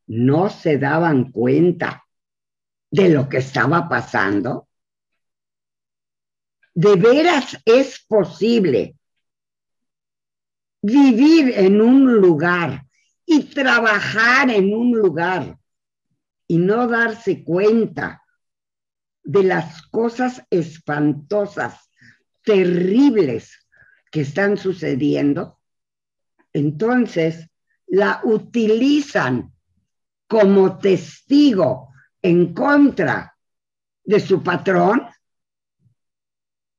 no 0.07 0.49
se 0.49 0.77
daban 0.77 1.31
cuenta 1.31 2.05
de 2.89 3.09
lo 3.09 3.27
que 3.27 3.37
estaba 3.37 3.89
pasando. 3.89 4.67
De 6.73 6.95
veras 6.95 7.57
es 7.65 8.05
posible 8.07 8.95
vivir 10.81 11.53
en 11.57 11.81
un 11.81 12.13
lugar 12.13 12.85
y 13.25 13.43
trabajar 13.43 14.49
en 14.49 14.73
un 14.73 14.91
lugar 14.91 15.57
y 16.47 16.57
no 16.57 16.87
darse 16.87 17.43
cuenta 17.43 18.23
de 19.23 19.43
las 19.43 19.81
cosas 19.87 20.41
espantosas, 20.49 21.89
terribles 22.43 23.66
están 24.19 24.57
sucediendo, 24.57 25.59
entonces 26.53 27.49
la 27.87 28.21
utilizan 28.23 29.53
como 30.27 30.77
testigo 30.77 31.89
en 32.21 32.53
contra 32.53 33.37
de 34.03 34.19
su 34.19 34.43
patrón 34.43 35.07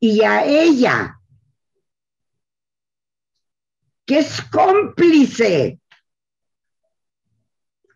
y 0.01 0.23
a 0.23 0.45
ella, 0.45 1.21
que 4.05 4.19
es 4.19 4.41
cómplice, 4.43 5.81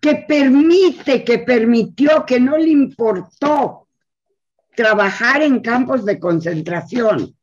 que 0.01 0.17
permite, 0.17 1.25
que 1.25 1.39
permitió, 1.39 2.27
que 2.27 2.41
no 2.41 2.59
le 2.59 2.71
importó 2.71 3.89
trabajar 4.75 5.43
en 5.43 5.61
campos 5.61 6.05
de 6.05 6.19
concentración 6.19 7.37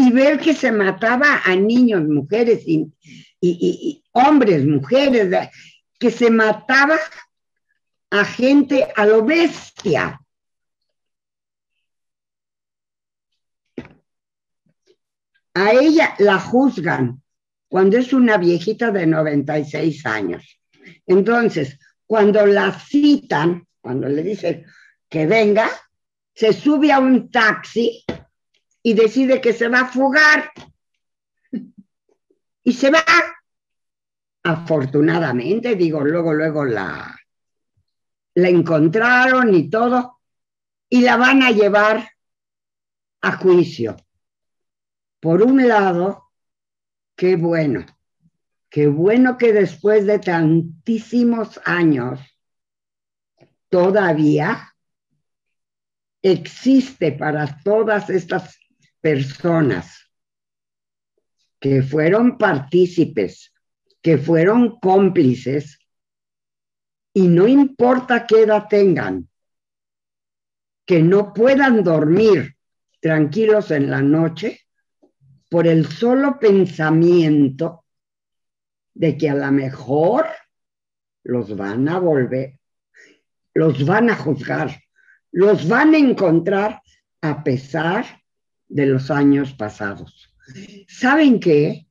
y 0.00 0.10
ver 0.12 0.40
que 0.40 0.54
se 0.54 0.72
mataba 0.72 1.42
a 1.44 1.54
niños, 1.54 2.08
mujeres 2.08 2.62
y, 2.66 4.02
hombres, 4.12 4.64
mujeres, 4.64 5.50
que 5.98 6.10
se 6.10 6.30
mataba 6.30 6.98
a 8.10 8.24
gente 8.24 8.88
a 8.96 9.04
lo 9.04 9.22
bestia. 9.22 10.18
A 15.52 15.72
ella 15.72 16.14
la 16.18 16.38
juzgan 16.38 17.22
cuando 17.68 17.98
es 17.98 18.14
una 18.14 18.38
viejita 18.38 18.90
de 18.90 19.06
96 19.06 20.06
años. 20.06 20.60
Entonces, 21.06 21.78
cuando 22.06 22.46
la 22.46 22.72
citan, 22.72 23.66
cuando 23.82 24.08
le 24.08 24.22
dicen 24.22 24.64
que 25.10 25.26
venga, 25.26 25.68
se 26.34 26.54
sube 26.54 26.90
a 26.90 26.98
un 27.00 27.30
taxi 27.30 28.02
y 28.82 28.94
decide 28.94 29.40
que 29.40 29.52
se 29.52 29.68
va 29.68 29.80
a 29.80 29.88
fugar. 29.88 30.52
Y 32.62 32.74
se 32.74 32.90
va 32.90 33.02
afortunadamente, 34.42 35.76
digo, 35.76 36.02
luego, 36.04 36.34
luego 36.34 36.66
la, 36.66 37.18
la 38.34 38.48
encontraron 38.48 39.54
y 39.54 39.70
todo, 39.70 40.20
y 40.90 41.00
la 41.00 41.16
van 41.16 41.42
a 41.42 41.50
llevar 41.50 42.10
a 43.22 43.32
juicio. 43.38 43.96
Por 45.20 45.42
un 45.42 45.66
lado, 45.66 46.30
qué 47.16 47.36
bueno, 47.36 47.86
qué 48.68 48.88
bueno 48.88 49.38
que 49.38 49.52
después 49.52 50.06
de 50.06 50.18
tantísimos 50.18 51.60
años 51.64 52.20
todavía 53.70 54.74
existe 56.22 57.12
para 57.12 57.62
todas 57.62 58.10
estas 58.10 58.59
personas 59.00 60.10
que 61.58 61.82
fueron 61.82 62.38
partícipes 62.38 63.52
que 64.02 64.18
fueron 64.18 64.78
cómplices 64.80 65.78
y 67.12 67.28
no 67.28 67.46
importa 67.46 68.26
qué 68.26 68.42
edad 68.42 68.66
tengan, 68.68 69.28
que 70.86 71.02
no 71.02 71.32
puedan 71.32 71.82
dormir 71.82 72.56
tranquilos 73.00 73.70
en 73.70 73.90
la 73.90 74.00
noche 74.00 74.60
por 75.48 75.66
el 75.66 75.86
solo 75.86 76.38
pensamiento 76.38 77.84
de 78.94 79.16
que 79.16 79.28
a 79.28 79.34
lo 79.34 79.50
mejor 79.50 80.26
los 81.24 81.56
van 81.56 81.88
a 81.88 81.98
volver, 81.98 82.58
los 83.54 83.84
van 83.84 84.10
a 84.10 84.16
juzgar, 84.16 84.80
los 85.32 85.68
van 85.68 85.94
a 85.94 85.98
encontrar 85.98 86.80
a 87.20 87.42
pesar 87.42 88.19
de 88.70 88.86
los 88.86 89.10
años 89.10 89.52
pasados. 89.52 90.32
¿Saben 90.88 91.38
qué? 91.38 91.86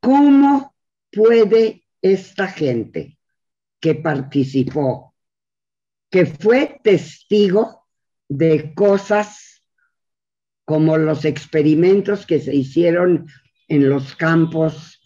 ¿Cómo 0.00 0.74
puede 1.10 1.84
esta 2.00 2.46
gente 2.46 3.18
que 3.80 3.94
participó, 3.96 5.14
que 6.10 6.26
fue 6.26 6.80
testigo 6.82 7.86
de 8.28 8.72
cosas 8.74 9.62
como 10.64 10.96
los 10.96 11.24
experimentos 11.24 12.26
que 12.26 12.40
se 12.40 12.54
hicieron 12.54 13.26
en 13.68 13.88
los 13.88 14.14
campos 14.16 15.00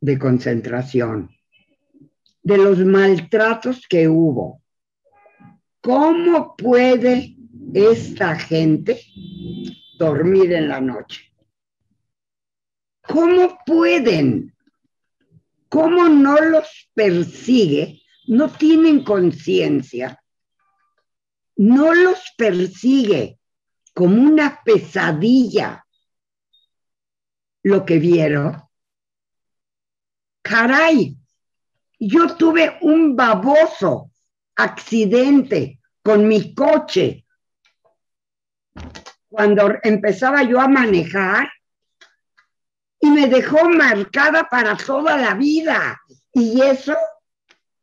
de 0.00 0.18
concentración, 0.18 1.30
de 2.42 2.58
los 2.58 2.78
maltratos 2.78 3.86
que 3.88 4.08
hubo. 4.08 4.62
¿Cómo 5.80 6.56
puede 6.56 7.37
esta 7.74 8.36
gente 8.36 9.00
dormir 9.98 10.52
en 10.52 10.68
la 10.68 10.80
noche? 10.80 11.32
¿Cómo 13.02 13.58
pueden? 13.64 14.54
cómo 15.68 16.08
no 16.08 16.40
los 16.40 16.90
persigue, 16.94 18.02
no 18.26 18.50
tienen 18.50 19.04
conciencia, 19.04 20.22
no 21.56 21.94
los 21.94 22.20
persigue 22.36 23.38
como 23.94 24.22
una 24.22 24.62
pesadilla 24.64 25.84
lo 27.62 27.84
que 27.84 27.98
vieron. 27.98 28.62
Caray, 30.42 31.16
yo 31.98 32.36
tuve 32.36 32.78
un 32.80 33.16
baboso 33.16 34.12
accidente 34.56 35.80
con 36.02 36.26
mi 36.26 36.54
coche 36.54 37.26
cuando 39.28 39.74
empezaba 39.82 40.42
yo 40.42 40.60
a 40.60 40.68
manejar 40.68 41.50
y 43.00 43.10
me 43.10 43.28
dejó 43.28 43.68
marcada 43.68 44.48
para 44.48 44.76
toda 44.76 45.16
la 45.16 45.34
vida. 45.34 46.00
Y 46.32 46.60
eso, 46.62 46.96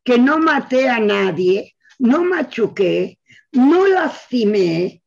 que 0.03 0.17
no 0.17 0.39
maté 0.39 0.89
a 0.89 0.99
nadie, 0.99 1.75
no 1.99 2.23
machuqué, 2.23 3.19
no 3.51 3.87
lastimé, 3.87 5.03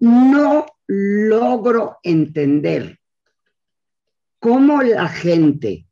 no 0.00 0.66
logro 0.86 1.98
entender 2.02 2.98
cómo 4.38 4.82
la 4.82 5.08
gente 5.08 5.86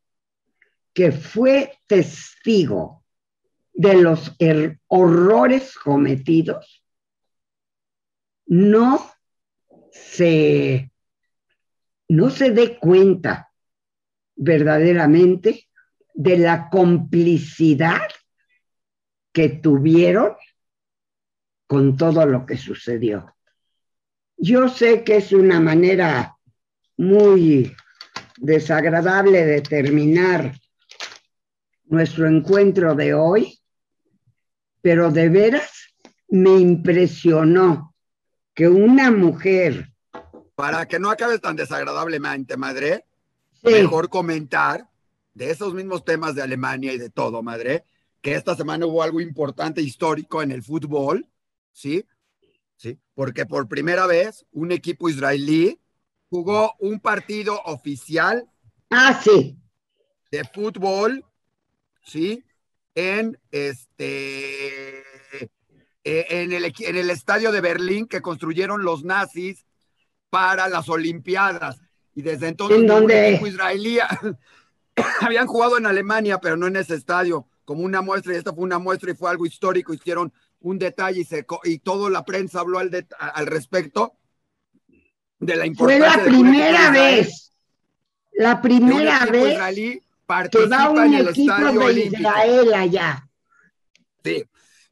que 0.92 1.12
fue 1.12 1.78
testigo 1.86 3.04
de 3.72 4.00
los 4.00 4.34
er-, 4.38 4.80
horrores 4.86 5.74
cometidos 5.74 6.85
no 8.46 9.10
se, 9.90 10.90
no 12.08 12.30
se 12.30 12.50
dé 12.50 12.78
cuenta 12.78 13.52
verdaderamente 14.36 15.68
de 16.14 16.38
la 16.38 16.68
complicidad 16.70 18.00
que 19.32 19.48
tuvieron 19.48 20.32
con 21.66 21.96
todo 21.96 22.24
lo 22.26 22.46
que 22.46 22.56
sucedió. 22.56 23.34
Yo 24.36 24.68
sé 24.68 25.02
que 25.02 25.16
es 25.16 25.32
una 25.32 25.60
manera 25.60 26.36
muy 26.96 27.74
desagradable 28.38 29.44
de 29.44 29.62
terminar 29.62 30.54
nuestro 31.86 32.28
encuentro 32.28 32.94
de 32.94 33.14
hoy, 33.14 33.58
pero 34.80 35.10
de 35.10 35.28
veras 35.28 35.94
me 36.28 36.58
impresionó 36.58 37.95
que 38.56 38.66
una 38.66 39.12
mujer... 39.12 39.92
Para 40.56 40.88
que 40.88 40.98
no 40.98 41.10
acabe 41.10 41.38
tan 41.38 41.54
desagradablemente, 41.54 42.56
madre, 42.56 43.04
mejor 43.62 44.08
comentar 44.08 44.88
de 45.34 45.50
esos 45.50 45.74
mismos 45.74 46.02
temas 46.02 46.34
de 46.34 46.40
Alemania 46.40 46.94
y 46.94 46.98
de 46.98 47.10
todo, 47.10 47.42
madre, 47.42 47.84
que 48.22 48.34
esta 48.34 48.56
semana 48.56 48.86
hubo 48.86 49.02
algo 49.02 49.20
importante 49.20 49.82
histórico 49.82 50.42
en 50.42 50.52
el 50.52 50.62
fútbol, 50.62 51.28
¿sí? 51.72 52.06
Sí, 52.76 52.98
porque 53.14 53.44
por 53.44 53.68
primera 53.68 54.06
vez 54.06 54.46
un 54.50 54.72
equipo 54.72 55.10
israelí 55.10 55.78
jugó 56.30 56.74
un 56.78 57.00
partido 57.00 57.60
oficial. 57.66 58.48
Ah, 58.88 59.20
sí. 59.22 59.58
De 60.30 60.42
fútbol, 60.44 61.22
¿sí? 62.02 62.42
En 62.94 63.38
este 63.50 65.04
eh, 66.08 66.24
en, 66.30 66.52
el, 66.52 66.64
en 66.64 66.96
el 66.96 67.10
estadio 67.10 67.50
de 67.50 67.60
Berlín 67.60 68.06
que 68.06 68.22
construyeron 68.22 68.84
los 68.84 69.02
nazis 69.02 69.66
para 70.30 70.68
las 70.68 70.88
Olimpiadas. 70.88 71.80
Y 72.14 72.22
desde 72.22 72.46
entonces 72.46 72.78
¿En 72.78 73.10
equipo 73.10 73.48
israelí 73.48 73.98
habían 75.20 75.48
jugado 75.48 75.78
en 75.78 75.84
Alemania, 75.84 76.38
pero 76.38 76.56
no 76.56 76.68
en 76.68 76.76
ese 76.76 76.94
estadio, 76.94 77.48
como 77.64 77.82
una 77.82 78.02
muestra, 78.02 78.32
y 78.32 78.36
esta 78.36 78.52
fue 78.54 78.62
una 78.62 78.78
muestra 78.78 79.10
y 79.10 79.16
fue 79.16 79.30
algo 79.30 79.46
histórico, 79.46 79.92
hicieron 79.92 80.32
un 80.60 80.78
detalle 80.78 81.22
y, 81.22 81.24
se, 81.24 81.44
y 81.64 81.80
toda 81.80 82.08
la 82.08 82.24
prensa 82.24 82.60
habló 82.60 82.78
al, 82.78 82.88
de, 82.88 83.04
al 83.18 83.46
respecto 83.46 84.14
de 85.40 85.56
la 85.56 85.66
importancia. 85.66 86.08
Fue 86.08 86.22
la 86.22 86.24
primera 86.24 86.90
vez, 86.92 87.52
la 88.34 88.62
primera 88.62 89.26
vez 89.26 89.54
israelí 89.54 90.00
participa 90.24 90.88
un 90.88 91.02
en 91.02 91.14
el 91.14 91.28
equipo 91.30 91.52
estadio 91.52 91.80
de 91.80 91.84
olímpico. 91.84 92.20
Israel 92.20 92.74
allá. 92.74 93.28
Sí, 94.22 94.44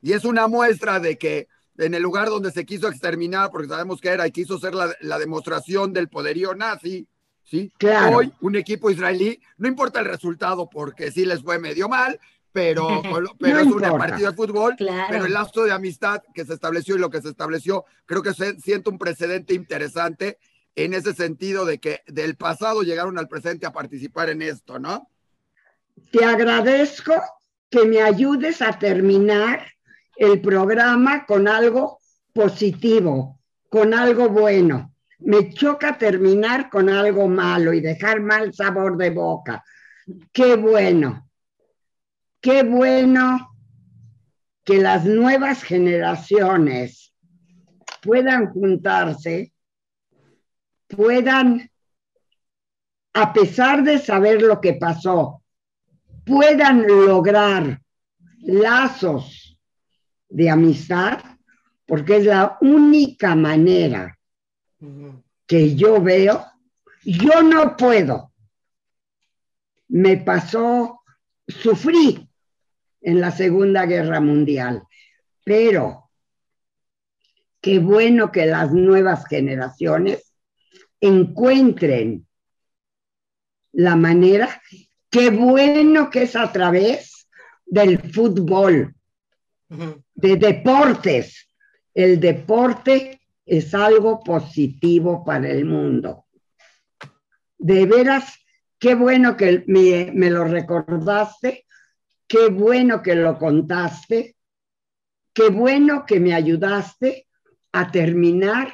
y 0.05 0.13
es 0.13 0.25
una 0.27 0.47
muestra 0.49 1.01
de 1.01 1.17
que 1.17 1.49
en 1.79 1.95
el 1.95 2.03
lugar 2.03 2.29
donde 2.29 2.53
se 2.53 2.67
quiso 2.67 2.89
exterminar, 2.89 3.51
porque 3.51 3.69
sabemos 3.69 4.01
que 4.03 4.11
era 4.11 4.27
y 4.27 4.31
quiso 4.33 4.59
ser 4.59 4.75
la, 4.75 4.95
la 5.01 5.19
demostración 5.19 5.95
del 5.95 6.09
poderío 6.11 6.55
nazi, 6.55 7.09
¿sí? 7.43 7.73
Claro. 7.79 8.19
Hoy 8.19 8.33
un 8.43 8.55
equipo 8.55 8.91
israelí, 8.91 9.41
no 9.57 9.67
importa 9.67 10.01
el 10.01 10.07
resultado 10.07 10.69
porque 10.69 11.11
sí 11.11 11.25
les 11.25 11.43
fue 11.43 11.59
medio 11.59 11.89
mal, 11.89 12.21
pero, 12.53 12.87
pero 13.41 13.55
No 13.55 13.61
es 13.61 13.67
un 13.67 13.73
importa. 13.83 13.97
partido 13.99 14.31
de 14.31 14.37
fútbol, 14.37 14.77
Claro. 14.77 15.07
pero 15.11 15.25
el 15.25 15.33
lazo 15.33 15.65
de 15.65 15.73
amistad 15.73 16.23
que 16.35 16.45
se 16.45 16.53
estableció 16.53 16.97
y 16.97 16.99
lo 17.01 17.09
que 17.11 17.23
se 17.23 17.31
estableció, 17.31 17.87
creo 18.05 18.23
que 18.23 18.35
se 18.35 18.61
siente 18.61 18.91
un 18.91 18.99
precedente 18.99 19.55
interesante 19.55 20.39
en 20.77 20.93
ese 20.93 21.15
sentido 21.15 21.65
de 21.65 21.79
que 21.81 22.03
del 22.09 22.37
pasado 22.37 22.83
llegaron 22.83 23.19
al 23.19 23.27
presente 23.29 23.65
a 23.65 23.73
participar 23.73 24.29
en 24.29 24.43
esto, 24.43 24.79
¿no? 24.79 25.09
Te 26.13 26.25
agradezco 26.25 27.15
que 27.71 27.85
me 27.87 28.03
ayudes 28.03 28.61
a 28.63 28.79
terminar 28.79 29.74
el 30.17 30.41
programa 30.41 31.25
con 31.27 31.49
algo 31.49 32.01
positivo, 32.33 33.41
con 33.69 33.95
algo 33.95 34.29
bueno. 34.29 34.93
Me 35.21 35.53
choca 35.53 35.97
terminar 35.97 36.69
con 36.69 36.89
algo 36.91 37.29
malo 37.29 37.73
y 37.73 37.81
dejar 37.81 38.21
mal 38.21 38.53
sabor 38.53 38.97
de 38.97 39.11
boca. 39.11 39.65
Qué 40.33 40.57
bueno, 40.57 41.31
qué 42.41 42.63
bueno 42.63 43.57
que 44.65 44.79
las 44.79 45.05
nuevas 45.05 45.63
generaciones 45.63 47.15
puedan 48.03 48.53
juntarse, 48.53 49.53
puedan, 50.89 51.71
a 53.15 53.33
pesar 53.33 53.83
de 53.83 53.99
saber 53.99 54.43
lo 54.43 54.61
que 54.61 54.75
pasó, 54.75 55.43
puedan 56.25 56.87
lograr 56.87 57.81
lazos 58.41 59.44
de 60.35 60.51
amistad, 60.51 61.21
porque 61.87 62.17
es 62.17 62.25
la 62.25 62.59
única 62.61 63.37
manera 63.37 64.19
que 65.47 65.77
yo 65.77 66.03
veo, 66.03 66.45
yo 67.05 67.43
no 67.43 67.77
puedo. 67.77 68.33
Me 69.89 70.17
pasó, 70.17 71.03
sufrí 71.47 72.29
en 73.01 73.21
la 73.21 73.31
Segunda 73.31 73.87
Guerra 73.87 74.21
Mundial, 74.21 74.83
pero 75.45 76.11
qué 77.61 77.79
bueno 77.79 78.33
que 78.33 78.47
las 78.47 78.73
nuevas 78.73 79.27
generaciones 79.29 80.33
encuentren 81.01 82.27
la 83.71 83.95
manera, 83.95 84.61
qué 85.11 85.31
bueno 85.31 86.11
que 86.11 86.23
es 86.25 86.35
a 86.35 86.51
través 86.51 87.29
del 87.65 88.13
fútbol, 88.13 88.97
de 90.15 90.37
deportes. 90.37 91.49
El 91.93 92.21
deporte 92.21 93.21
es 93.45 93.75
algo 93.75 94.21
positivo 94.21 95.25
para 95.25 95.51
el 95.51 95.65
mundo. 95.65 96.27
De 97.59 97.87
veras, 97.87 98.39
qué 98.79 98.95
bueno 98.95 99.37
que 99.37 99.65
me, 99.67 100.11
me 100.13 100.31
lo 100.31 100.45
recordaste, 100.45 101.67
qué 102.27 102.49
bueno 102.49 103.03
que 103.03 103.15
lo 103.15 103.39
contaste, 103.39 104.37
qué 105.33 105.49
bueno 105.49 106.05
que 106.07 106.21
me 106.21 106.35
ayudaste 106.35 107.27
a 107.73 107.91
terminar 107.91 108.73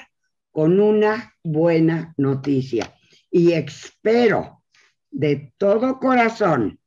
con 0.51 0.80
una 0.80 1.34
buena 1.43 2.14
noticia. 2.16 2.95
Y 3.30 3.53
espero 3.53 4.62
de 5.11 5.53
todo 5.57 5.99
corazón 5.99 6.78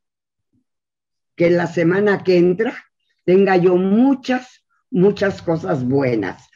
que 1.35 1.49
la 1.49 1.67
semana 1.67 2.23
que 2.23 2.37
entra 2.37 2.92
tenga 3.25 3.57
yo 3.57 3.75
muchas, 3.75 4.63
muchas 4.91 5.41
cosas 5.41 5.83
buenas. 5.83 6.47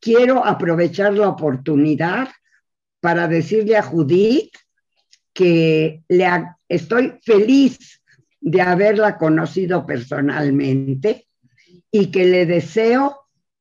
Quiero 0.00 0.44
aprovechar 0.44 1.14
la 1.14 1.28
oportunidad 1.28 2.28
para 3.00 3.28
decirle 3.28 3.76
a 3.76 3.82
Judith 3.82 4.50
que 5.32 6.02
le 6.08 6.26
estoy 6.68 7.14
feliz 7.22 8.00
de 8.40 8.60
haberla 8.60 9.16
conocido 9.18 9.86
personalmente 9.86 11.26
y 11.90 12.10
que 12.10 12.24
le 12.24 12.46
deseo 12.46 13.20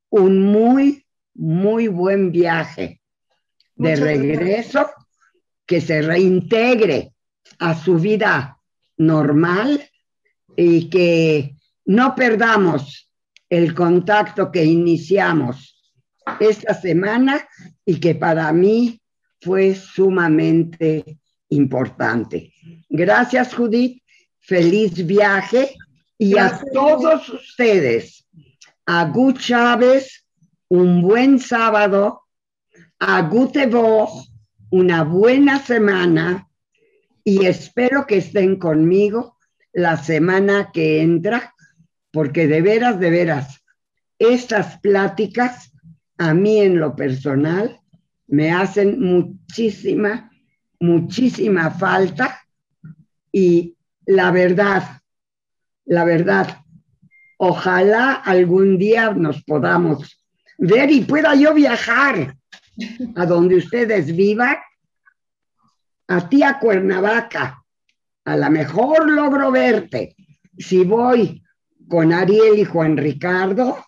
un 0.10 0.42
muy, 0.42 1.06
muy 1.34 1.88
buen 1.88 2.32
viaje 2.32 3.02
de 3.76 3.90
Muchas 3.92 4.00
gracias. 4.00 4.22
regreso, 4.22 4.90
que 5.66 5.82
se 5.82 6.02
reintegre 6.02 7.14
a 7.60 7.76
su 7.76 7.96
vida 7.98 8.58
normal 8.98 9.90
y 10.56 10.90
que 10.90 11.56
no 11.86 12.16
perdamos 12.16 13.10
el 13.50 13.74
contacto 13.74 14.52
que 14.52 14.64
iniciamos 14.64 15.94
esta 16.40 16.74
semana 16.74 17.48
y 17.86 18.00
que 18.00 18.16
para 18.16 18.52
mí 18.54 19.00
fue 19.42 19.76
sumamente 19.76 21.20
importante. 21.50 22.54
Gracias, 22.90 23.54
Judith. 23.54 24.02
Feliz 24.40 25.06
viaje. 25.06 25.76
Y 26.18 26.38
a 26.38 26.60
todos 26.74 27.28
ustedes, 27.30 28.26
a 28.86 29.06
Gut 29.06 29.40
Chávez, 29.40 30.26
un 30.70 31.02
buen 31.02 31.40
sábado, 31.40 32.22
a 33.00 33.22
Gute 33.24 33.68
Woche, 33.68 34.30
una 34.70 35.04
buena 35.04 35.60
semana. 35.60 36.48
Y 37.24 37.46
espero 37.46 38.06
que 38.08 38.18
estén 38.18 38.58
conmigo 38.58 39.38
la 39.74 39.98
semana 39.98 40.72
que 40.72 41.02
entra, 41.02 41.53
porque 42.14 42.48
de 42.48 42.62
veras, 42.62 43.00
de 43.00 43.10
veras, 43.10 43.64
estas 44.20 44.80
pláticas 44.80 45.74
a 46.20 46.34
mí 46.36 46.60
en 46.60 46.80
lo 46.80 46.96
personal 46.96 47.82
me 48.28 48.52
hacen 48.52 49.02
muchísima, 49.02 50.32
muchísima 50.80 51.72
falta 51.72 52.40
y 53.32 53.76
la 54.06 54.30
verdad, 54.30 55.02
la 55.86 56.06
verdad, 56.06 56.60
ojalá 57.38 58.14
algún 58.14 58.78
día 58.78 59.12
nos 59.12 59.44
podamos 59.44 60.24
ver 60.60 60.92
y 60.92 61.02
pueda 61.02 61.34
yo 61.34 61.54
viajar 61.56 62.36
a 63.16 63.26
donde 63.26 63.56
ustedes 63.56 64.16
vivan, 64.16 64.58
a 66.08 66.30
ti 66.30 66.44
a 66.44 66.60
Cuernavaca. 66.60 67.60
A 68.26 68.38
lo 68.38 68.50
mejor 68.52 69.10
logro 69.10 69.52
verte. 69.52 70.16
Si 70.58 70.84
voy 70.84 71.43
con 71.88 72.14
Ariel 72.14 72.60
y 72.60 72.66
Juan 72.66 72.98
Ricardo, 72.98 73.86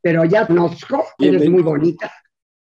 pero 0.00 0.24
ya 0.24 0.46
conozco, 0.46 1.04
eres 1.18 1.48
muy 1.48 1.62
bonita. 1.62 2.12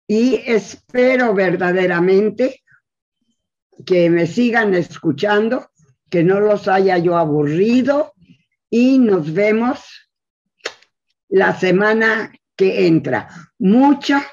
Y 0.08 0.36
espero 0.46 1.34
verdaderamente 1.34 2.62
que 3.86 4.10
me 4.10 4.28
sigan 4.28 4.74
escuchando, 4.74 5.72
que 6.10 6.24
no 6.24 6.40
los 6.40 6.68
haya 6.68 6.98
yo 6.98 7.18
aburrido 7.18 8.14
y 8.70 9.00
nos 9.00 9.34
vemos 9.34 10.10
la 11.30 11.58
semana 11.58 12.32
que 12.56 12.86
entra. 12.86 13.30
Mucha, 13.58 14.24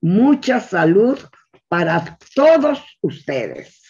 mucha 0.00 0.60
salud 0.60 1.18
para 1.68 2.18
todos 2.34 2.82
ustedes. 3.00 3.87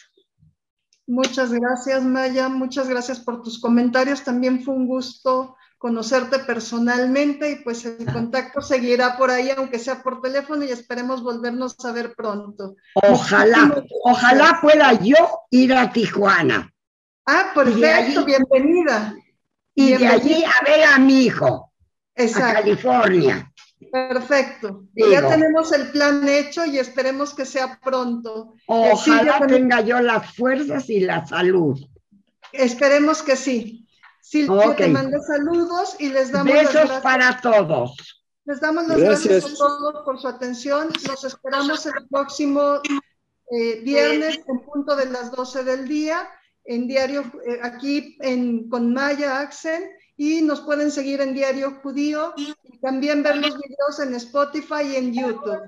Muchas 1.09 1.51
gracias, 1.53 2.03
Maya. 2.05 2.49
Muchas 2.51 2.87
gracias 2.89 3.19
por 3.19 3.43
tus 3.43 3.59
comentarios. 3.59 4.23
También 4.23 4.63
fue 4.63 4.75
un 4.75 4.87
gusto 4.87 5.57
conocerte 5.79 6.41
personalmente 6.41 7.51
y 7.53 7.57
pues 7.65 7.85
el 7.87 8.05
contacto 8.13 8.61
seguirá 8.61 9.17
por 9.17 9.31
ahí, 9.31 9.51
aunque 9.57 9.79
sea 9.79 10.03
por 10.03 10.21
teléfono 10.21 10.65
y 10.65 10.71
esperemos 10.71 11.23
volvernos 11.23 11.77
a 11.85 11.93
ver 11.93 12.15
pronto. 12.15 12.75
Ojalá, 12.95 13.75
ojalá 14.05 14.59
pueda 14.61 14.93
yo 15.01 15.15
ir 15.51 15.73
a 15.73 15.91
Tijuana 15.93 16.71
Ah, 17.27 17.53
Y 17.55 17.81
de 17.81 17.91
allí- 17.93 18.15
perfecto, 18.15 18.25
bienvenida. 18.25 19.15
y 19.75 19.93
de 19.95 20.07
allí 20.09 20.45
a 20.45 20.65
ver 20.65 20.85
a 20.95 20.99
mi 20.99 21.23
hijo, 21.25 21.73
a 22.17 22.23
Exacto, 22.23 22.55
California. 22.61 23.53
Perfecto. 23.91 24.85
Digo. 24.93 25.11
Ya 25.11 25.29
tenemos 25.29 25.72
el 25.72 25.91
plan 25.91 26.29
hecho 26.29 26.64
y 26.64 26.79
esperemos 26.79 27.35
que 27.35 27.45
sea 27.45 27.79
pronto. 27.83 28.55
Ojalá 28.66 29.39
también- 29.39 29.68
tenga 29.68 29.81
yo 29.83 30.01
las 30.01 30.35
fuerzas 30.35 30.89
y 30.91 31.01
la 31.01 31.26
salud. 31.26 31.79
Esperemos 32.53 33.22
que 33.22 33.37
sí. 33.37 33.87
Silvia 34.20 34.70
Ok. 34.70 34.76
te 34.76 34.89
manda 34.89 35.18
saludos 35.20 35.97
y 35.99 36.11
les 36.11 36.31
damos 36.33 36.53
las 36.53 36.62
Besos 36.64 36.74
gracias. 36.74 37.03
para 37.03 37.41
todos. 37.41 38.24
Les 38.45 38.61
damos 38.61 38.87
las 38.89 38.99
Gracias. 38.99 39.29
gracias, 39.43 39.55
a 39.55 39.57
todos 39.57 40.05
por 40.05 40.20
su 40.20 40.29
atención. 40.29 40.89
Los 41.07 41.24
esperamos 41.24 41.87
el 41.87 41.93
próximo 42.11 42.81
eh, 43.51 43.81
viernes 43.83 44.41
en 44.47 44.61
punto 44.61 44.95
de 44.97 45.07
las 45.07 45.31
12 45.33 45.64
del 45.64 45.89
día 45.89 46.29
en 46.64 46.87
Diario, 46.87 47.22
eh, 47.47 47.59
aquí 47.62 48.16
en, 48.20 48.68
con 48.68 48.93
Maya 48.93 49.41
Axel 49.41 49.85
y 50.19 50.43
nos 50.43 50.61
pueden 50.61 50.91
seguir 50.91 51.21
en 51.21 51.33
Diario 51.33 51.71
Judío 51.81 52.35
y 52.37 52.53
también 52.81 53.23
ver 53.23 53.37
los 53.37 53.55
videos 53.55 54.01
en 54.05 54.14
Spotify 54.16 54.83
y 54.93 54.97
en 54.97 55.14
YouTube. 55.14 55.61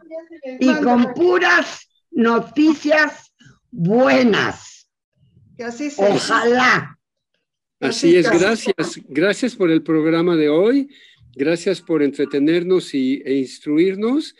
Y 0.58 0.74
con 0.82 1.14
puras 1.14 1.88
noticias 2.10 3.32
buenas. 3.70 4.90
que 5.56 5.64
así 5.64 5.88
sea. 5.90 6.14
Ojalá. 6.14 6.98
Así 7.78 8.16
es, 8.16 8.28
Gracias. 8.28 8.74
gracias. 8.76 9.04
Gracias 9.08 9.56
por 9.56 9.70
el 9.70 9.82
programa 9.82 10.36
de 10.36 10.48
hoy. 10.48 10.88
Gracias 11.34 11.80
por 11.80 12.02
entretenernos 12.02 12.92
y, 12.92 13.22
e 13.24 13.34
instruirnos. 13.34 14.34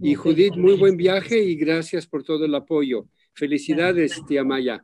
Y 0.00 0.14
Judith, 0.16 0.56
muy 0.56 0.76
buen 0.76 0.96
viaje 0.96 1.38
y 1.38 1.54
gracias 1.54 2.06
por 2.06 2.24
todo 2.24 2.44
el 2.44 2.54
apoyo. 2.54 3.06
Felicidades, 3.34 4.20
tía 4.26 4.42
Maya. 4.42 4.82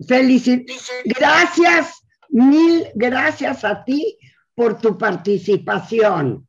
Felici- 0.00 0.66
Gracias, 1.04 2.03
mil 2.34 2.88
gracias 2.94 3.64
a 3.64 3.84
ti 3.84 4.18
por 4.54 4.80
tu 4.80 4.98
participación. 4.98 6.46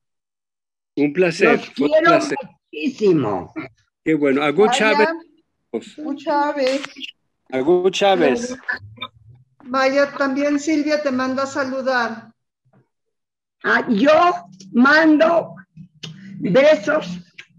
Un 0.96 1.14
placer. 1.14 1.60
Los 1.60 1.68
un 1.68 1.74
quiero 1.74 2.06
placer. 2.06 2.38
muchísimo. 2.72 3.54
Qué 4.04 4.16
bueno. 4.16 4.42
Agú 4.44 4.68
Chávez. 4.72 5.08
Chávez. 6.18 6.82
Agú 7.52 7.90
Chávez. 7.90 8.58
Maya, 9.64 10.12
también 10.18 10.60
Silvia 10.60 11.02
te 11.02 11.12
manda 11.12 11.44
a 11.44 11.48
saludar. 11.48 12.32
Ah, 13.64 13.86
yo 13.90 14.12
mando 14.74 15.56
besos 16.40 17.08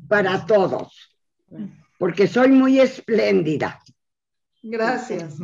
para 0.08 0.46
todos, 0.46 1.16
porque 1.98 2.26
soy 2.28 2.48
muy 2.48 2.78
espléndida. 2.78 3.80
Gracias. 4.62 5.36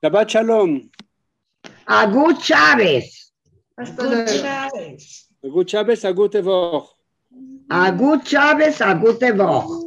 Shabbat 0.00 0.28
Shalom. 0.28 0.88
Agú 1.86 2.34
Chávez, 2.34 3.32
Hasta 3.76 4.02
luego. 4.02 4.30
Agú 5.44 5.64
Chávez, 5.64 6.04
Agú 6.04 6.28
Tevor. 6.28 6.88
Agú 7.68 8.18
Chávez, 8.24 8.80
Agú 8.80 9.14
Tevoj. 9.14 9.85